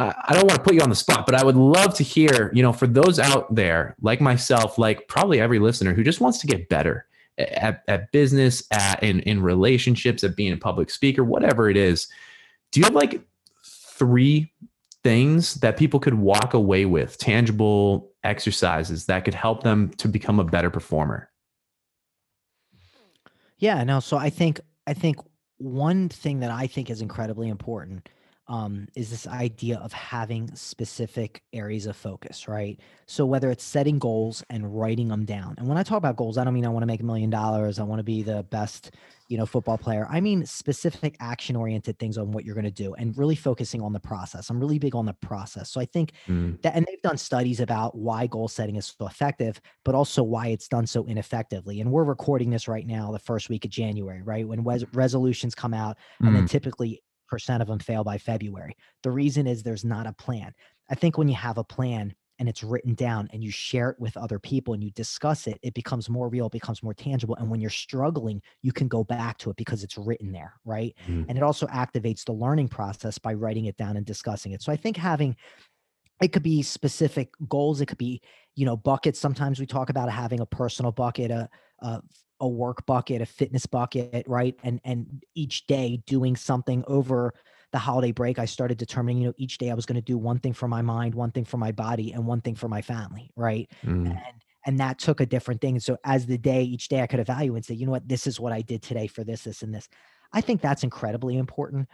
I, 0.00 0.32
don't 0.32 0.46
want 0.46 0.54
to 0.54 0.62
put 0.62 0.72
you 0.72 0.80
on 0.80 0.88
the 0.88 0.96
spot, 0.96 1.26
but 1.26 1.34
I 1.34 1.44
would 1.44 1.56
love 1.56 1.92
to 1.96 2.02
hear, 2.02 2.50
you 2.54 2.62
know, 2.62 2.72
for 2.72 2.86
those 2.86 3.18
out 3.18 3.54
there 3.54 3.96
like 4.00 4.18
myself, 4.18 4.78
like 4.78 5.06
probably 5.08 5.40
every 5.40 5.58
listener 5.58 5.92
who 5.92 6.02
just 6.02 6.22
wants 6.22 6.38
to 6.38 6.46
get 6.46 6.70
better 6.70 7.06
at, 7.36 7.82
at 7.86 8.10
business, 8.10 8.62
at 8.70 9.02
in, 9.02 9.20
in 9.20 9.42
relationships, 9.42 10.24
at 10.24 10.36
being 10.36 10.52
a 10.52 10.56
public 10.56 10.88
speaker, 10.88 11.22
whatever 11.22 11.68
it 11.68 11.76
is. 11.76 12.08
Do 12.72 12.80
you 12.80 12.84
have 12.84 12.94
like 12.94 13.20
three 13.62 14.50
things 15.02 15.54
that 15.56 15.76
people 15.76 16.00
could 16.00 16.14
walk 16.14 16.54
away 16.54 16.84
with, 16.84 17.18
tangible 17.18 18.12
exercises 18.22 19.06
that 19.06 19.24
could 19.24 19.34
help 19.34 19.62
them 19.62 19.90
to 19.96 20.08
become 20.08 20.38
a 20.38 20.44
better 20.44 20.70
performer? 20.70 21.30
Yeah, 23.58 23.84
no. 23.84 24.00
So 24.00 24.16
I 24.16 24.30
think 24.30 24.60
I 24.86 24.94
think 24.94 25.16
one 25.58 26.08
thing 26.08 26.40
that 26.40 26.50
I 26.50 26.66
think 26.66 26.90
is 26.90 27.02
incredibly 27.02 27.48
important 27.48 28.08
um, 28.48 28.88
is 28.96 29.10
this 29.10 29.28
idea 29.28 29.78
of 29.78 29.92
having 29.92 30.52
specific 30.56 31.42
areas 31.52 31.86
of 31.86 31.94
focus, 31.94 32.48
right? 32.48 32.80
So 33.06 33.24
whether 33.24 33.50
it's 33.50 33.62
setting 33.62 33.98
goals 33.98 34.42
and 34.50 34.76
writing 34.76 35.08
them 35.08 35.24
down, 35.24 35.54
and 35.58 35.68
when 35.68 35.78
I 35.78 35.84
talk 35.84 35.98
about 35.98 36.16
goals, 36.16 36.36
I 36.36 36.44
don't 36.44 36.54
mean 36.54 36.66
I 36.66 36.70
want 36.70 36.82
to 36.82 36.88
make 36.88 37.00
a 37.00 37.04
million 37.04 37.30
dollars, 37.30 37.78
I 37.78 37.84
want 37.84 38.00
to 38.00 38.04
be 38.04 38.22
the 38.22 38.42
best, 38.42 38.92
you 39.30 39.38
know, 39.38 39.46
football 39.46 39.78
player. 39.78 40.06
I 40.10 40.20
mean 40.20 40.44
specific 40.44 41.16
action-oriented 41.20 41.98
things 42.00 42.18
on 42.18 42.32
what 42.32 42.44
you're 42.44 42.56
going 42.56 42.64
to 42.64 42.70
do, 42.70 42.94
and 42.94 43.16
really 43.16 43.36
focusing 43.36 43.80
on 43.80 43.92
the 43.92 44.00
process. 44.00 44.50
I'm 44.50 44.60
really 44.60 44.78
big 44.78 44.96
on 44.96 45.06
the 45.06 45.14
process. 45.14 45.70
So 45.70 45.80
I 45.80 45.86
think 45.86 46.12
mm. 46.26 46.60
that, 46.62 46.74
and 46.74 46.84
they've 46.84 47.00
done 47.00 47.16
studies 47.16 47.60
about 47.60 47.96
why 47.96 48.26
goal 48.26 48.48
setting 48.48 48.74
is 48.74 48.94
so 48.98 49.06
effective, 49.06 49.60
but 49.84 49.94
also 49.94 50.22
why 50.22 50.48
it's 50.48 50.66
done 50.66 50.86
so 50.86 51.06
ineffectively. 51.06 51.80
And 51.80 51.92
we're 51.92 52.04
recording 52.04 52.50
this 52.50 52.66
right 52.66 52.86
now, 52.86 53.12
the 53.12 53.20
first 53.20 53.48
week 53.48 53.64
of 53.64 53.70
January, 53.70 54.20
right 54.20 54.46
when 54.46 54.64
res- 54.64 54.84
resolutions 54.92 55.54
come 55.54 55.72
out, 55.72 55.96
and 56.20 56.34
then 56.34 56.44
mm. 56.44 56.50
typically 56.50 57.00
percent 57.28 57.62
of 57.62 57.68
them 57.68 57.78
fail 57.78 58.02
by 58.02 58.18
February. 58.18 58.76
The 59.04 59.12
reason 59.12 59.46
is 59.46 59.62
there's 59.62 59.84
not 59.84 60.08
a 60.08 60.12
plan. 60.12 60.52
I 60.90 60.96
think 60.96 61.16
when 61.16 61.28
you 61.28 61.36
have 61.36 61.56
a 61.56 61.62
plan 61.62 62.14
and 62.40 62.48
it's 62.48 62.64
written 62.64 62.94
down 62.94 63.28
and 63.32 63.44
you 63.44 63.50
share 63.50 63.90
it 63.90 64.00
with 64.00 64.16
other 64.16 64.38
people 64.38 64.72
and 64.72 64.82
you 64.82 64.90
discuss 64.92 65.46
it, 65.46 65.60
it 65.62 65.74
becomes 65.74 66.08
more 66.08 66.28
real, 66.28 66.46
it 66.46 66.52
becomes 66.52 66.82
more 66.82 66.94
tangible. 66.94 67.36
And 67.36 67.50
when 67.50 67.60
you're 67.60 67.70
struggling, 67.70 68.40
you 68.62 68.72
can 68.72 68.88
go 68.88 69.04
back 69.04 69.36
to 69.38 69.50
it 69.50 69.56
because 69.56 69.84
it's 69.84 69.98
written 69.98 70.32
there, 70.32 70.54
right? 70.64 70.96
Mm. 71.06 71.26
And 71.28 71.36
it 71.36 71.44
also 71.44 71.66
activates 71.66 72.24
the 72.24 72.32
learning 72.32 72.68
process 72.68 73.18
by 73.18 73.34
writing 73.34 73.66
it 73.66 73.76
down 73.76 73.98
and 73.98 74.06
discussing 74.06 74.52
it. 74.52 74.62
So 74.62 74.72
I 74.72 74.76
think 74.76 74.96
having 74.96 75.36
it 76.22 76.32
could 76.32 76.42
be 76.42 76.62
specific 76.62 77.30
goals, 77.46 77.82
it 77.82 77.86
could 77.86 77.98
be, 77.98 78.22
you 78.56 78.64
know, 78.64 78.76
buckets. 78.76 79.20
Sometimes 79.20 79.60
we 79.60 79.66
talk 79.66 79.90
about 79.90 80.10
having 80.10 80.40
a 80.40 80.46
personal 80.46 80.92
bucket, 80.92 81.30
a, 81.30 81.48
a 81.80 82.00
a 82.40 82.48
work 82.48 82.86
bucket, 82.86 83.20
a 83.20 83.26
fitness 83.26 83.66
bucket, 83.66 84.24
right? 84.26 84.58
And 84.62 84.80
and 84.84 85.22
each 85.34 85.66
day 85.66 86.02
doing 86.06 86.36
something 86.36 86.84
over 86.86 87.34
the 87.72 87.78
holiday 87.78 88.12
break, 88.12 88.38
I 88.38 88.44
started 88.44 88.78
determining, 88.78 89.22
you 89.22 89.28
know, 89.28 89.34
each 89.36 89.58
day 89.58 89.70
I 89.70 89.74
was 89.74 89.86
going 89.86 89.96
to 89.96 90.02
do 90.02 90.18
one 90.18 90.38
thing 90.38 90.52
for 90.52 90.68
my 90.68 90.82
mind, 90.82 91.14
one 91.14 91.30
thing 91.30 91.44
for 91.44 91.56
my 91.56 91.72
body, 91.72 92.12
and 92.12 92.26
one 92.26 92.40
thing 92.40 92.54
for 92.54 92.68
my 92.68 92.82
family, 92.82 93.30
right? 93.36 93.70
Mm. 93.84 94.06
And 94.10 94.20
and 94.66 94.78
that 94.78 94.98
took 94.98 95.20
a 95.20 95.26
different 95.26 95.60
thing. 95.60 95.76
And 95.76 95.82
so 95.82 95.96
as 96.04 96.26
the 96.26 96.38
day, 96.38 96.62
each 96.62 96.88
day 96.88 97.00
I 97.00 97.06
could 97.06 97.20
evaluate 97.20 97.56
and 97.56 97.64
say, 97.64 97.74
you 97.74 97.86
know 97.86 97.92
what, 97.92 98.08
this 98.08 98.26
is 98.26 98.38
what 98.38 98.52
I 98.52 98.60
did 98.60 98.82
today 98.82 99.06
for 99.06 99.24
this, 99.24 99.44
this, 99.44 99.62
and 99.62 99.74
this. 99.74 99.88
I 100.32 100.40
think 100.40 100.60
that's 100.60 100.84
incredibly 100.84 101.38
important. 101.38 101.88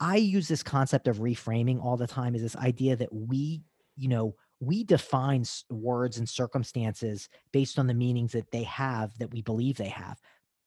I 0.00 0.16
use 0.16 0.48
this 0.48 0.62
concept 0.62 1.08
of 1.08 1.18
reframing 1.18 1.82
all 1.82 1.96
the 1.96 2.06
time 2.06 2.34
is 2.34 2.42
this 2.42 2.56
idea 2.56 2.96
that 2.96 3.12
we, 3.12 3.62
you 3.96 4.08
know, 4.08 4.34
we 4.60 4.84
define 4.84 5.44
words 5.70 6.18
and 6.18 6.28
circumstances 6.28 7.28
based 7.52 7.78
on 7.78 7.88
the 7.88 7.94
meanings 7.94 8.32
that 8.32 8.50
they 8.52 8.62
have 8.62 9.18
that 9.18 9.32
we 9.32 9.42
believe 9.42 9.76
they 9.76 9.88
have. 9.88 10.20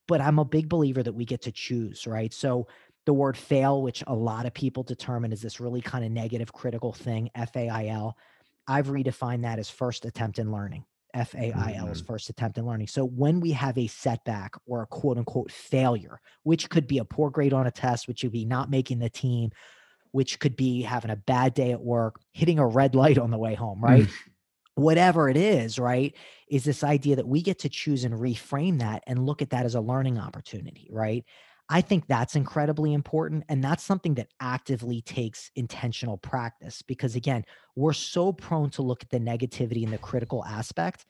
But 0.07 0.21
I'm 0.21 0.37
a 0.37 0.45
big 0.45 0.69
believer 0.69 1.01
that 1.01 1.13
we 1.13 1.25
get 1.25 1.41
to 1.43 1.51
choose, 1.51 2.05
right? 2.05 2.33
So 2.33 2.67
the 3.05 3.13
word 3.13 3.37
fail, 3.37 3.81
which 3.81 4.03
a 4.07 4.15
lot 4.15 4.45
of 4.45 4.53
people 4.53 4.83
determine 4.83 5.31
is 5.31 5.41
this 5.41 5.59
really 5.59 5.81
kind 5.81 6.03
of 6.03 6.11
negative 6.11 6.51
critical 6.51 6.91
thing, 6.91 7.29
F 7.35 7.55
A 7.55 7.69
I 7.69 7.87
L. 7.87 8.17
I've 8.67 8.87
redefined 8.87 9.43
that 9.43 9.59
as 9.59 9.69
first 9.69 10.05
attempt 10.05 10.39
in 10.39 10.51
learning. 10.51 10.85
F 11.13 11.33
A 11.35 11.51
I 11.53 11.75
L 11.77 11.87
is 11.87 11.99
mm-hmm. 11.99 12.07
first 12.07 12.29
attempt 12.29 12.57
in 12.57 12.65
learning. 12.65 12.87
So 12.87 13.05
when 13.05 13.39
we 13.39 13.51
have 13.51 13.77
a 13.77 13.87
setback 13.87 14.55
or 14.65 14.81
a 14.81 14.87
quote 14.87 15.17
unquote 15.17 15.51
failure, 15.51 16.19
which 16.43 16.69
could 16.69 16.87
be 16.87 16.97
a 16.97 17.05
poor 17.05 17.29
grade 17.29 17.53
on 17.53 17.67
a 17.67 17.71
test, 17.71 18.07
which 18.07 18.23
would 18.23 18.33
be 18.33 18.43
not 18.43 18.69
making 18.69 18.99
the 18.99 19.09
team, 19.09 19.51
which 20.11 20.39
could 20.39 20.55
be 20.55 20.81
having 20.81 21.11
a 21.11 21.15
bad 21.15 21.53
day 21.53 21.71
at 21.71 21.81
work, 21.81 22.19
hitting 22.33 22.59
a 22.59 22.67
red 22.67 22.95
light 22.95 23.17
on 23.17 23.31
the 23.31 23.37
way 23.37 23.53
home, 23.53 23.81
right? 23.81 24.03
Mm. 24.03 24.13
Whatever 24.75 25.29
it 25.29 25.37
is, 25.37 25.79
right? 25.79 26.13
Is 26.49 26.65
this 26.65 26.83
idea 26.83 27.15
that 27.17 27.27
we 27.27 27.41
get 27.41 27.59
to 27.59 27.69
choose 27.69 28.03
and 28.03 28.13
reframe 28.13 28.79
that 28.79 29.03
and 29.07 29.25
look 29.25 29.41
at 29.41 29.51
that 29.51 29.65
as 29.65 29.75
a 29.75 29.81
learning 29.81 30.17
opportunity, 30.17 30.89
right? 30.91 31.23
I 31.67 31.81
think 31.81 32.05
that's 32.07 32.35
incredibly 32.35 32.93
important. 32.93 33.43
And 33.49 33.63
that's 33.63 33.83
something 33.83 34.13
that 34.15 34.27
actively 34.39 35.01
takes 35.01 35.49
intentional 35.55 36.17
practice 36.17 36.81
because, 36.83 37.15
again, 37.15 37.43
we're 37.75 37.93
so 37.93 38.31
prone 38.31 38.69
to 38.71 38.83
look 38.83 39.01
at 39.01 39.09
the 39.09 39.19
negativity 39.19 39.83
and 39.83 39.91
the 39.91 39.97
critical 39.97 40.45
aspect 40.45 41.05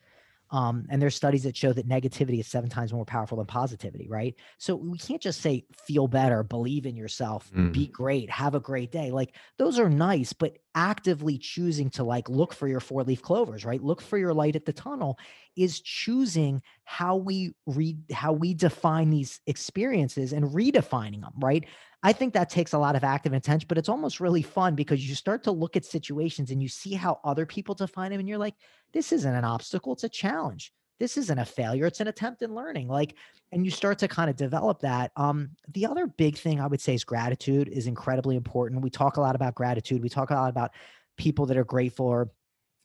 um, 0.51 0.85
and 0.89 1.01
there's 1.01 1.15
studies 1.15 1.43
that 1.43 1.57
show 1.57 1.73
that 1.73 1.87
negativity 1.87 2.39
is 2.39 2.47
seven 2.47 2.69
times 2.69 2.93
more 2.93 3.05
powerful 3.05 3.37
than 3.37 3.47
positivity, 3.47 4.07
right? 4.07 4.35
So 4.57 4.75
we 4.75 4.97
can't 4.97 5.21
just 5.21 5.41
say 5.41 5.65
feel 5.87 6.07
better, 6.07 6.43
believe 6.43 6.85
in 6.85 6.95
yourself, 6.95 7.51
mm. 7.51 7.73
be 7.73 7.87
great, 7.87 8.29
have 8.29 8.53
a 8.53 8.59
great 8.59 8.91
day. 8.91 9.11
Like 9.11 9.35
those 9.57 9.79
are 9.79 9.89
nice, 9.89 10.33
but 10.33 10.57
actively 10.75 11.37
choosing 11.37 11.89
to 11.89 12.03
like 12.03 12.29
look 12.29 12.53
for 12.53 12.67
your 12.67 12.79
four 12.79 13.03
leaf 13.03 13.21
clovers, 13.21 13.65
right? 13.65 13.81
Look 13.81 14.01
for 14.01 14.17
your 14.17 14.33
light 14.33 14.55
at 14.55 14.65
the 14.65 14.73
tunnel 14.73 15.17
is 15.55 15.79
choosing 15.79 16.61
how 16.83 17.15
we 17.15 17.53
read 17.65 17.97
how 18.11 18.33
we 18.33 18.53
define 18.53 19.09
these 19.09 19.39
experiences 19.47 20.33
and 20.33 20.45
redefining 20.45 21.21
them, 21.21 21.33
right? 21.41 21.65
I 22.05 22.13
think 22.13 22.35
that 22.35 22.51
takes 22.51 22.73
a 22.73 22.77
lot 22.77 22.95
of 22.95 23.03
active 23.03 23.33
intent, 23.33 23.67
but 23.67 23.79
it's 23.79 23.89
almost 23.89 24.19
really 24.19 24.43
fun 24.43 24.75
because 24.75 25.09
you 25.09 25.15
start 25.15 25.41
to 25.45 25.51
look 25.51 25.75
at 25.75 25.83
situations 25.83 26.51
and 26.51 26.61
you 26.61 26.69
see 26.69 26.93
how 26.93 27.19
other 27.23 27.47
people 27.47 27.73
define 27.73 28.11
them 28.11 28.19
and 28.19 28.29
you're 28.29 28.37
like, 28.37 28.53
this 28.93 29.11
isn't 29.11 29.33
an 29.33 29.43
obstacle, 29.43 29.93
it's 29.93 30.03
a 30.03 30.09
challenge. 30.09 30.71
This 30.99 31.17
isn't 31.17 31.39
a 31.39 31.45
failure, 31.45 31.87
it's 31.87 32.01
an 32.01 32.07
attempt 32.07 32.43
in 32.43 32.53
learning. 32.53 32.89
Like, 32.89 33.15
and 33.51 33.65
you 33.65 33.71
start 33.71 33.97
to 33.99 34.07
kind 34.07 34.29
of 34.29 34.35
develop 34.35 34.81
that. 34.81 35.13
Um, 35.15 35.49
the 35.73 35.87
other 35.87 36.05
big 36.05 36.37
thing 36.37 36.61
I 36.61 36.67
would 36.67 36.79
say 36.79 36.93
is 36.93 37.03
gratitude 37.03 37.69
is 37.69 37.87
incredibly 37.87 38.35
important. 38.35 38.83
We 38.83 38.91
talk 38.91 39.17
a 39.17 39.21
lot 39.21 39.33
about 39.33 39.55
gratitude. 39.55 40.03
We 40.03 40.09
talk 40.09 40.29
a 40.29 40.35
lot 40.35 40.51
about 40.51 40.73
people 41.17 41.47
that 41.47 41.57
are 41.57 41.65
grateful 41.65 42.05
or, 42.05 42.29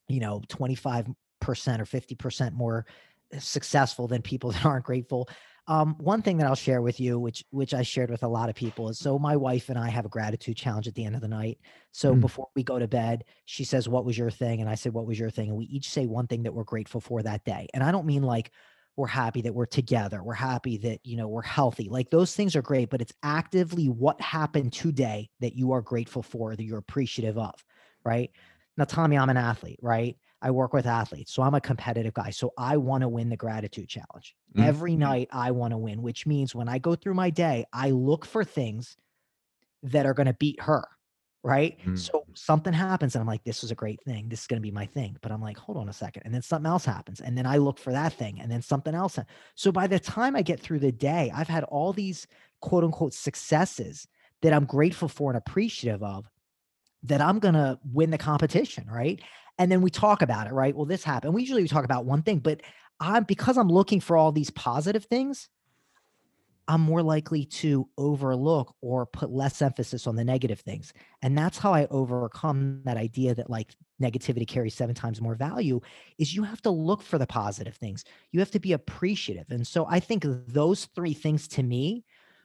you 0.08 0.20
know, 0.20 0.40
25% 0.48 1.04
or 1.04 1.44
50% 1.44 2.52
more 2.54 2.86
successful 3.38 4.08
than 4.08 4.22
people 4.22 4.50
that 4.52 4.64
aren't 4.64 4.86
grateful. 4.86 5.28
Um, 5.70 5.94
one 6.00 6.20
thing 6.20 6.38
that 6.38 6.48
I'll 6.48 6.56
share 6.56 6.82
with 6.82 6.98
you, 6.98 7.16
which 7.16 7.44
which 7.50 7.74
I 7.74 7.82
shared 7.82 8.10
with 8.10 8.24
a 8.24 8.28
lot 8.28 8.48
of 8.48 8.56
people, 8.56 8.88
is 8.88 8.98
so 8.98 9.20
my 9.20 9.36
wife 9.36 9.68
and 9.68 9.78
I 9.78 9.88
have 9.88 10.04
a 10.04 10.08
gratitude 10.08 10.56
challenge 10.56 10.88
at 10.88 10.96
the 10.96 11.04
end 11.04 11.14
of 11.14 11.20
the 11.20 11.28
night. 11.28 11.60
So 11.92 12.12
mm. 12.12 12.20
before 12.20 12.48
we 12.56 12.64
go 12.64 12.80
to 12.80 12.88
bed, 12.88 13.22
she 13.44 13.62
says, 13.62 13.88
"What 13.88 14.04
was 14.04 14.18
your 14.18 14.32
thing?" 14.32 14.60
and 14.60 14.68
I 14.68 14.74
said, 14.74 14.92
"What 14.92 15.06
was 15.06 15.16
your 15.16 15.30
thing?" 15.30 15.48
and 15.48 15.56
we 15.56 15.66
each 15.66 15.88
say 15.88 16.08
one 16.08 16.26
thing 16.26 16.42
that 16.42 16.52
we're 16.52 16.64
grateful 16.64 17.00
for 17.00 17.22
that 17.22 17.44
day. 17.44 17.68
And 17.72 17.84
I 17.84 17.92
don't 17.92 18.04
mean 18.04 18.24
like 18.24 18.50
we're 18.96 19.06
happy 19.06 19.42
that 19.42 19.54
we're 19.54 19.64
together, 19.64 20.24
we're 20.24 20.34
happy 20.34 20.76
that 20.78 21.06
you 21.06 21.16
know 21.16 21.28
we're 21.28 21.42
healthy. 21.42 21.88
Like 21.88 22.10
those 22.10 22.34
things 22.34 22.56
are 22.56 22.62
great, 22.62 22.90
but 22.90 23.00
it's 23.00 23.14
actively 23.22 23.86
what 23.86 24.20
happened 24.20 24.72
today 24.72 25.30
that 25.38 25.54
you 25.54 25.70
are 25.70 25.82
grateful 25.82 26.24
for, 26.24 26.56
that 26.56 26.64
you're 26.64 26.78
appreciative 26.78 27.38
of, 27.38 27.54
right? 28.04 28.32
Now, 28.76 28.86
Tommy, 28.86 29.16
I'm 29.16 29.30
an 29.30 29.36
athlete, 29.36 29.78
right? 29.82 30.16
I 30.42 30.50
work 30.50 30.72
with 30.72 30.86
athletes. 30.86 31.32
So 31.32 31.42
I'm 31.42 31.54
a 31.54 31.60
competitive 31.60 32.14
guy. 32.14 32.30
So 32.30 32.52
I 32.56 32.76
want 32.76 33.02
to 33.02 33.08
win 33.08 33.28
the 33.28 33.36
gratitude 33.36 33.88
challenge. 33.88 34.34
Mm-hmm. 34.54 34.68
Every 34.68 34.96
night 34.96 35.28
I 35.32 35.50
want 35.50 35.72
to 35.72 35.78
win, 35.78 36.02
which 36.02 36.26
means 36.26 36.54
when 36.54 36.68
I 36.68 36.78
go 36.78 36.94
through 36.94 37.14
my 37.14 37.30
day, 37.30 37.66
I 37.72 37.90
look 37.90 38.24
for 38.24 38.44
things 38.44 38.96
that 39.82 40.06
are 40.06 40.14
going 40.14 40.26
to 40.26 40.34
beat 40.34 40.60
her. 40.62 40.84
Right. 41.42 41.78
Mm-hmm. 41.80 41.96
So 41.96 42.26
something 42.34 42.72
happens 42.72 43.14
and 43.14 43.22
I'm 43.22 43.26
like, 43.26 43.44
this 43.44 43.64
is 43.64 43.70
a 43.70 43.74
great 43.74 44.02
thing. 44.02 44.28
This 44.28 44.42
is 44.42 44.46
going 44.46 44.58
to 44.58 44.62
be 44.62 44.70
my 44.70 44.84
thing. 44.84 45.16
But 45.22 45.32
I'm 45.32 45.40
like, 45.40 45.56
hold 45.56 45.78
on 45.78 45.88
a 45.88 45.92
second. 45.92 46.22
And 46.26 46.34
then 46.34 46.42
something 46.42 46.68
else 46.68 46.84
happens. 46.84 47.22
And 47.22 47.36
then 47.36 47.46
I 47.46 47.56
look 47.56 47.78
for 47.78 47.92
that 47.92 48.12
thing 48.12 48.40
and 48.40 48.50
then 48.50 48.60
something 48.60 48.94
else. 48.94 49.18
So 49.54 49.72
by 49.72 49.86
the 49.86 49.98
time 49.98 50.36
I 50.36 50.42
get 50.42 50.60
through 50.60 50.80
the 50.80 50.92
day, 50.92 51.32
I've 51.34 51.48
had 51.48 51.64
all 51.64 51.94
these 51.94 52.26
quote 52.60 52.84
unquote 52.84 53.14
successes 53.14 54.06
that 54.42 54.52
I'm 54.52 54.66
grateful 54.66 55.08
for 55.08 55.30
and 55.30 55.38
appreciative 55.38 56.02
of 56.02 56.28
that 57.04 57.22
I'm 57.22 57.38
going 57.38 57.54
to 57.54 57.78
win 57.90 58.10
the 58.10 58.18
competition. 58.18 58.86
Right 58.86 59.22
and 59.60 59.70
then 59.70 59.82
we 59.82 59.90
talk 59.90 60.22
about 60.22 60.46
it, 60.46 60.54
right? 60.54 60.74
Well, 60.74 60.86
this 60.86 61.04
happened. 61.04 61.34
We 61.34 61.42
usually 61.42 61.62
we 61.62 61.68
talk 61.68 61.84
about 61.84 62.06
one 62.06 62.22
thing, 62.22 62.38
but 62.38 62.62
I'm 62.98 63.24
because 63.24 63.58
I'm 63.58 63.68
looking 63.68 64.00
for 64.00 64.16
all 64.16 64.32
these 64.32 64.48
positive 64.48 65.04
things, 65.04 65.50
I'm 66.66 66.80
more 66.80 67.02
likely 67.02 67.44
to 67.44 67.86
overlook 67.98 68.74
or 68.80 69.04
put 69.04 69.30
less 69.30 69.60
emphasis 69.60 70.06
on 70.06 70.16
the 70.16 70.24
negative 70.24 70.60
things. 70.60 70.94
And 71.20 71.36
that's 71.36 71.58
how 71.58 71.74
I 71.74 71.86
overcome 71.90 72.80
that 72.84 72.96
idea 72.96 73.34
that 73.34 73.50
like 73.50 73.74
negativity 74.00 74.48
carries 74.48 74.74
seven 74.74 74.94
times 74.94 75.20
more 75.20 75.34
value 75.34 75.80
is 76.16 76.34
you 76.34 76.42
have 76.42 76.62
to 76.62 76.70
look 76.70 77.02
for 77.02 77.18
the 77.18 77.26
positive 77.26 77.76
things. 77.76 78.04
You 78.32 78.40
have 78.40 78.52
to 78.52 78.60
be 78.60 78.72
appreciative. 78.72 79.46
And 79.50 79.66
so 79.66 79.86
I 79.90 80.00
think 80.00 80.24
those 80.26 80.86
three 80.94 81.12
things 81.12 81.48
to 81.48 81.62
me 81.62 82.04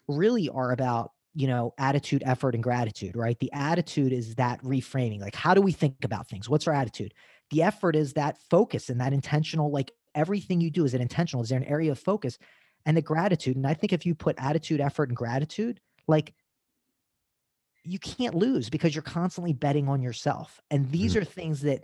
really 0.10 0.50
are 0.50 0.74
about 0.74 1.12
you 1.36 1.48
know, 1.48 1.74
attitude, 1.78 2.24
effort, 2.26 2.56
and 2.56 2.64
gratitude, 2.64 3.16
right? 3.16 3.38
The 3.40 3.52
attitude 3.52 4.14
is 4.14 4.36
that 4.36 4.62
reframing. 4.64 5.20
Like, 5.20 5.36
how 5.36 5.54
do 5.54 5.62
we 5.62 5.74
think 5.74 6.04
about 6.04 6.30
things? 6.30 6.50
What's 6.50 6.68
our 6.68 6.74
attitude? 6.74 7.14
The 7.52 7.62
effort 7.62 7.96
is 7.96 8.14
that 8.14 8.38
focus 8.50 8.90
and 8.90 9.02
that 9.02 9.14
intentional, 9.14 9.70
like 9.70 9.92
everything 10.16 10.62
you 10.62 10.72
do, 10.72 10.86
is 10.86 10.94
it 10.94 11.02
intentional? 11.02 11.44
Is 11.44 11.50
there 11.50 11.60
an 11.60 11.66
area 11.66 11.92
of 11.92 12.00
focus? 12.00 12.38
And 12.86 12.96
the 12.96 13.02
gratitude. 13.02 13.58
And 13.58 13.68
I 13.68 13.74
think 13.74 13.92
if 13.92 14.06
you 14.06 14.16
put 14.16 14.38
attitude, 14.40 14.80
effort, 14.80 15.10
and 15.10 15.18
gratitude, 15.18 15.82
like 16.08 16.34
you 17.84 18.00
can't 18.00 18.36
lose 18.36 18.70
because 18.70 18.96
you're 18.96 19.02
constantly 19.02 19.54
betting 19.54 19.90
on 19.90 20.02
yourself. 20.02 20.62
And 20.72 20.90
these 20.90 21.14
mm-hmm. 21.14 21.22
are 21.22 21.26
things 21.26 21.62
that 21.62 21.84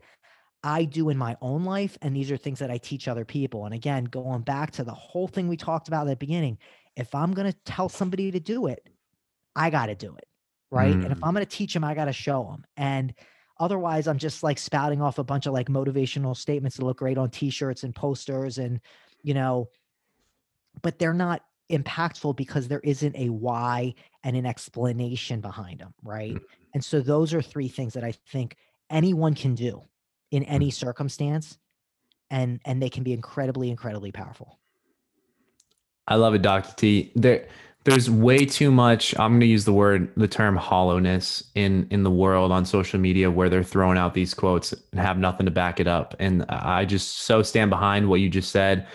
I 0.63 0.85
do 0.85 1.09
in 1.09 1.17
my 1.17 1.35
own 1.41 1.65
life. 1.65 1.97
And 2.01 2.15
these 2.15 2.31
are 2.31 2.37
things 2.37 2.59
that 2.59 2.71
I 2.71 2.77
teach 2.77 3.07
other 3.07 3.25
people. 3.25 3.65
And 3.65 3.73
again, 3.73 4.05
going 4.05 4.41
back 4.41 4.71
to 4.71 4.83
the 4.83 4.93
whole 4.93 5.27
thing 5.27 5.47
we 5.47 5.57
talked 5.57 5.87
about 5.87 6.07
at 6.07 6.11
the 6.11 6.15
beginning, 6.15 6.57
if 6.95 7.13
I'm 7.13 7.33
going 7.33 7.51
to 7.51 7.57
tell 7.65 7.89
somebody 7.89 8.31
to 8.31 8.39
do 8.39 8.67
it, 8.67 8.87
I 9.55 9.69
got 9.69 9.87
to 9.87 9.95
do 9.95 10.15
it. 10.15 10.27
Right. 10.69 10.93
Mm. 10.93 11.03
And 11.03 11.11
if 11.11 11.19
mm. 11.19 11.27
I'm 11.27 11.33
going 11.33 11.45
to 11.45 11.57
teach 11.57 11.73
them, 11.73 11.83
I 11.83 11.93
got 11.93 12.05
to 12.05 12.13
show 12.13 12.43
them. 12.43 12.65
And 12.77 13.13
otherwise, 13.59 14.07
I'm 14.07 14.17
just 14.17 14.43
like 14.43 14.57
spouting 14.57 15.01
off 15.01 15.17
a 15.17 15.23
bunch 15.23 15.45
of 15.45 15.53
like 15.53 15.67
motivational 15.67 16.35
statements 16.35 16.77
that 16.77 16.85
look 16.85 16.97
great 16.97 17.17
on 17.17 17.29
t 17.29 17.49
shirts 17.49 17.83
and 17.83 17.93
posters 17.93 18.57
and, 18.57 18.79
you 19.21 19.33
know, 19.33 19.69
but 20.81 20.97
they're 20.97 21.13
not 21.13 21.43
impactful 21.69 22.35
because 22.35 22.67
there 22.67 22.79
isn't 22.83 23.15
a 23.15 23.29
why 23.29 23.93
and 24.23 24.35
an 24.37 24.45
explanation 24.45 25.41
behind 25.41 25.79
them. 25.79 25.93
Right. 26.03 26.35
Mm. 26.35 26.41
And 26.73 26.83
so 26.83 27.01
those 27.01 27.33
are 27.33 27.41
three 27.41 27.67
things 27.67 27.93
that 27.93 28.03
I 28.03 28.13
think 28.29 28.55
anyone 28.89 29.33
can 29.33 29.55
do 29.55 29.81
in 30.31 30.43
any 30.43 30.69
mm. 30.69 30.73
circumstance 30.73 31.57
and 32.31 32.59
and 32.65 32.81
they 32.81 32.89
can 32.89 33.03
be 33.03 33.13
incredibly 33.13 33.69
incredibly 33.69 34.11
powerful 34.11 34.59
i 36.07 36.15
love 36.15 36.33
it 36.33 36.41
dr 36.41 36.73
t 36.77 37.11
there 37.15 37.47
there's 37.83 38.09
way 38.09 38.45
too 38.45 38.71
much 38.71 39.17
i'm 39.17 39.31
going 39.31 39.39
to 39.39 39.45
use 39.45 39.65
the 39.65 39.73
word 39.73 40.11
the 40.15 40.27
term 40.27 40.55
hollowness 40.55 41.43
in 41.55 41.87
in 41.89 42.03
the 42.03 42.11
world 42.11 42.51
on 42.51 42.65
social 42.65 42.99
media 42.99 43.29
where 43.29 43.49
they're 43.49 43.63
throwing 43.63 43.97
out 43.97 44.13
these 44.13 44.33
quotes 44.33 44.73
and 44.73 44.99
have 44.99 45.17
nothing 45.17 45.45
to 45.45 45.51
back 45.51 45.79
it 45.79 45.87
up 45.87 46.15
and 46.19 46.45
i 46.49 46.85
just 46.85 47.19
so 47.21 47.41
stand 47.41 47.69
behind 47.69 48.07
what 48.07 48.19
you 48.19 48.29
just 48.29 48.51
said 48.51 48.87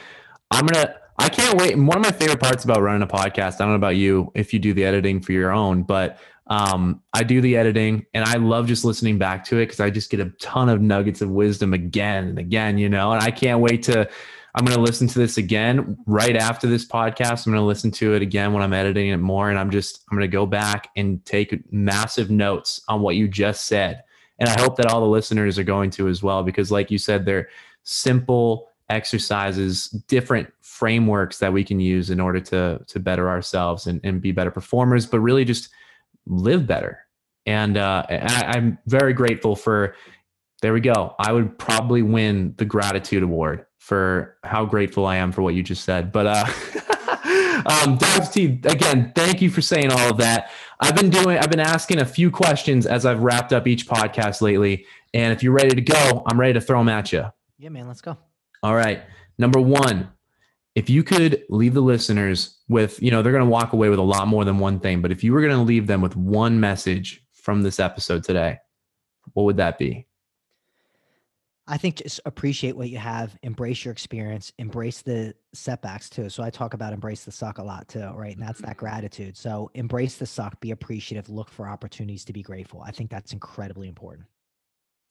i'm 0.50 0.66
going 0.66 0.86
to 0.86 0.94
i 1.18 1.28
can't 1.28 1.58
wait 1.58 1.76
one 1.76 1.96
of 1.96 2.02
my 2.02 2.12
favorite 2.12 2.40
parts 2.40 2.64
about 2.64 2.80
running 2.80 3.02
a 3.02 3.06
podcast 3.06 3.54
i 3.54 3.58
don't 3.58 3.70
know 3.70 3.74
about 3.74 3.96
you 3.96 4.30
if 4.34 4.52
you 4.52 4.58
do 4.58 4.72
the 4.72 4.84
editing 4.84 5.20
for 5.20 5.32
your 5.32 5.52
own 5.52 5.82
but 5.82 6.18
um, 6.48 7.02
I 7.12 7.24
do 7.24 7.40
the 7.40 7.56
editing 7.56 8.06
and 8.14 8.24
I 8.24 8.36
love 8.36 8.68
just 8.68 8.84
listening 8.84 9.18
back 9.18 9.44
to 9.46 9.56
it 9.56 9.66
because 9.66 9.80
I 9.80 9.90
just 9.90 10.10
get 10.10 10.20
a 10.20 10.30
ton 10.40 10.68
of 10.68 10.80
nuggets 10.80 11.20
of 11.20 11.28
wisdom 11.30 11.74
again 11.74 12.28
and 12.28 12.38
again, 12.38 12.78
you 12.78 12.88
know, 12.88 13.10
and 13.12 13.20
I 13.20 13.30
can't 13.30 13.60
wait 13.60 13.82
to. 13.84 14.08
I'm 14.56 14.64
going 14.64 14.76
to 14.76 14.82
listen 14.82 15.06
to 15.08 15.18
this 15.18 15.36
again 15.36 15.98
right 16.06 16.34
after 16.34 16.66
this 16.66 16.86
podcast. 16.86 17.46
I'm 17.46 17.52
going 17.52 17.62
to 17.62 17.66
listen 17.66 17.90
to 17.92 18.14
it 18.14 18.22
again 18.22 18.54
when 18.54 18.62
I'm 18.62 18.72
editing 18.72 19.10
it 19.10 19.18
more. 19.18 19.50
And 19.50 19.58
I'm 19.58 19.70
just, 19.70 20.02
I'm 20.10 20.16
going 20.16 20.28
to 20.28 20.34
go 20.34 20.46
back 20.46 20.88
and 20.96 21.22
take 21.26 21.70
massive 21.70 22.30
notes 22.30 22.80
on 22.88 23.02
what 23.02 23.16
you 23.16 23.28
just 23.28 23.66
said. 23.66 24.02
And 24.38 24.48
I 24.48 24.58
hope 24.58 24.76
that 24.76 24.86
all 24.86 25.02
the 25.02 25.06
listeners 25.06 25.58
are 25.58 25.64
going 25.64 25.90
to 25.90 26.08
as 26.08 26.22
well, 26.22 26.42
because 26.42 26.70
like 26.70 26.90
you 26.90 26.96
said, 26.96 27.26
they're 27.26 27.50
simple 27.82 28.70
exercises, 28.88 29.88
different 30.08 30.50
frameworks 30.62 31.38
that 31.38 31.52
we 31.52 31.62
can 31.62 31.78
use 31.78 32.08
in 32.08 32.18
order 32.18 32.40
to, 32.40 32.82
to 32.86 32.98
better 32.98 33.28
ourselves 33.28 33.86
and, 33.86 34.00
and 34.04 34.22
be 34.22 34.32
better 34.32 34.50
performers, 34.50 35.04
but 35.04 35.20
really 35.20 35.44
just 35.44 35.68
live 36.26 36.66
better. 36.66 37.00
And, 37.44 37.76
uh, 37.76 38.06
I, 38.08 38.56
am 38.56 38.78
very 38.86 39.12
grateful 39.12 39.54
for. 39.54 39.94
There 40.62 40.72
we 40.72 40.80
go. 40.80 41.14
I 41.18 41.32
would 41.32 41.58
probably 41.58 42.00
win 42.00 42.54
the 42.56 42.64
gratitude 42.64 43.22
award 43.22 43.66
for 43.86 44.36
how 44.42 44.66
grateful 44.66 45.06
I 45.06 45.14
am 45.14 45.30
for 45.30 45.42
what 45.42 45.54
you 45.54 45.62
just 45.62 45.84
said. 45.84 46.10
But 46.10 46.26
uh, 46.26 46.44
um, 47.66 47.96
Dr. 47.96 48.32
T, 48.32 48.44
again, 48.64 49.12
thank 49.14 49.40
you 49.40 49.48
for 49.48 49.60
saying 49.60 49.92
all 49.92 50.10
of 50.10 50.16
that. 50.16 50.50
I've 50.80 50.96
been 50.96 51.08
doing. 51.08 51.38
I've 51.38 51.52
been 51.52 51.60
asking 51.60 52.00
a 52.00 52.04
few 52.04 52.28
questions 52.28 52.86
as 52.86 53.06
I've 53.06 53.20
wrapped 53.20 53.52
up 53.52 53.68
each 53.68 53.86
podcast 53.86 54.40
lately. 54.42 54.86
And 55.14 55.32
if 55.32 55.40
you're 55.40 55.52
ready 55.52 55.76
to 55.76 55.80
go, 55.80 56.24
I'm 56.26 56.38
ready 56.38 56.54
to 56.54 56.60
throw 56.60 56.80
them 56.80 56.88
at 56.88 57.12
you. 57.12 57.26
Yeah, 57.58 57.68
man. 57.68 57.86
Let's 57.86 58.00
go. 58.00 58.18
All 58.64 58.74
right. 58.74 59.02
Number 59.38 59.60
one, 59.60 60.10
if 60.74 60.90
you 60.90 61.04
could 61.04 61.44
leave 61.48 61.74
the 61.74 61.80
listeners 61.80 62.58
with, 62.68 63.00
you 63.00 63.12
know, 63.12 63.22
they're 63.22 63.30
going 63.30 63.44
to 63.44 63.48
walk 63.48 63.72
away 63.72 63.88
with 63.88 64.00
a 64.00 64.02
lot 64.02 64.26
more 64.26 64.44
than 64.44 64.58
one 64.58 64.80
thing, 64.80 65.00
but 65.00 65.12
if 65.12 65.22
you 65.22 65.32
were 65.32 65.42
going 65.42 65.54
to 65.54 65.62
leave 65.62 65.86
them 65.86 66.00
with 66.00 66.16
one 66.16 66.58
message 66.58 67.22
from 67.34 67.62
this 67.62 67.78
episode 67.78 68.24
today, 68.24 68.58
what 69.34 69.44
would 69.44 69.58
that 69.58 69.78
be? 69.78 70.08
I 71.68 71.76
think 71.76 71.96
just 71.96 72.20
appreciate 72.24 72.76
what 72.76 72.90
you 72.90 72.98
have, 72.98 73.36
embrace 73.42 73.84
your 73.84 73.90
experience, 73.90 74.52
embrace 74.58 75.02
the 75.02 75.34
setbacks 75.52 76.08
too. 76.08 76.28
So 76.28 76.44
I 76.44 76.50
talk 76.50 76.74
about 76.74 76.92
embrace 76.92 77.24
the 77.24 77.32
suck 77.32 77.58
a 77.58 77.62
lot 77.62 77.88
too, 77.88 78.08
right? 78.14 78.36
And 78.36 78.42
that's 78.42 78.60
that 78.60 78.76
gratitude. 78.76 79.36
So 79.36 79.70
embrace 79.74 80.16
the 80.16 80.26
suck, 80.26 80.60
be 80.60 80.70
appreciative, 80.70 81.28
look 81.28 81.50
for 81.50 81.68
opportunities 81.68 82.24
to 82.26 82.32
be 82.32 82.42
grateful. 82.42 82.82
I 82.82 82.92
think 82.92 83.10
that's 83.10 83.32
incredibly 83.32 83.88
important. 83.88 84.28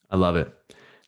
I 0.10 0.16
love 0.16 0.38
it. 0.38 0.54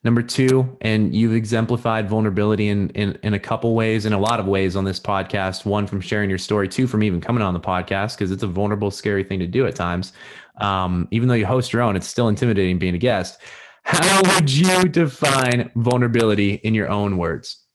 Number 0.03 0.21
two, 0.21 0.77
and 0.81 1.15
you've 1.15 1.33
exemplified 1.33 2.07
vulnerability 2.07 2.67
in, 2.67 2.89
in 2.91 3.17
in 3.23 3.33
a 3.33 3.39
couple 3.39 3.73
ways, 3.73 4.05
in 4.05 4.13
a 4.13 4.19
lot 4.19 4.39
of 4.39 4.45
ways 4.45 4.75
on 4.75 4.83
this 4.83 4.99
podcast. 4.99 5.65
One 5.65 5.87
from 5.87 6.01
sharing 6.01 6.29
your 6.29 6.37
story, 6.37 6.67
two 6.67 6.87
from 6.87 7.03
even 7.03 7.19
coming 7.19 7.41
on 7.41 7.53
the 7.53 7.59
podcast 7.59 8.15
because 8.15 8.31
it's 8.31 8.43
a 8.43 8.47
vulnerable, 8.47 8.91
scary 8.91 9.23
thing 9.23 9.39
to 9.39 9.47
do 9.47 9.65
at 9.65 9.75
times. 9.75 10.13
Um, 10.57 11.07
even 11.11 11.27
though 11.27 11.35
you 11.35 11.45
host 11.45 11.73
your 11.73 11.81
own, 11.81 11.95
it's 11.95 12.07
still 12.07 12.27
intimidating 12.27 12.77
being 12.77 12.93
a 12.93 12.99
guest. 12.99 13.39
How 13.87 14.21
would 14.35 14.51
you 14.51 14.83
define 14.83 15.71
vulnerability 15.75 16.55
in 16.55 16.75
your 16.75 16.89
own 16.89 17.17
words? 17.17 17.65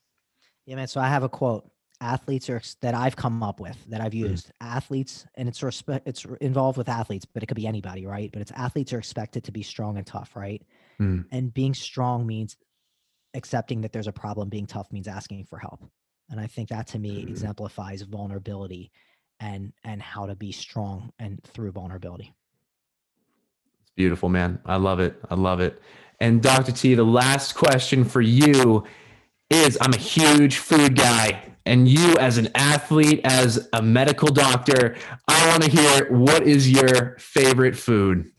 Yeah, 0.66 0.76
man. 0.76 0.86
So 0.86 1.00
I 1.00 1.08
have 1.08 1.22
a 1.22 1.28
quote. 1.28 1.70
Athletes 2.02 2.50
are 2.50 2.60
that 2.82 2.94
I've 2.94 3.16
come 3.16 3.42
up 3.42 3.60
with 3.60 3.78
that 3.88 4.02
I've 4.02 4.12
mm. 4.12 4.28
used. 4.28 4.48
Mm. 4.48 4.52
Athletes, 4.60 5.24
and 5.36 5.48
it's 5.48 5.60
respe- 5.60 6.02
it's 6.04 6.26
involved 6.42 6.76
with 6.76 6.90
athletes, 6.90 7.24
but 7.24 7.42
it 7.42 7.46
could 7.46 7.56
be 7.56 7.66
anybody, 7.66 8.04
right? 8.04 8.30
But 8.30 8.42
it's 8.42 8.50
athletes 8.52 8.92
are 8.92 8.98
expected 8.98 9.44
to 9.44 9.52
be 9.52 9.62
strong 9.62 9.96
and 9.96 10.06
tough, 10.06 10.36
right? 10.36 10.62
Mm. 11.00 11.24
And 11.30 11.54
being 11.54 11.72
strong 11.72 12.26
means 12.26 12.58
accepting 13.32 13.80
that 13.80 13.92
there's 13.92 14.08
a 14.08 14.12
problem. 14.12 14.50
Being 14.50 14.66
tough 14.66 14.92
means 14.92 15.08
asking 15.08 15.46
for 15.46 15.58
help. 15.58 15.82
And 16.28 16.38
I 16.38 16.46
think 16.46 16.68
that 16.68 16.88
to 16.88 16.98
me 16.98 17.24
mm. 17.24 17.28
exemplifies 17.28 18.02
vulnerability 18.02 18.92
and 19.40 19.72
and 19.82 20.02
how 20.02 20.26
to 20.26 20.34
be 20.34 20.52
strong 20.52 21.10
and 21.18 21.42
through 21.42 21.72
vulnerability. 21.72 22.34
Beautiful, 23.97 24.28
man. 24.28 24.61
I 24.64 24.76
love 24.76 25.01
it. 25.01 25.20
I 25.30 25.34
love 25.34 25.61
it. 25.61 25.80
And 26.20 26.43
Dr. 26.43 26.72
T, 26.72 26.95
the 26.95 27.05
last 27.05 27.55
question 27.55 28.05
for 28.05 28.20
you 28.20 28.84
is 29.51 29.76
I'm 29.80 29.93
a 29.93 29.99
huge 29.99 30.59
food 30.59 30.97
guy. 30.97 31.43
And 31.66 31.88
you, 31.88 32.16
as 32.18 32.38
an 32.38 32.49
athlete, 32.55 33.20
as 33.24 33.68
a 33.72 33.82
medical 33.82 34.28
doctor, 34.28 34.97
I 35.28 35.49
want 35.49 35.62
to 35.62 35.70
hear 35.70 36.12
what 36.12 36.43
is 36.45 36.70
your 36.70 37.16
favorite 37.18 37.76
food? 37.76 38.30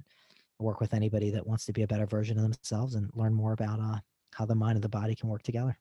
work 0.60 0.80
with 0.80 0.94
anybody 0.94 1.30
that 1.30 1.46
wants 1.46 1.66
to 1.66 1.74
be 1.74 1.82
a 1.84 1.88
better 1.88 2.06
version 2.06 2.38
of 2.38 2.44
themselves 2.44 2.96
and 2.96 3.10
learn 3.16 3.34
more 3.34 3.54
about 3.54 3.80
uh, 3.80 4.00
how 4.34 4.46
the 4.46 4.56
mind 4.56 4.76
and 4.76 4.84
the 4.84 4.90
body 4.90 5.16
can 5.16 5.30
work 5.30 5.44
together 5.44 5.78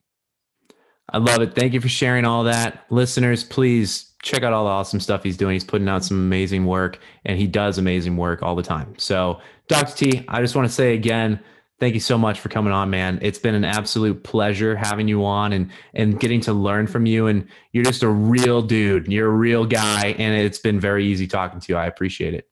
I 1.12 1.18
love 1.18 1.42
it. 1.42 1.54
Thank 1.54 1.74
you 1.74 1.80
for 1.80 1.88
sharing 1.88 2.24
all 2.24 2.44
that. 2.44 2.84
Listeners, 2.90 3.44
please 3.44 4.12
check 4.22 4.42
out 4.42 4.52
all 4.52 4.64
the 4.64 4.70
awesome 4.70 4.98
stuff 4.98 5.22
he's 5.22 5.36
doing. 5.36 5.52
He's 5.52 5.64
putting 5.64 5.88
out 5.88 6.04
some 6.04 6.16
amazing 6.16 6.64
work 6.64 6.98
and 7.24 7.38
he 7.38 7.46
does 7.46 7.76
amazing 7.76 8.16
work 8.16 8.42
all 8.42 8.56
the 8.56 8.62
time. 8.62 8.94
So, 8.96 9.40
Dr. 9.68 9.94
T, 9.94 10.24
I 10.28 10.40
just 10.40 10.56
want 10.56 10.66
to 10.66 10.72
say 10.72 10.94
again, 10.94 11.38
thank 11.80 11.92
you 11.94 12.00
so 12.00 12.16
much 12.16 12.40
for 12.40 12.48
coming 12.48 12.72
on, 12.72 12.88
man. 12.88 13.18
It's 13.20 13.38
been 13.38 13.54
an 13.54 13.64
absolute 13.64 14.24
pleasure 14.24 14.74
having 14.74 15.06
you 15.06 15.24
on 15.24 15.52
and 15.52 15.70
and 15.92 16.18
getting 16.18 16.40
to 16.42 16.52
learn 16.54 16.86
from 16.86 17.04
you 17.04 17.26
and 17.26 17.46
you're 17.72 17.84
just 17.84 18.02
a 18.02 18.08
real 18.08 18.62
dude. 18.62 19.06
You're 19.08 19.28
a 19.28 19.36
real 19.36 19.66
guy 19.66 20.14
and 20.18 20.34
it's 20.34 20.58
been 20.58 20.80
very 20.80 21.04
easy 21.04 21.26
talking 21.26 21.60
to 21.60 21.72
you. 21.72 21.76
I 21.76 21.86
appreciate 21.86 22.32
it. 22.32 22.48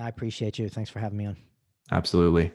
I 0.00 0.08
appreciate 0.08 0.58
you. 0.58 0.68
Thanks 0.68 0.88
for 0.88 1.00
having 1.00 1.18
me 1.18 1.26
on. 1.26 1.36
Absolutely. 1.90 2.52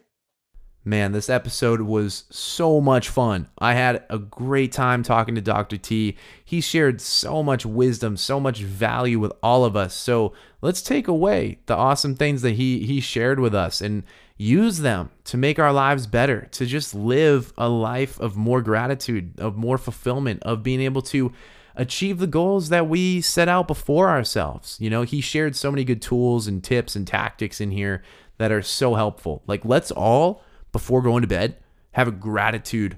Man, 0.85 1.13
this 1.13 1.29
episode 1.29 1.81
was 1.81 2.25
so 2.29 2.81
much 2.81 3.07
fun. 3.07 3.47
I 3.57 3.73
had 3.73 4.03
a 4.09 4.19
great 4.19 4.73
time 4.73 5.01
talking 5.01 5.33
to 5.35 5.41
Dr. 5.41 5.77
T. 5.77 6.17
He 6.43 6.59
shared 6.59 6.99
so 6.99 7.41
much 7.41 7.65
wisdom, 7.65 8.17
so 8.17 8.37
much 8.37 8.59
value 8.59 9.17
with 9.17 9.31
all 9.41 9.63
of 9.63 9.77
us. 9.77 9.93
So 9.93 10.33
let's 10.61 10.81
take 10.81 11.07
away 11.07 11.59
the 11.67 11.75
awesome 11.75 12.15
things 12.15 12.41
that 12.41 12.55
he 12.55 12.85
he 12.85 12.99
shared 12.99 13.39
with 13.39 13.55
us 13.55 13.79
and 13.79 14.03
use 14.35 14.79
them 14.79 15.09
to 15.23 15.37
make 15.37 15.57
our 15.57 15.71
lives 15.71 16.05
better, 16.05 16.49
to 16.51 16.65
just 16.65 16.93
live 16.93 17.53
a 17.57 17.69
life 17.69 18.19
of 18.19 18.35
more 18.35 18.61
gratitude, 18.61 19.39
of 19.39 19.55
more 19.55 19.77
fulfillment, 19.77 20.43
of 20.43 20.63
being 20.63 20.81
able 20.81 21.01
to 21.03 21.31
achieve 21.77 22.19
the 22.19 22.27
goals 22.27 22.67
that 22.67 22.89
we 22.89 23.21
set 23.21 23.47
out 23.47 23.69
before 23.69 24.09
ourselves. 24.09 24.77
You 24.81 24.89
know, 24.89 25.03
he 25.03 25.21
shared 25.21 25.55
so 25.55 25.71
many 25.71 25.85
good 25.85 26.01
tools 26.01 26.45
and 26.45 26.61
tips 26.61 26.93
and 26.93 27.07
tactics 27.07 27.61
in 27.61 27.71
here 27.71 28.03
that 28.37 28.51
are 28.51 28.61
so 28.61 28.95
helpful. 28.95 29.43
Like 29.47 29.63
let's 29.63 29.89
all 29.89 30.43
before 30.73 31.01
going 31.01 31.21
to 31.21 31.27
bed, 31.27 31.55
have 31.93 32.09
a 32.09 32.11
gratitude 32.11 32.97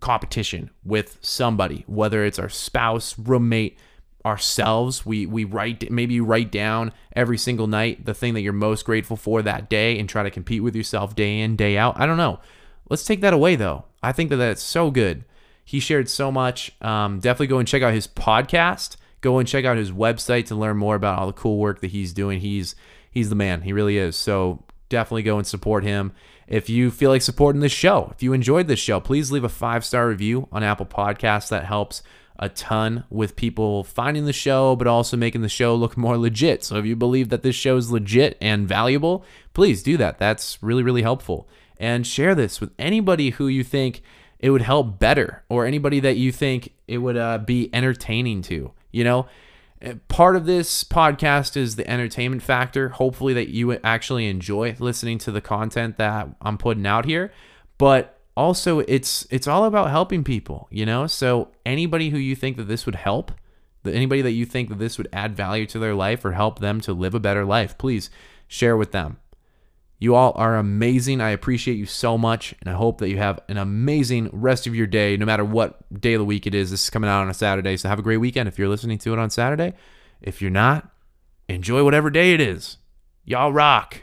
competition 0.00 0.70
with 0.84 1.18
somebody, 1.20 1.84
whether 1.86 2.24
it's 2.24 2.40
our 2.40 2.48
spouse, 2.48 3.16
roommate, 3.18 3.78
ourselves. 4.26 5.06
We 5.06 5.24
we 5.24 5.44
write 5.44 5.88
maybe 5.90 6.14
you 6.14 6.24
write 6.24 6.50
down 6.50 6.92
every 7.14 7.38
single 7.38 7.68
night 7.68 8.04
the 8.04 8.14
thing 8.14 8.34
that 8.34 8.40
you're 8.40 8.52
most 8.52 8.84
grateful 8.84 9.16
for 9.16 9.40
that 9.42 9.70
day 9.70 9.98
and 9.98 10.08
try 10.08 10.24
to 10.24 10.30
compete 10.30 10.64
with 10.64 10.74
yourself 10.74 11.14
day 11.14 11.40
in, 11.40 11.54
day 11.54 11.78
out. 11.78 11.98
I 11.98 12.06
don't 12.06 12.16
know. 12.16 12.40
Let's 12.90 13.04
take 13.04 13.20
that 13.20 13.32
away 13.32 13.54
though. 13.54 13.84
I 14.02 14.12
think 14.12 14.30
that 14.30 14.36
that's 14.36 14.62
so 14.62 14.90
good. 14.90 15.24
He 15.64 15.80
shared 15.80 16.08
so 16.08 16.30
much. 16.30 16.72
Um, 16.80 17.20
definitely 17.20 17.48
go 17.48 17.58
and 17.58 17.68
check 17.68 17.82
out 17.82 17.94
his 17.94 18.06
podcast. 18.08 18.96
Go 19.20 19.38
and 19.38 19.48
check 19.48 19.64
out 19.64 19.76
his 19.76 19.90
website 19.90 20.46
to 20.46 20.54
learn 20.54 20.76
more 20.76 20.94
about 20.94 21.18
all 21.18 21.26
the 21.26 21.32
cool 21.32 21.58
work 21.58 21.80
that 21.80 21.90
he's 21.92 22.12
doing. 22.12 22.40
He's 22.40 22.74
he's 23.10 23.28
the 23.28 23.34
man. 23.36 23.62
He 23.62 23.72
really 23.72 23.96
is. 23.96 24.16
So 24.16 24.64
definitely 24.88 25.22
go 25.22 25.38
and 25.38 25.46
support 25.46 25.84
him. 25.84 26.12
If 26.46 26.68
you 26.68 26.90
feel 26.90 27.10
like 27.10 27.22
supporting 27.22 27.60
this 27.60 27.72
show, 27.72 28.12
if 28.14 28.22
you 28.22 28.32
enjoyed 28.32 28.68
this 28.68 28.78
show, 28.78 29.00
please 29.00 29.32
leave 29.32 29.44
a 29.44 29.48
five 29.48 29.84
star 29.84 30.08
review 30.08 30.48
on 30.52 30.62
Apple 30.62 30.86
Podcasts. 30.86 31.48
That 31.48 31.64
helps 31.64 32.02
a 32.38 32.48
ton 32.48 33.04
with 33.10 33.36
people 33.36 33.82
finding 33.82 34.26
the 34.26 34.32
show, 34.32 34.76
but 34.76 34.86
also 34.86 35.16
making 35.16 35.42
the 35.42 35.48
show 35.48 35.74
look 35.74 35.96
more 35.96 36.18
legit. 36.18 36.62
So 36.62 36.76
if 36.76 36.84
you 36.84 36.94
believe 36.94 37.30
that 37.30 37.42
this 37.42 37.56
show 37.56 37.76
is 37.76 37.90
legit 37.90 38.36
and 38.40 38.68
valuable, 38.68 39.24
please 39.54 39.82
do 39.82 39.96
that. 39.96 40.18
That's 40.18 40.62
really, 40.62 40.82
really 40.82 41.02
helpful. 41.02 41.48
And 41.78 42.06
share 42.06 42.34
this 42.34 42.60
with 42.60 42.70
anybody 42.78 43.30
who 43.30 43.48
you 43.48 43.64
think 43.64 44.02
it 44.38 44.50
would 44.50 44.62
help 44.62 44.98
better 44.98 45.42
or 45.48 45.66
anybody 45.66 46.00
that 46.00 46.16
you 46.16 46.30
think 46.30 46.72
it 46.86 46.98
would 46.98 47.16
uh, 47.16 47.38
be 47.38 47.70
entertaining 47.72 48.42
to. 48.42 48.72
You 48.92 49.04
know, 49.04 49.26
Uh, 49.84 49.94
part 50.08 50.36
of 50.36 50.46
this 50.46 50.84
podcast 50.84 51.56
is 51.56 51.76
the 51.76 51.88
entertainment 51.88 52.42
factor. 52.42 52.90
Hopefully, 52.90 53.34
that 53.34 53.48
you 53.48 53.72
actually 53.78 54.28
enjoy 54.28 54.76
listening 54.78 55.18
to 55.18 55.30
the 55.30 55.40
content 55.40 55.98
that 55.98 56.28
I'm 56.40 56.58
putting 56.58 56.86
out 56.86 57.04
here. 57.04 57.32
But 57.78 58.18
also, 58.36 58.80
it's 58.80 59.26
it's 59.30 59.46
all 59.46 59.64
about 59.64 59.90
helping 59.90 60.24
people, 60.24 60.68
you 60.70 60.86
know. 60.86 61.06
So 61.06 61.48
anybody 61.64 62.10
who 62.10 62.18
you 62.18 62.34
think 62.34 62.56
that 62.56 62.68
this 62.68 62.86
would 62.86 62.94
help, 62.94 63.32
that 63.82 63.94
anybody 63.94 64.22
that 64.22 64.32
you 64.32 64.46
think 64.46 64.68
that 64.70 64.78
this 64.78 64.98
would 64.98 65.08
add 65.12 65.36
value 65.36 65.66
to 65.66 65.78
their 65.78 65.94
life 65.94 66.24
or 66.24 66.32
help 66.32 66.58
them 66.58 66.80
to 66.82 66.92
live 66.92 67.14
a 67.14 67.20
better 67.20 67.44
life, 67.44 67.76
please 67.76 68.10
share 68.48 68.76
with 68.76 68.92
them. 68.92 69.18
You 69.98 70.14
all 70.14 70.32
are 70.36 70.56
amazing. 70.56 71.20
I 71.20 71.30
appreciate 71.30 71.76
you 71.76 71.86
so 71.86 72.18
much, 72.18 72.54
and 72.60 72.68
I 72.68 72.74
hope 72.74 72.98
that 72.98 73.08
you 73.08 73.16
have 73.16 73.40
an 73.48 73.56
amazing 73.56 74.28
rest 74.32 74.66
of 74.66 74.74
your 74.74 74.86
day, 74.86 75.16
no 75.16 75.24
matter 75.24 75.44
what 75.44 75.80
day 76.00 76.14
of 76.14 76.20
the 76.20 76.24
week 76.24 76.46
it 76.46 76.54
is. 76.54 76.70
This 76.70 76.84
is 76.84 76.90
coming 76.90 77.08
out 77.08 77.22
on 77.22 77.30
a 77.30 77.34
Saturday, 77.34 77.76
so 77.76 77.88
have 77.88 77.98
a 77.98 78.02
great 78.02 78.18
weekend 78.18 78.48
if 78.48 78.58
you're 78.58 78.68
listening 78.68 78.98
to 78.98 79.12
it 79.14 79.18
on 79.18 79.30
Saturday. 79.30 79.72
If 80.20 80.42
you're 80.42 80.50
not, 80.50 80.90
enjoy 81.48 81.82
whatever 81.82 82.10
day 82.10 82.34
it 82.34 82.40
is. 82.40 82.76
Y'all 83.24 83.52
rock. 83.52 84.02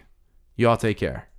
Y'all 0.55 0.77
take 0.77 0.97
care. 0.97 1.29